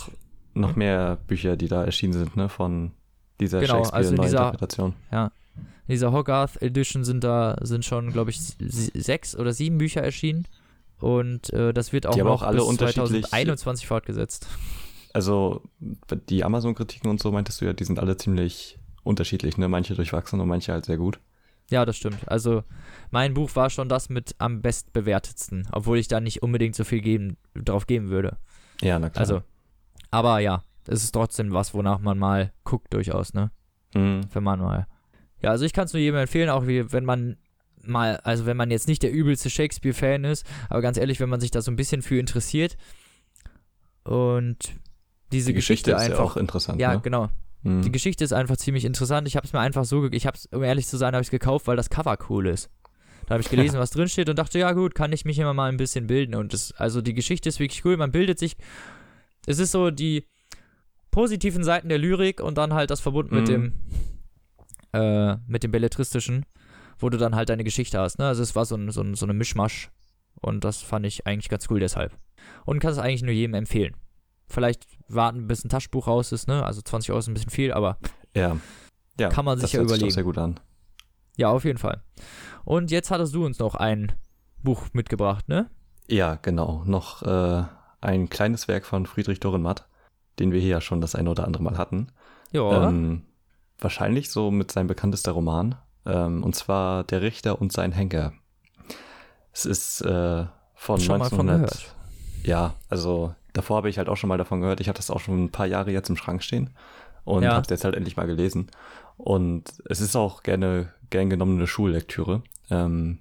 [0.54, 2.92] noch mehr Bücher, die da erschienen sind, ne, von
[3.40, 4.94] dieser Genau, also in dieser- Shakespeare-Neuinterpretation.
[5.86, 10.46] In dieser Hogarth Edition sind da, sind schon, glaube ich, sechs oder sieben Bücher erschienen.
[11.00, 14.46] Und äh, das wird auch Die noch auch alle bis unterschiedlich- 2021 fortgesetzt.
[15.12, 15.62] Also
[16.28, 19.66] die Amazon-Kritiken und so meintest du ja, die sind alle ziemlich unterschiedlich, ne?
[19.68, 21.18] Manche durchwachsen und manche halt sehr gut.
[21.70, 22.18] Ja, das stimmt.
[22.28, 22.62] Also
[23.10, 27.00] mein Buch war schon das mit am bestbewertetsten, obwohl ich da nicht unbedingt so viel
[27.00, 28.36] geben, drauf geben würde.
[28.82, 29.20] Ja, na klar.
[29.20, 29.42] Also,
[30.10, 33.50] aber ja, es ist trotzdem was, wonach man mal guckt durchaus, ne?
[33.94, 34.22] Mhm.
[34.32, 34.86] Wenn man mal.
[35.42, 37.36] Ja, also ich kann es nur jedem empfehlen, auch wie, wenn man
[37.82, 41.40] mal, also wenn man jetzt nicht der übelste Shakespeare-Fan ist, aber ganz ehrlich, wenn man
[41.40, 42.76] sich da so ein bisschen für interessiert
[44.04, 44.74] und
[45.32, 46.32] diese die Geschichte, Geschichte, ist ja einfach.
[46.32, 46.80] auch interessant.
[46.80, 47.00] Ja, ne?
[47.00, 47.28] genau.
[47.62, 47.82] Mhm.
[47.82, 49.28] Die Geschichte ist einfach ziemlich interessant.
[49.28, 51.28] Ich habe es mir einfach so, ich habe es, um ehrlich zu sein, habe ich
[51.28, 52.70] es gekauft, weil das Cover cool ist.
[53.26, 55.54] Da habe ich gelesen, was drin steht und dachte, ja gut, kann ich mich immer
[55.54, 56.34] mal ein bisschen bilden.
[56.34, 57.96] Und das, also die Geschichte ist wirklich cool.
[57.96, 58.56] Man bildet sich.
[59.46, 60.26] Es ist so die
[61.10, 63.52] positiven Seiten der Lyrik und dann halt das verbunden mit Mhm.
[63.52, 63.72] dem
[64.92, 66.46] äh, mit dem belletristischen,
[66.98, 68.18] wo du dann halt deine Geschichte hast.
[68.18, 68.26] Ne?
[68.26, 69.90] Also es war so, ein, so, ein, so eine Mischmasch
[70.40, 72.16] und das fand ich eigentlich ganz cool deshalb.
[72.64, 73.94] Und kann es eigentlich nur jedem empfehlen.
[74.48, 76.64] Vielleicht warten, bis ein Taschenbuch raus ist, ne?
[76.64, 77.98] Also 20 Euro ist ein bisschen viel, aber
[78.34, 78.56] ja.
[79.18, 79.28] ja.
[79.28, 80.10] Kann man sich ja überlegen.
[80.10, 80.58] sehr gut an.
[81.36, 82.02] Ja, auf jeden Fall.
[82.64, 84.12] Und jetzt hattest du uns noch ein
[84.62, 85.70] Buch mitgebracht, ne?
[86.08, 86.82] Ja, genau.
[86.84, 87.62] Noch äh,
[88.00, 89.86] ein kleines Werk von Friedrich Dürrenmatt,
[90.38, 92.08] den wir hier ja schon das eine oder andere Mal hatten.
[92.52, 92.88] Ja.
[92.88, 93.22] Ähm,
[93.78, 95.76] wahrscheinlich so mit seinem bekanntester Roman.
[96.06, 98.32] Ähm, und zwar Der Richter und sein Henker.
[99.52, 101.70] Es ist äh, von Schon mal von 1900.
[101.70, 101.94] gehört.
[102.44, 104.80] Ja, also davor habe ich halt auch schon mal davon gehört.
[104.80, 106.70] Ich hatte das auch schon ein paar Jahre jetzt im Schrank stehen
[107.24, 107.52] und Ja.
[107.52, 108.70] habe es jetzt halt endlich mal gelesen.
[109.18, 112.42] Und es ist auch gerne gern genommene Schullektüre.
[112.70, 113.18] Ähm,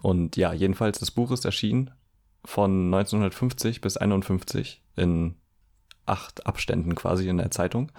[0.00, 1.90] und ja, jedenfalls das Buch ist erschienen
[2.44, 5.36] von 1950 bis 51 in
[6.06, 7.90] acht Abständen quasi in der Zeitung.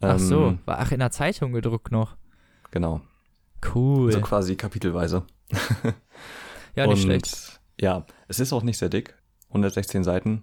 [0.00, 2.16] Ach so, Ähm, war ach in der Zeitung gedruckt noch.
[2.70, 3.00] Genau.
[3.74, 4.12] Cool.
[4.12, 5.24] So quasi kapitelweise.
[6.74, 7.60] ja, nicht und, schlecht.
[7.80, 9.16] Ja, es ist auch nicht sehr dick.
[9.48, 10.42] 116 Seiten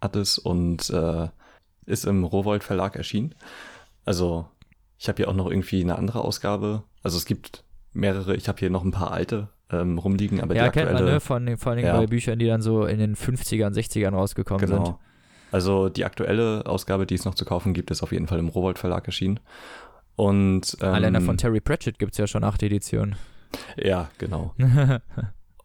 [0.00, 1.28] hat es und äh,
[1.86, 3.34] ist im Rowold Verlag erschienen.
[4.04, 4.48] Also,
[4.98, 6.82] ich habe hier auch noch irgendwie eine andere Ausgabe.
[7.02, 10.70] Also es gibt mehrere, ich habe hier noch ein paar alte ähm, rumliegen, aber Ja,
[10.70, 11.20] kennt man, ne?
[11.20, 11.96] Von, den- vor allem Ja.
[11.98, 14.84] bei Büchern, die dann so in den 50ern, 60ern rausgekommen Genau.
[14.84, 14.96] sind.
[15.50, 18.48] Also die aktuelle Ausgabe, die es noch zu kaufen gibt, ist auf jeden Fall im
[18.48, 19.40] Rowold Verlag erschienen.
[20.16, 23.16] Und ähm, Alleine von Terry Pratchett gibt es ja schon acht Editionen.
[23.76, 24.54] ja, genau.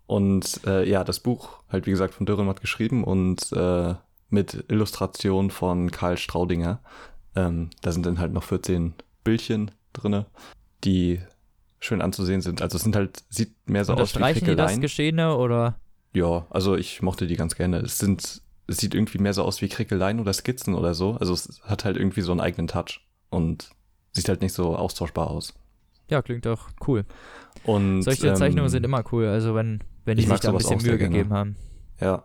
[0.05, 3.95] Und äh, ja, das Buch, halt wie gesagt, von Dürrenmatt geschrieben und äh,
[4.29, 6.79] mit Illustration von Karl Straudinger.
[7.35, 8.93] Ähm, da sind dann halt noch 14
[9.23, 10.25] Bildchen drinne,
[10.83, 11.19] die
[11.83, 12.61] schön anzusehen sind.
[12.61, 14.79] Also es sind halt, sieht mehr so aus wie die das.
[14.79, 15.75] Geschehene oder?
[16.13, 17.77] Ja, also ich mochte die ganz gerne.
[17.79, 21.17] Es sind, es sieht irgendwie mehr so aus wie Krickeleien oder Skizzen oder so.
[21.19, 23.69] Also es hat halt irgendwie so einen eigenen Touch und
[24.11, 25.53] sieht halt nicht so austauschbar aus.
[26.09, 27.03] Ja, klingt doch cool.
[27.63, 30.57] Und Solche Zeichnungen ähm, sind immer cool, also wenn, wenn die ich sich da ein
[30.57, 31.11] bisschen auch Mühe gerne.
[31.11, 31.55] gegeben haben.
[31.99, 32.23] Ja,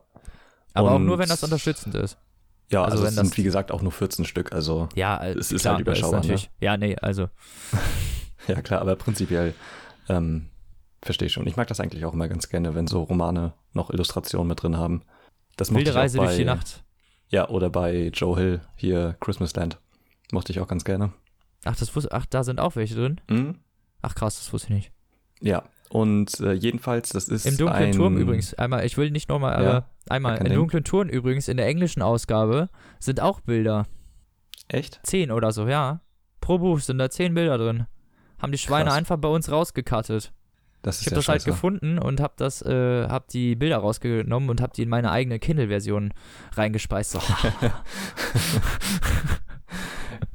[0.75, 2.19] Aber auch Und- nur, wenn das unterstützend ist.
[2.71, 5.33] ja, Also also, wenn es sind wie gesagt auch nur 14 Stück, also Ja, äh,
[5.33, 6.27] Es ist klar, halt überschaubar, ne?
[6.27, 7.29] natürlich, Ja, nee, also.
[8.57, 9.55] ja klar, aber prinzipiell
[10.09, 10.49] ähm,
[11.03, 11.47] verstehe ich schon.
[11.47, 14.77] Ich mag das eigentlich auch immer ganz gerne, wenn so Romane noch Illustrationen mit drin
[14.77, 15.03] haben.
[15.57, 16.85] Das mochte Wilde ich auch Reise bei, durch die Nacht.
[17.31, 19.79] Ja, oder bei Joe Hill hier Christmas Land.
[20.33, 21.13] Mochte ich auch ganz gerne.
[21.65, 23.21] Ach, das wusste, ach, da sind auch welche drin?
[23.29, 23.59] Mhm.
[24.03, 24.93] Ach krass, das wusste ich nicht.
[25.41, 29.29] Ja, und äh, jedenfalls, das ist Im dunklen ein, Turm übrigens, einmal, ich will nicht
[29.29, 32.69] nochmal, Ja, aber einmal, im dunklen Turm übrigens, in der englischen Ausgabe
[32.99, 33.87] sind auch Bilder.
[34.69, 35.01] Echt?
[35.03, 36.01] Zehn oder so, ja.
[36.41, 37.87] Pro Buch sind da zehn Bilder drin.
[38.39, 38.99] Haben die Schweine Krass.
[38.99, 40.33] einfach bei uns rausgekattet.
[40.83, 41.51] Das Ich habe ja das halt scheiße.
[41.51, 45.41] gefunden und habe das, äh, hab die Bilder rausgenommen und habe die in meine eigene
[45.41, 46.15] Kindle-Version
[46.55, 47.11] reingespeist.
[47.13, 47.21] So,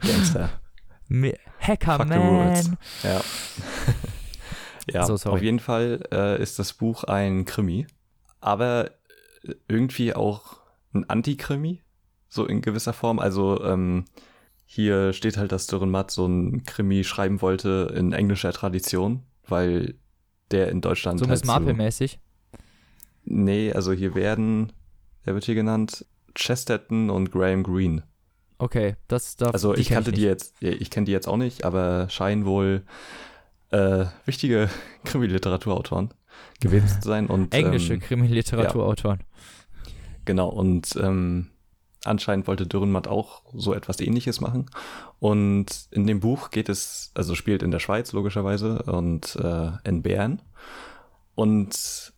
[0.02, 0.50] Gangster.
[1.08, 2.68] Mi- Hacker Fuck the rules.
[2.68, 2.78] Man.
[3.04, 3.22] Ja.
[4.92, 7.88] ja, So, auf jeden Fall äh, ist das Buch ein Krimi,
[8.42, 8.92] aber
[9.68, 10.58] irgendwie auch
[10.94, 11.82] ein Antikrimi,
[12.30, 13.20] so in gewisser Form.
[13.20, 14.06] Also ähm,
[14.74, 19.94] hier steht halt, dass Dürrenmatt so ein Krimi schreiben wollte in englischer Tradition, weil
[20.50, 22.20] der in Deutschland So halt Miss Marple-mäßig.
[23.24, 24.74] Nee, also hier werden,
[25.26, 26.08] wer wird hier genannt?
[26.34, 28.02] Chesterton und Graham Greene.
[28.58, 30.28] Okay, das darf Also ich kannte die nicht.
[30.28, 32.82] jetzt, ja, ich kenne die jetzt auch nicht, aber scheinen wohl
[33.70, 34.72] äh, wichtige
[35.06, 36.16] Krimi-Literaturautoren
[36.62, 37.28] gewesen zu sein.
[37.28, 39.20] Und, Englische ähm, Krimi-Literaturautoren.
[40.26, 41.50] Genau, und ähm,
[42.06, 44.68] anscheinend wollte Dürrenmatt auch so etwas ähnliches machen.
[45.20, 50.02] Und in dem Buch geht es, also spielt in der Schweiz logischerweise und äh, in
[50.02, 50.42] Bern.
[51.36, 52.14] Und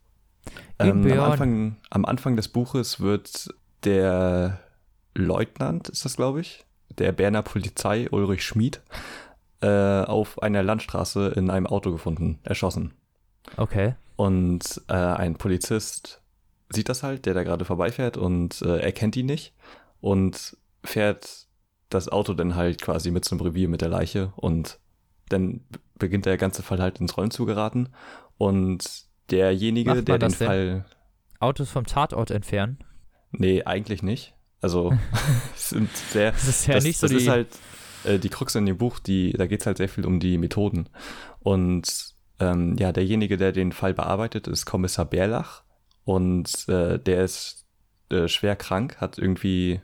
[0.79, 1.31] In ähm, am.
[1.31, 4.59] Anfang, am Anfang des Buches wird der
[5.13, 6.65] Leutnant, ist das glaube ich,
[6.97, 8.81] der Berner Polizei Ulrich Schmid,
[9.61, 12.93] äh, auf einer Landstraße in einem Auto gefunden, erschossen.
[13.57, 13.95] Okay.
[14.15, 16.21] Und äh, ein Polizist
[16.69, 19.53] sieht das halt, der da gerade vorbeifährt und äh, erkennt ihn nicht
[20.01, 21.47] und fährt
[21.89, 24.79] das Auto dann halt quasi mit zum Revier mit der Leiche und
[25.29, 25.61] dann
[25.97, 27.89] beginnt der ganze Fall halt ins Rollen zu geraten
[28.37, 30.31] und derjenige, der den?
[30.31, 30.85] Fall
[31.39, 32.79] Autos vom Tatort entfernen.
[33.31, 34.35] Nee, eigentlich nicht.
[34.61, 34.97] Also
[35.55, 36.31] es sind sehr.
[36.31, 37.23] Das ist ja das, nicht so das die.
[37.23, 37.47] ist halt
[38.03, 40.37] äh, die Krux in dem Buch, die, da geht es halt sehr viel um die
[40.37, 40.89] Methoden.
[41.39, 45.63] Und ähm, ja, derjenige, der den Fall bearbeitet, ist Kommissar Bärlach.
[46.05, 47.65] Und äh, der ist
[48.09, 49.81] äh, schwer krank, hat irgendwie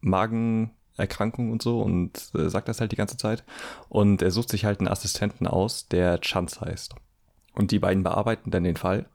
[0.00, 3.44] Magenerkrankung und so und äh, sagt das halt die ganze Zeit.
[3.88, 6.94] Und er sucht sich halt einen Assistenten aus, der Chance heißt.
[7.54, 9.08] Und die beiden bearbeiten dann den Fall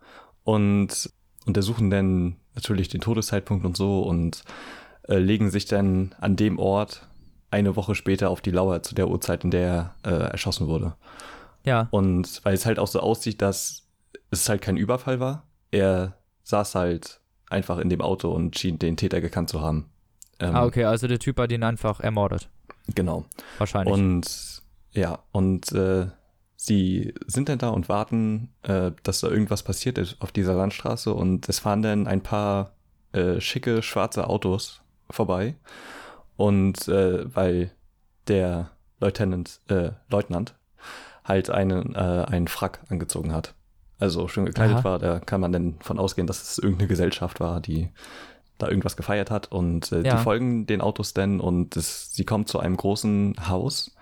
[0.43, 1.09] und
[1.45, 4.43] untersuchen dann natürlich den Todeszeitpunkt und so und
[5.07, 7.07] äh, legen sich dann an dem Ort
[7.51, 10.95] eine Woche später auf die Lauer zu der Uhrzeit, in der er äh, erschossen wurde.
[11.63, 11.87] ja.
[11.91, 13.87] Und weil es halt auch so aussieht, dass
[14.31, 17.19] es halt kein Überfall war, er saß halt
[17.49, 19.89] einfach in dem Auto und schien den Täter gekannt zu haben.
[20.39, 22.49] Ähm, Ah, okay, also der Typ hat ihn einfach ermordet.
[22.93, 23.25] Genau.
[23.57, 23.93] Wahrscheinlich.
[23.93, 26.07] Und ja, und äh,
[26.55, 31.13] sie sind dann da und warten, äh, dass da irgendwas passiert ist auf dieser Landstraße
[31.13, 32.71] und es fahren dann ein paar
[33.11, 35.55] äh, schicke schwarze Autos vorbei
[36.37, 37.71] und äh, weil
[38.27, 40.55] der Lieutenant, äh, Leutnant
[41.23, 43.53] halt einen, äh, einen Frack angezogen hat.
[43.99, 44.83] Also schön gekleidet Aha.
[44.83, 47.89] war, da kann man dann von ausgehen, dass es irgendeine Gesellschaft war, die
[48.57, 50.15] da irgendwas gefeiert hat und äh, Ja.
[50.17, 53.95] die folgen den Autos dann und es, sie kommen zu einem großen Haus,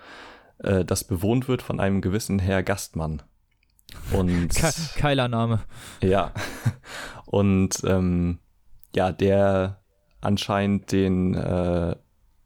[0.59, 3.21] äh, das bewohnt wird von einem gewissen Herr Gastmann.
[4.11, 5.59] Und Ke Keiler Name.
[6.01, 6.31] ja,
[7.25, 8.39] und ähm,
[8.95, 9.81] ja, der
[10.21, 11.95] anscheinend den äh,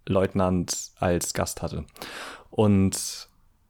[0.05, 1.85] Leutnant als Gast hatte.
[2.49, 3.29] Und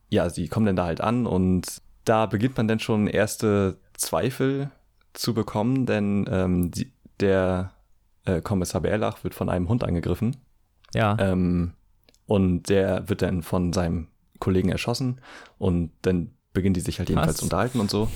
[0.09, 4.71] ja, sie kommen dann da halt an und da beginnt man dann schon erste Zweifel
[5.13, 7.71] zu bekommen, denn ähm, die, der
[8.25, 10.37] äh, Kommissar Bärlach wird von einem Hund angegriffen
[10.93, 11.17] Ja.
[11.19, 11.73] ähm,
[12.25, 14.07] und der wird dann von seinem
[14.39, 15.19] Kollegen erschossen
[15.57, 17.37] und dann beginnen die sich halt jedenfalls Was?
[17.37, 18.07] zu unterhalten und so.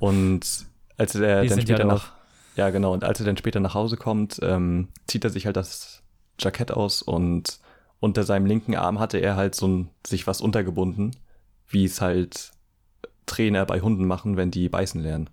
[0.00, 0.66] Und
[0.96, 2.12] als er Die dann ja später nach,
[2.56, 5.56] ja genau, und als er dann später nach Hause kommt, ähm, zieht er sich halt
[5.56, 6.02] das
[6.38, 7.60] Jackett aus und
[8.00, 11.16] unter seinem linken Arm hatte er halt so ein, sich was untergebunden,
[11.66, 12.52] wie es halt
[13.28, 15.30] Trainer bei Hunden machen, wenn die beißen lernen,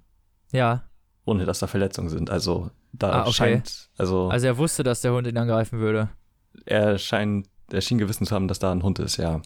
[0.51, 0.83] ja.
[1.25, 2.29] ohne dass da Verletzungen sind.
[2.29, 3.31] Also da Ah, okay.
[3.33, 6.09] scheint, also, Also er wusste, dass der Hund ihn angreifen würde.
[6.65, 9.41] er scheint, er schien gewissen zu haben, dass da ein Hund ist, ja.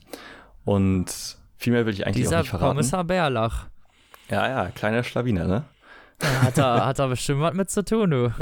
[0.66, 1.08] Und
[1.56, 2.70] viel mehr will ich eigentlich auch Dieser nicht verraten.
[2.72, 3.68] Kommissar Bärlach.
[4.30, 5.64] Ja, ja, kleiner Schlawiner, ne?
[6.44, 8.34] Hat da, hat da bestimmt was mit zu tun, du.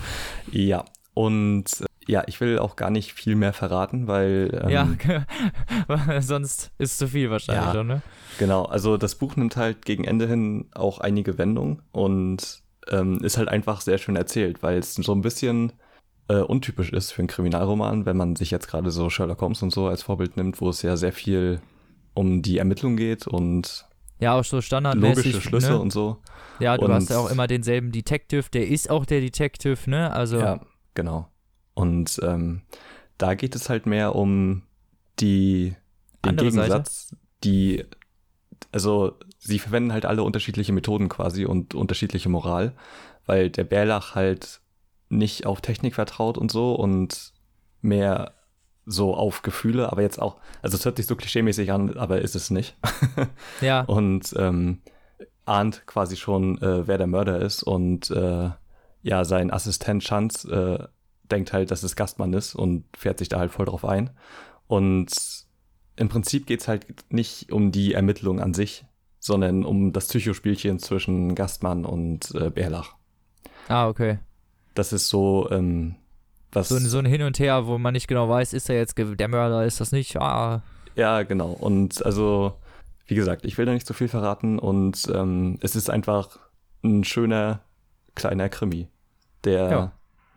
[0.50, 0.84] Ja.
[1.14, 1.64] Und
[2.06, 4.88] ja, ich will auch gar nicht viel mehr verraten, weil ähm, ja,
[6.20, 7.72] sonst ist zu viel wahrscheinlich Ja.
[7.72, 8.02] schon, ne?
[8.38, 13.36] genau, also das Buch nimmt halt gegen Ende hin auch einige Wendungen und ähm, ist
[13.38, 15.72] halt einfach sehr schön erzählt, weil es so ein bisschen
[16.28, 19.72] äh, untypisch ist für einen Kriminalroman, wenn man sich jetzt gerade so Sherlock Holmes und
[19.72, 21.60] so als Vorbild nimmt, wo es ja sehr viel
[22.14, 23.86] um die Ermittlung geht und
[24.20, 25.24] Ja, auch so standardmäßig.
[25.26, 25.78] logische Schlüsse ne?
[25.80, 26.18] und so.
[26.60, 30.12] Ja, du und- hast ja auch immer denselben Detective, der ist auch der Detective, ne?
[30.12, 30.60] Also, Ja,
[30.94, 31.28] genau.
[31.76, 32.62] Und ähm,
[33.18, 34.62] da geht es halt mehr um
[35.20, 35.76] die
[36.24, 36.68] den Andere Seite?
[36.68, 37.84] Gegensatz, die
[38.72, 42.72] also sie verwenden halt alle unterschiedliche Methoden quasi und unterschiedliche Moral,
[43.26, 44.60] weil der Bärlach halt
[45.08, 47.32] nicht auf Technik vertraut und so und
[47.80, 48.32] mehr
[48.86, 52.36] so auf Gefühle, aber jetzt auch, also es hört sich so klischeemäßig an, aber ist
[52.36, 52.76] es nicht.
[53.60, 54.80] ja, und ähm,
[55.44, 58.50] ahnt quasi schon, äh, wer der Mörder ist und äh,
[59.02, 60.78] ja, sein Assistent Schanz äh,
[61.30, 64.10] denkt halt, dass es Gastmann ist und fährt sich da halt voll drauf ein.
[64.66, 65.10] Und
[65.96, 68.84] im Prinzip geht's halt nicht um die Ermittlung an sich,
[69.18, 72.94] sondern um das Psychospielchen zwischen Gastmann und äh, Bärlach.
[73.68, 74.18] ah, okay.
[74.74, 75.96] Das ist so, ähm,
[76.52, 76.68] was.
[76.68, 78.96] So, ein- so ein Hin und Her, wo man nicht genau weiß, ist er jetzt
[78.98, 80.16] der Mörder, ist das nicht?
[80.16, 80.62] Ah,
[80.96, 81.50] Ja, genau.
[81.50, 82.54] Und also,
[83.06, 86.38] wie gesagt, ich will da nicht so viel verraten und ähm, es ist einfach
[86.84, 87.60] ein schöner
[88.14, 88.88] kleiner Krimi,
[89.44, 89.92] der Ja.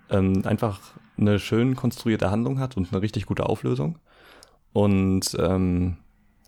[0.10, 0.80] Ähm, einfach
[1.18, 4.00] eine schön konstruierte Handlung hat und eine richtig gute Auflösung
[4.74, 5.98] und ähm,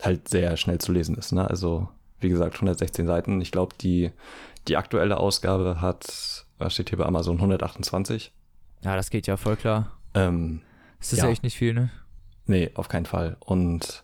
[0.01, 1.31] halt sehr schnell zu lesen ist.
[1.31, 1.47] Ne?
[1.49, 1.89] Also,
[2.19, 3.41] wie gesagt, 116 Seiten.
[3.41, 4.11] Ich glaube, die,
[4.67, 8.31] die aktuelle Ausgabe hat, was steht hier bei Amazon, 128.
[8.83, 9.91] ja, das geht ja voll klar.
[10.13, 10.61] Ähm,
[10.99, 11.29] Das ist ja.
[11.29, 11.89] Echt nicht viel, ne?
[12.45, 13.37] Nee, auf keinen Fall.
[13.39, 14.03] Und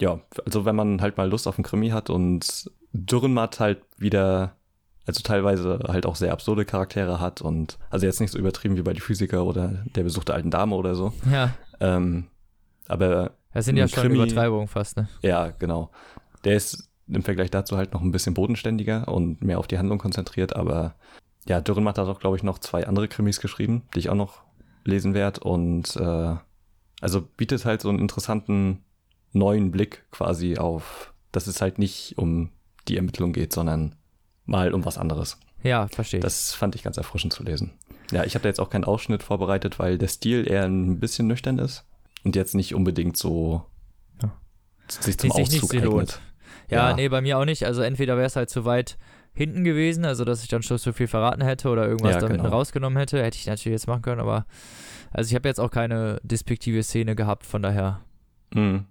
[0.00, 4.56] ja, also wenn man halt mal Lust auf einen Krimi hat und Dürrenmatt halt wieder,
[5.06, 8.82] also teilweise halt auch sehr absurde Charaktere hat und also jetzt nicht so übertrieben wie
[8.82, 11.12] bei die Physiker oder der Besuch der alten Dame oder so.
[11.30, 11.54] Ja.
[11.80, 12.26] Ähm,
[12.88, 15.08] aber Das sind ja schon Krimi- Übertreibungen fast, ne?
[15.22, 15.90] Ja, genau.
[16.44, 19.98] Der ist im Vergleich dazu halt noch ein bisschen bodenständiger und mehr auf die Handlung
[19.98, 20.96] konzentriert, aber
[21.48, 24.42] ja, Dürrenmatt hat auch, glaube ich, noch zwei andere Krimis geschrieben, die ich auch noch
[24.84, 26.34] lesen werde und äh,
[27.00, 28.82] also bietet halt so einen interessanten
[29.32, 32.50] neuen Blick quasi auf, dass es halt nicht um
[32.88, 33.94] die Ermittlung geht, sondern
[34.46, 35.38] mal um was anderes.
[35.62, 36.20] Ja, verstehe.
[36.20, 37.72] Das fand ich ganz erfrischend zu lesen.
[38.12, 41.26] Ja, ich habe da jetzt auch keinen Ausschnitt vorbereitet, weil der Stil eher ein bisschen
[41.26, 41.84] nüchtern ist
[42.24, 43.64] und jetzt nicht unbedingt so
[44.22, 44.32] Ja.
[44.88, 45.92] sich zum sich nicht Auszug so lohnt.
[45.98, 46.20] eignet.
[46.70, 46.96] Ja, Ja.
[46.96, 47.64] nee, bei mir auch nicht.
[47.64, 48.96] Also entweder wäre es halt zu weit
[49.32, 52.26] hinten gewesen, also dass ich dann schon zu viel verraten hätte oder irgendwas Ja, da
[52.28, 52.54] hinten genau.
[52.56, 53.22] rausgenommen hätte.
[53.22, 54.46] Hätte ich natürlich jetzt machen können, aber
[55.10, 58.00] also ich habe jetzt auch keine despektive Szene gehabt, von daher.
[58.54, 58.86] Mhm.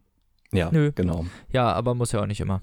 [0.52, 0.92] Ja, Nö.
[0.94, 1.26] genau.
[1.52, 2.62] Ja, aber muss ja auch nicht immer.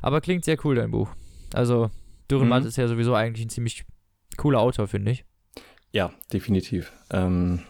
[0.00, 1.08] Aber klingt sehr cool, dein Buch.
[1.56, 1.90] Also,
[2.30, 2.68] Dürrenmatt Mhm.
[2.68, 3.84] ist ja sowieso eigentlich ein ziemlich
[4.36, 5.24] cooler Autor, finde ich.
[5.92, 6.92] Ja, definitiv.
[7.10, 7.60] Ähm,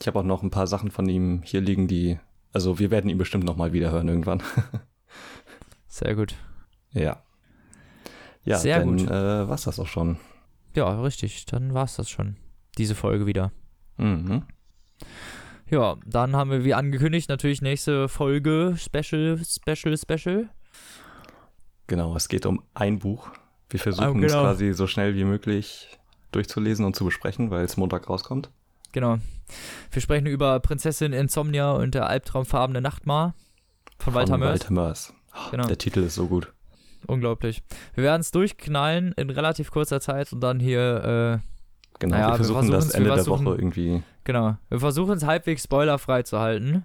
[0.00, 2.18] ich habe auch noch ein paar Sachen von ihm hier liegen, die,
[2.52, 4.42] also wir werden ihn bestimmt noch mal wieder hören irgendwann.
[5.88, 6.34] Sehr gut.
[6.92, 7.22] ja.
[8.42, 9.06] Ja, Sehr dann gut.
[9.10, 10.16] Äh, war's das auch schon.
[10.74, 11.44] Ja, richtig.
[11.44, 12.36] Dann war's das schon.
[12.78, 13.52] Diese Folge wieder.
[13.98, 14.44] Mhm.
[15.68, 20.48] Ja, dann haben wir wie angekündigt natürlich nächste Folge Special, Special, Special.
[21.90, 23.30] Genau, es geht um ein Buch.
[23.68, 24.42] Wir versuchen Ah, es genau.
[24.44, 25.88] quasi so schnell wie möglich
[26.30, 28.48] durchzulesen und zu besprechen, weil es Montag rauskommt.
[28.92, 29.18] Genau.
[29.90, 33.34] Wir sprechen über Prinzessin Insomnia und der albtraumfarbene Nachtmar
[33.98, 34.60] von Walter Mörs.
[34.60, 35.14] Walter Mörs.
[35.50, 35.66] Genau.
[35.66, 36.52] Der Titel ist so gut.
[37.08, 37.60] Unglaublich.
[37.94, 41.46] Wir werden es durchknallen in relativ kurzer Zeit und dann hier, äh,
[41.98, 44.02] Genau, Naja, wir wir versuchen versuchen's- das wir Ende der Woche irgendwie.
[44.22, 44.56] genau.
[44.68, 46.84] Wir versuchen es halbwegs spoilerfrei zu halten.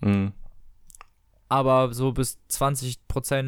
[0.00, 0.32] Mhm.
[1.52, 2.98] Aber so bis 20%,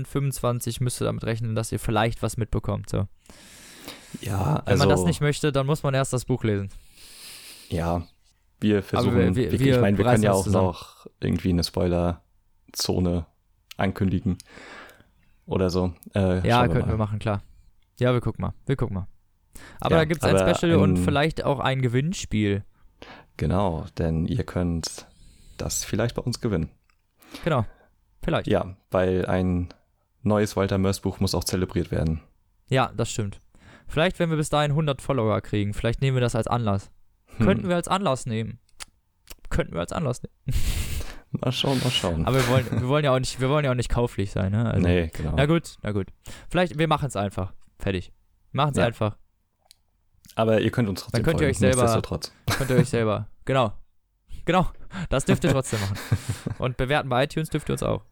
[0.07, 2.91] 25% müsst ihr damit rechnen, dass ihr vielleicht was mitbekommt.
[2.91, 3.07] So.
[4.21, 6.69] Ja, Wenn also, man das nicht möchte, dann muss man erst das Buch lesen.
[7.71, 8.03] ja,
[8.61, 10.67] wir versuchen, wir- wir- wirklich, wir ich meine, wir können ja auch zusammen.
[10.67, 13.27] noch irgendwie eine Spoiler-Zone
[13.77, 14.39] ankündigen
[15.47, 15.93] oder so.
[16.15, 17.05] Äh, Ja, schauen könnten wir mal.
[17.07, 17.43] machen, klar.
[17.99, 18.55] Ja, wir gucken mal.
[18.67, 19.07] Wir gucken mal.
[19.81, 22.65] Aber Ja, da gibt es ein Special und ein- vielleicht auch ein Gewinnspiel.
[23.37, 25.07] Genau, denn ihr könnt
[25.59, 26.71] das vielleicht bei uns gewinnen.
[27.45, 27.65] Genau.
[28.25, 28.47] Vielleicht.
[28.49, 29.69] Ja, Ja, weil ein
[30.23, 32.21] neues Walter Mörs Buch muss auch zelebriert werden.
[32.69, 33.41] das stimmt.
[33.87, 36.91] Vielleicht, wenn wir bis dahin 100 Follower kriegen, vielleicht nehmen wir das als Anlass.
[37.37, 37.47] Hm.
[37.47, 38.59] Könnten wir als Anlass nehmen.
[39.51, 40.57] Könnten wir als Anlass nehmen.
[41.41, 42.27] Mal schauen, mal schauen.
[42.27, 44.53] Aber wir wollen, wir wollen ja auch nicht, wir wollen ja auch nicht kauflich sein,
[44.53, 44.71] ne?
[44.71, 45.33] Also, nee, genau.
[45.37, 46.07] Na gut, na gut.
[46.49, 47.53] Vielleicht, wir machen es einfach.
[47.77, 48.13] Fertig.
[48.53, 48.87] Machen es Ja.
[48.87, 49.17] einfach.
[50.37, 52.03] Aber ihr könnt uns trotzdem könnt ihr euch selber-.
[52.57, 53.29] Könnt ihr euch selber.
[53.47, 53.73] Genau.
[54.45, 54.69] Genau.
[55.09, 55.97] Das dürft ihr trotzdem machen.
[56.59, 58.05] Und bewerten bei iTunes dürft ihr uns auch.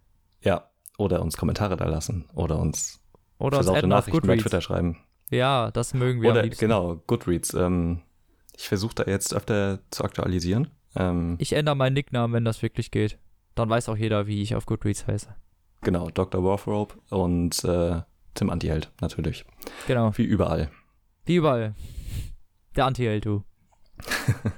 [0.42, 3.00] Ja, oder uns Kommentare da lassen oder uns
[3.38, 4.36] Oder uns versaute auf Nachrichten bei.
[4.36, 4.98] Twitter schreiben.
[5.30, 7.54] Ja, das mögen wir Oder genau, Goodreads.
[7.54, 8.02] Ähm,
[8.56, 10.68] ich versuche da jetzt öfter zu aktualisieren.
[10.94, 13.18] Ähm, Ich ändere meinen Nicknamen, wenn das wirklich geht.
[13.54, 15.34] Dann weiß auch jeder, wie ich auf Goodreads heiße.
[15.80, 16.44] genau, Dr.
[16.44, 18.02] Warthrope und äh,
[18.34, 19.44] Tim Antiheld, natürlich.
[19.86, 20.10] Genau.
[20.16, 20.70] Wie überall.
[21.24, 21.74] Wie überall.
[22.76, 23.42] Der Anti-Held, du.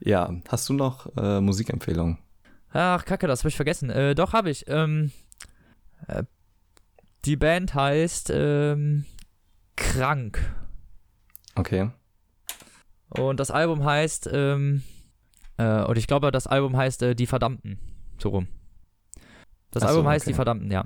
[0.00, 2.18] Ja, hast du noch äh, Musikempfehlungen?
[2.76, 3.88] Ach, kacke, das habe ich vergessen.
[3.88, 4.66] Äh, doch, habe ich.
[4.68, 5.10] Ähm,
[6.08, 6.24] äh,
[7.24, 9.06] die Band heißt ähm,
[9.76, 10.38] Krank.
[11.54, 11.90] Okay.
[13.08, 14.82] Und das Album heißt, ähm,
[15.56, 17.78] äh, und ich glaube, das Album heißt äh, Die Verdammten.
[18.18, 18.48] So rum.
[19.70, 20.32] Das Ach so, Album heißt okay.
[20.32, 20.84] Die Verdammten, ja.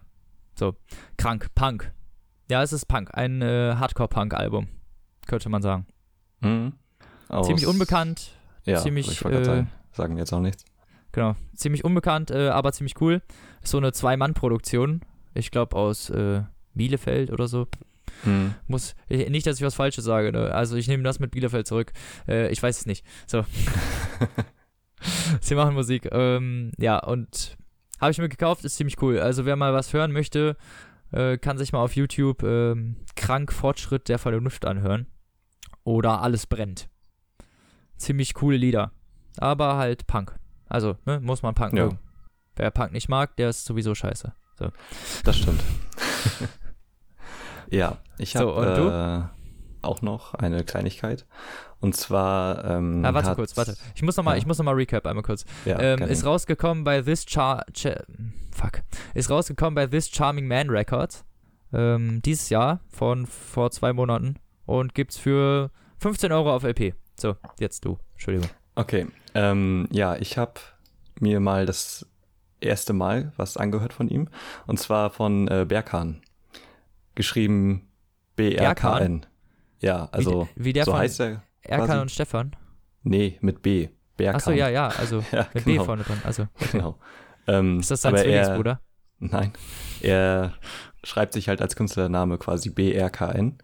[0.54, 0.76] So.
[1.16, 1.92] Krank, Punk.
[2.48, 3.10] Ja, es ist Punk.
[3.14, 4.68] Ein äh, Hardcore-Punk-Album.
[5.26, 5.86] Könnte man sagen.
[6.40, 6.74] Mhm.
[7.42, 8.30] Ziemlich unbekannt.
[8.64, 10.64] Ja, ziemlich, ich äh, sagen, sagen jetzt auch nichts.
[11.12, 11.36] Genau.
[11.54, 13.22] Ziemlich unbekannt, äh, aber ziemlich cool.
[13.62, 15.00] Ist so eine Zwei-Mann-Produktion.
[15.34, 16.42] Ich glaube aus äh,
[16.74, 17.66] Bielefeld oder so.
[18.24, 18.54] Mhm.
[18.66, 20.32] Muss, ich, nicht, dass ich was Falsches sage.
[20.32, 20.52] Ne?
[20.52, 21.92] Also ich nehme das mit Bielefeld zurück.
[22.28, 23.04] Äh, ich weiß es nicht.
[23.26, 23.44] So.
[25.40, 26.08] Sie machen Musik.
[26.12, 27.56] Ähm, ja, und
[28.00, 29.18] habe ich mir gekauft, ist ziemlich cool.
[29.18, 30.56] Also wer mal was hören möchte,
[31.12, 35.06] äh, kann sich mal auf YouTube ähm, Krank Fortschritt der Vernunft anhören.
[35.84, 36.88] Oder Alles brennt.
[37.96, 38.92] Ziemlich coole Lieder.
[39.38, 40.39] Aber halt Punk.
[40.70, 41.84] Also, ne, muss man Punk Ja.
[41.84, 41.98] mögen.
[42.56, 44.32] Wer Punk nicht mag, der ist sowieso scheiße.
[45.24, 45.62] Das stimmt.
[47.70, 48.88] ja, ich So, habe du?
[48.88, 49.22] äh,
[49.86, 51.26] auch noch eine Kleinigkeit.
[51.80, 52.64] Und zwar.
[52.66, 53.74] Ähm, Ah, warte kurz, warte.
[53.94, 54.38] Ich muss nochmal, Ja.
[54.38, 55.44] ich muss noch mal recap einmal kurz.
[55.64, 57.86] Ja, ähm, ist rausgekommen bei This Char Ch
[58.52, 58.82] Fuck.
[59.14, 61.24] Ist rausgekommen bei This Charming Man Records.
[61.72, 64.36] Ähm, dieses Jahr von vor zwei Monaten.
[64.66, 66.94] Und gibt's für 15 Euro auf LP.
[67.18, 67.98] So, jetzt du.
[68.12, 68.50] Entschuldigung.
[68.74, 70.54] Okay, ähm, ja, ich habe
[71.18, 72.06] mir mal das
[72.60, 74.28] erste Mal was angehört von ihm.
[74.66, 76.22] Und zwar von äh, Berkan.
[77.14, 77.88] Geschrieben
[78.36, 79.26] B-R-K-N.
[79.80, 81.42] Ja, also wie, wie der so von heißt er.
[81.62, 82.56] Erkan und Stefan.
[83.02, 83.88] Nee, mit B.
[84.16, 84.36] Berkan.
[84.36, 85.84] Achso, ja, ja, also Ja, mit B genau.
[85.84, 86.20] vorne dran.
[86.24, 86.98] Also, Genau.
[87.46, 88.80] Ähm, ist das sein er- Zwillingsbruder?
[89.18, 89.52] Nein.
[90.00, 90.54] Er
[91.04, 93.58] schreibt sich halt als Künstlername quasi BRKN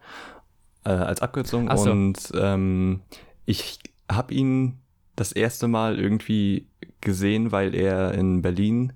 [0.85, 1.75] äh, als Abkürzung.
[1.75, 1.89] So.
[1.91, 3.01] Und ähm,
[3.45, 3.79] ich
[4.11, 4.79] habe ihn
[5.17, 6.67] das erste Mal irgendwie
[7.01, 8.93] gesehen, weil er in Berlin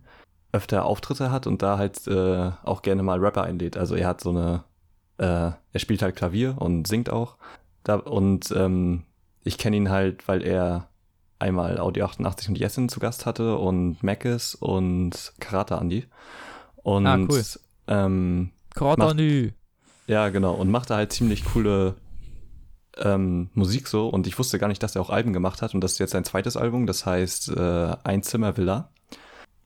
[0.54, 3.76] öfter Auftritte hat und da halt äh, auch gerne mal Rapper einlädt.
[3.76, 4.64] Also er hat so eine,
[5.18, 5.26] äh,
[5.74, 7.36] er spielt halt Klavier und singt auch.
[7.84, 9.04] Da, und ähm,
[9.44, 10.88] ich kenne ihn halt, weil er
[11.40, 16.06] einmal Audio 88 und Jessen zu Gast hatte und Mackes und Karate Andy.
[16.76, 17.44] Und Ah, cool.
[17.88, 19.52] ähm, Cordonü.
[20.08, 20.54] ja, genau.
[20.54, 21.96] Und machte halt ziemlich coole
[22.98, 24.08] ähm, Musik so.
[24.10, 25.74] Und ich wusste gar nicht, dass er auch Alben gemacht hat.
[25.74, 26.88] Und das ist jetzt sein zweites Album.
[26.88, 28.92] Das heißt äh, Einzimmer-Villa.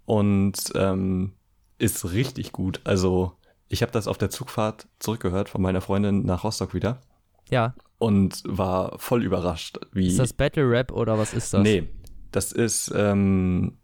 [0.06, 1.34] Und ähm,
[1.78, 2.82] ist richtig gut.
[2.84, 3.34] Also
[3.68, 7.02] ich habe das auf der Zugfahrt zurückgehört von meiner Freundin nach Rostock wieder.
[7.50, 7.76] Ja.
[7.98, 10.08] Und war voll überrascht, wie...
[10.08, 11.62] Ist das Battle Rap oder was ist das?
[11.62, 11.90] Nee,
[12.32, 13.78] das ist ähm,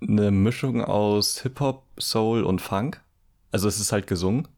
[0.00, 3.02] eine Mischung aus Hip-Hop, Soul und Funk.
[3.52, 4.48] Also es ist halt gesungen.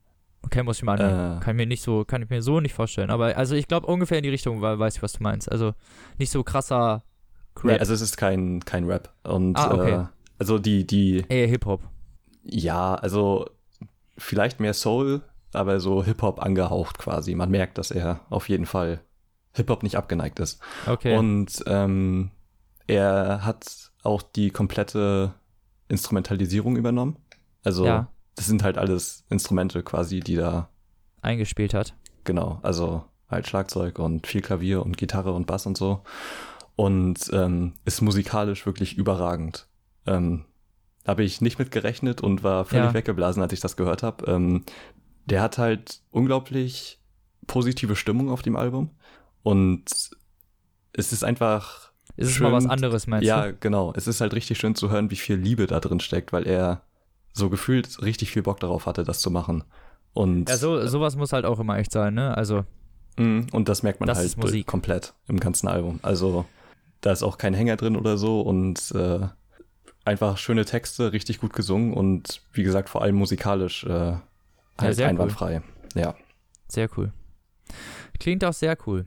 [0.43, 1.39] Okay, muss ich mal anhören.
[1.39, 1.45] Äh.
[1.45, 3.11] Kann mir nicht so, kann ich mir so nicht vorstellen.
[3.11, 5.51] Aber also ich glaube ungefähr in die Richtung, weil weiß ich, was du meinst.
[5.51, 5.75] Also
[6.19, 7.03] nicht so krasser
[7.63, 9.13] Nee, Rap, also es ist kein, kein Rap.
[9.25, 9.93] Und Ah, okay.
[9.93, 10.05] äh,
[10.39, 11.83] also die, die, eher Hip-Hop.
[12.43, 13.51] ja, also
[14.17, 15.21] vielleicht mehr Soul,
[15.53, 17.35] aber so Hip-Hop angehaucht quasi.
[17.35, 19.01] Man merkt, dass er auf jeden Fall
[19.53, 20.61] Hip-Hop nicht abgeneigt ist.
[20.87, 21.17] Okay.
[21.19, 22.31] Und ähm,
[22.87, 25.35] er hat auch die komplette
[25.89, 27.17] Instrumentalisierung übernommen.
[27.63, 28.09] Also Ja.
[28.41, 30.71] Das sind halt alles Instrumente quasi, die da,
[31.21, 31.95] eingespielt hat.
[32.25, 36.03] genau, also halt Schlagzeug und viel Klavier und Gitarre und Bass und so.
[36.75, 39.69] Und ähm, ist musikalisch wirklich überragend.
[40.07, 40.47] Ähm,
[41.07, 42.95] habe ich nicht mit gerechnet und war völlig Ja.
[42.95, 44.25] weggeblasen, als ich das gehört habe.
[44.31, 44.65] Ähm,
[45.27, 46.99] der hat halt unglaublich
[47.47, 48.89] positive Stimmung auf dem Album.
[49.43, 49.85] Und
[50.95, 52.45] es ist einfach Ist es Schön.
[52.47, 53.55] mal was anderes, meinst ja, du?
[53.61, 53.93] genau.
[53.95, 56.83] Es ist halt richtig schön zu hören, wie viel Liebe da drin steckt, weil er
[57.33, 59.65] so gefühlt richtig viel Bock darauf hatte, das zu machen.
[60.13, 62.37] Und, Ja, so, sowas muss halt auch immer echt sein, ne?
[62.37, 62.65] Also,
[63.19, 64.67] Mm, und das merkt man Das halt Musik.
[64.69, 65.99] komplett im ganzen Album.
[66.01, 66.47] Also
[67.01, 69.27] da ist auch kein Hänger drin oder so und äh,
[70.05, 74.15] einfach schöne Texte, richtig gut gesungen und wie gesagt, vor allem musikalisch äh,
[74.79, 75.05] halt cool.
[75.05, 75.63] einwandfrei.
[75.95, 76.15] Ja.
[76.69, 77.13] sehr cool.
[78.21, 79.07] Klingt auch sehr cool.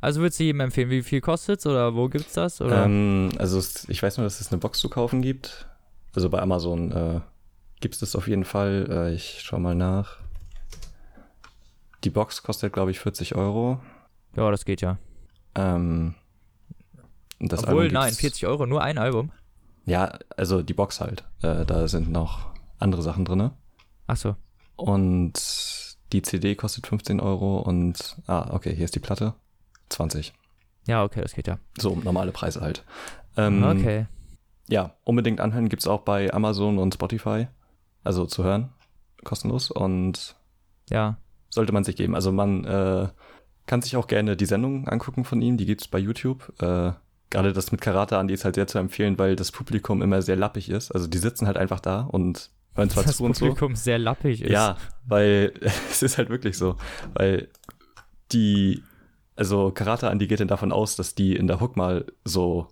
[0.00, 2.60] Also würdest du jedem empfehlen, wie viel kostet's oder wo gibt's das?
[2.60, 2.84] Oder?
[2.84, 5.68] Ähm, also es, ich weiß nur, dass es eine Box zu kaufen gibt.
[6.14, 7.20] Also bei Amazon äh,
[7.80, 8.86] gibt es das auf jeden Fall.
[8.90, 10.18] Äh, ich schau mal nach.
[12.04, 13.80] Die Box kostet, glaube ich, 40 Euro.
[14.36, 14.98] ja, das geht ja.
[15.54, 16.14] Ähm,
[17.38, 19.32] das Obwohl, nein, gibt's- 40 Euro, nur ein Album.
[19.86, 21.24] Ja, also die Box halt.
[21.42, 23.50] Äh, da sind noch andere Sachen drin.
[24.06, 24.36] Ach so.
[24.76, 25.32] Und
[26.12, 29.34] die CD kostet 15 Euro und, ah, okay, hier ist die Platte.
[29.90, 30.32] 20.
[30.86, 31.58] Ja, okay, das geht ja.
[31.78, 32.84] So, normale Preise halt.
[33.36, 34.06] Ähm, okay.
[34.68, 37.48] Ja, unbedingt anhören gibt's auch bei Amazon und Spotify.
[38.04, 38.70] Also zu hören.
[39.24, 39.70] Kostenlos.
[39.70, 40.36] Und
[40.90, 41.18] Ja.
[41.50, 42.14] sollte man sich geben.
[42.14, 43.08] Also man äh,
[43.66, 45.56] kann sich auch gerne die Sendung angucken von ihm.
[45.56, 46.52] Die gibt's bei YouTube.
[46.60, 46.92] Äh,
[47.32, 50.20] Gerade das mit Karate an, die ist halt sehr zu empfehlen, weil das Publikum immer
[50.20, 50.90] sehr lappig ist.
[50.90, 53.44] Also die sitzen halt einfach da und hören zwar Das zu und so.
[53.46, 54.50] Publikum sehr lappig ist.
[54.50, 54.76] Ja,
[55.06, 55.52] weil
[55.90, 56.76] es ist halt wirklich so.
[57.14, 57.48] Weil
[58.32, 58.82] die,
[59.36, 62.66] also Karate Andi geht dann davon aus, dass die in der Hook mal so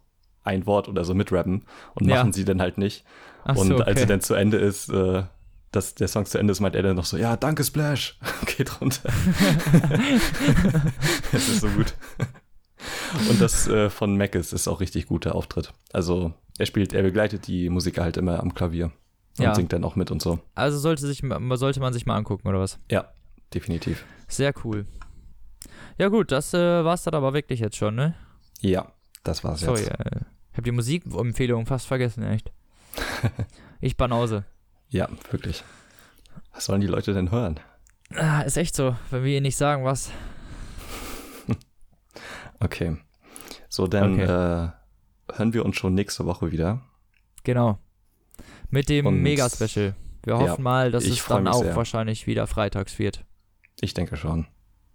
[0.49, 1.65] ein Wort oder so mitrappen
[1.95, 2.17] und Ja.
[2.17, 3.05] machen sie dann halt nicht.
[3.45, 3.85] Ach und so, okay.
[3.85, 5.23] als sie dann zu Ende ist, äh,
[5.71, 8.19] dass der Song zu Ende ist, meint er dann noch so, ja, danke Splash,
[8.57, 9.09] geht runter.
[11.33, 11.95] das ist so gut.
[13.29, 15.73] Und das äh, von Mackes ist auch richtig guter Auftritt.
[15.93, 18.87] Also er spielt, er begleitet die Musiker halt immer am Klavier
[19.39, 19.55] und Ja.
[19.55, 20.39] singt dann auch mit und so.
[20.55, 21.23] Also sollte, sich,
[21.55, 22.79] sollte man sich mal angucken, oder was?
[22.91, 23.13] Ja,
[23.55, 24.05] definitiv.
[24.29, 24.87] Sehr cool.
[25.99, 28.15] Ja gut, das äh, war's dann aber wirklich jetzt schon, ne?
[28.61, 28.93] Ja,
[29.25, 29.91] das war's Sorry, jetzt.
[29.91, 30.27] äh, ich
[30.59, 32.53] habe die Musikempfehlung fast vergessen, echt.
[33.81, 34.45] ich Banause.
[34.91, 35.65] Ja, wirklich.
[36.53, 37.59] Was sollen die Leute denn hören?
[38.15, 40.11] Ah, ist echt so, wenn wir ihnen nicht sagen, was.
[42.61, 42.97] Okay.
[43.69, 44.25] So, dann Okay.
[44.25, 46.83] äh, hören wir uns schon nächste Woche wieder.
[47.45, 47.79] Genau.
[48.71, 49.95] Mit dem Und- Mega-Special.
[50.25, 51.77] Wir Ja, hoffen mal, dass es dann auch sehr.
[51.77, 53.25] wahrscheinlich wieder freitags wird.
[53.81, 54.47] Ich denke schon.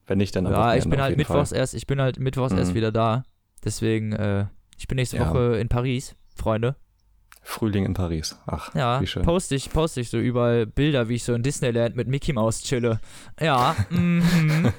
[0.05, 1.59] Wenn nicht, dann am Ja, ich bin halt mittwochs Fall.
[1.59, 2.75] erst, ich bin halt mittwochs erst Mhm.
[2.75, 3.23] wieder da.
[3.63, 4.47] Deswegen, äh,
[4.83, 5.29] ich bin nächste Ja.
[5.29, 6.75] Woche in Paris, Freunde.
[7.41, 8.37] Frühling in Paris.
[8.47, 9.23] Ach, Ja, wie schön.
[9.23, 12.61] poste ich, poste ich so überall Bilder, wie ich so in Disneyland mit Mickey Mouse
[12.63, 12.99] chille.
[13.39, 14.73] Ja, mhm.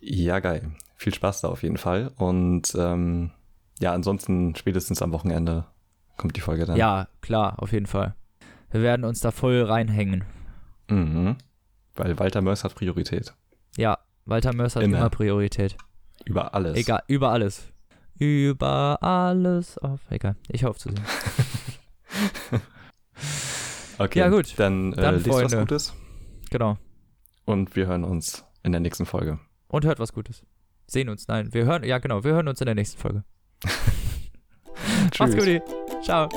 [0.00, 0.72] Ja, geil.
[0.96, 2.10] Viel Spaß da auf jeden Fall.
[2.16, 3.30] Und ähm,
[3.80, 5.66] ja, ansonsten spätestens am Wochenende
[6.16, 6.76] kommt die Folge dann.
[6.76, 8.16] ja, klar, auf jeden Fall.
[8.72, 10.24] Wir werden uns da voll reinhängen.
[10.88, 11.36] Mhm.
[11.94, 13.34] Weil Walter Mörs hat Priorität.
[13.76, 14.98] Ja, Walter Mörs hat Immer.
[14.98, 15.76] immer Priorität.
[16.24, 16.76] Über alles.
[16.76, 17.68] Egal, über alles.
[18.18, 20.00] Über alles auf.
[20.10, 21.00] Egal, ich hoffe zu sehen.
[23.98, 24.54] Okay, Ja, gut.
[24.58, 25.52] Dann, äh, Dann, lest was.
[25.56, 25.94] Gutes
[26.50, 26.76] Genau.
[27.44, 29.38] und wir hören uns in der nächsten Folge.
[29.68, 30.44] Und hört was Gutes.
[30.86, 31.28] Sehen uns.
[31.28, 33.24] Nein, wir hören, ja genau, wir hören uns in der nächsten Folge.
[35.12, 35.36] Tschüss.
[35.36, 35.62] gut.
[36.02, 36.28] Ciao.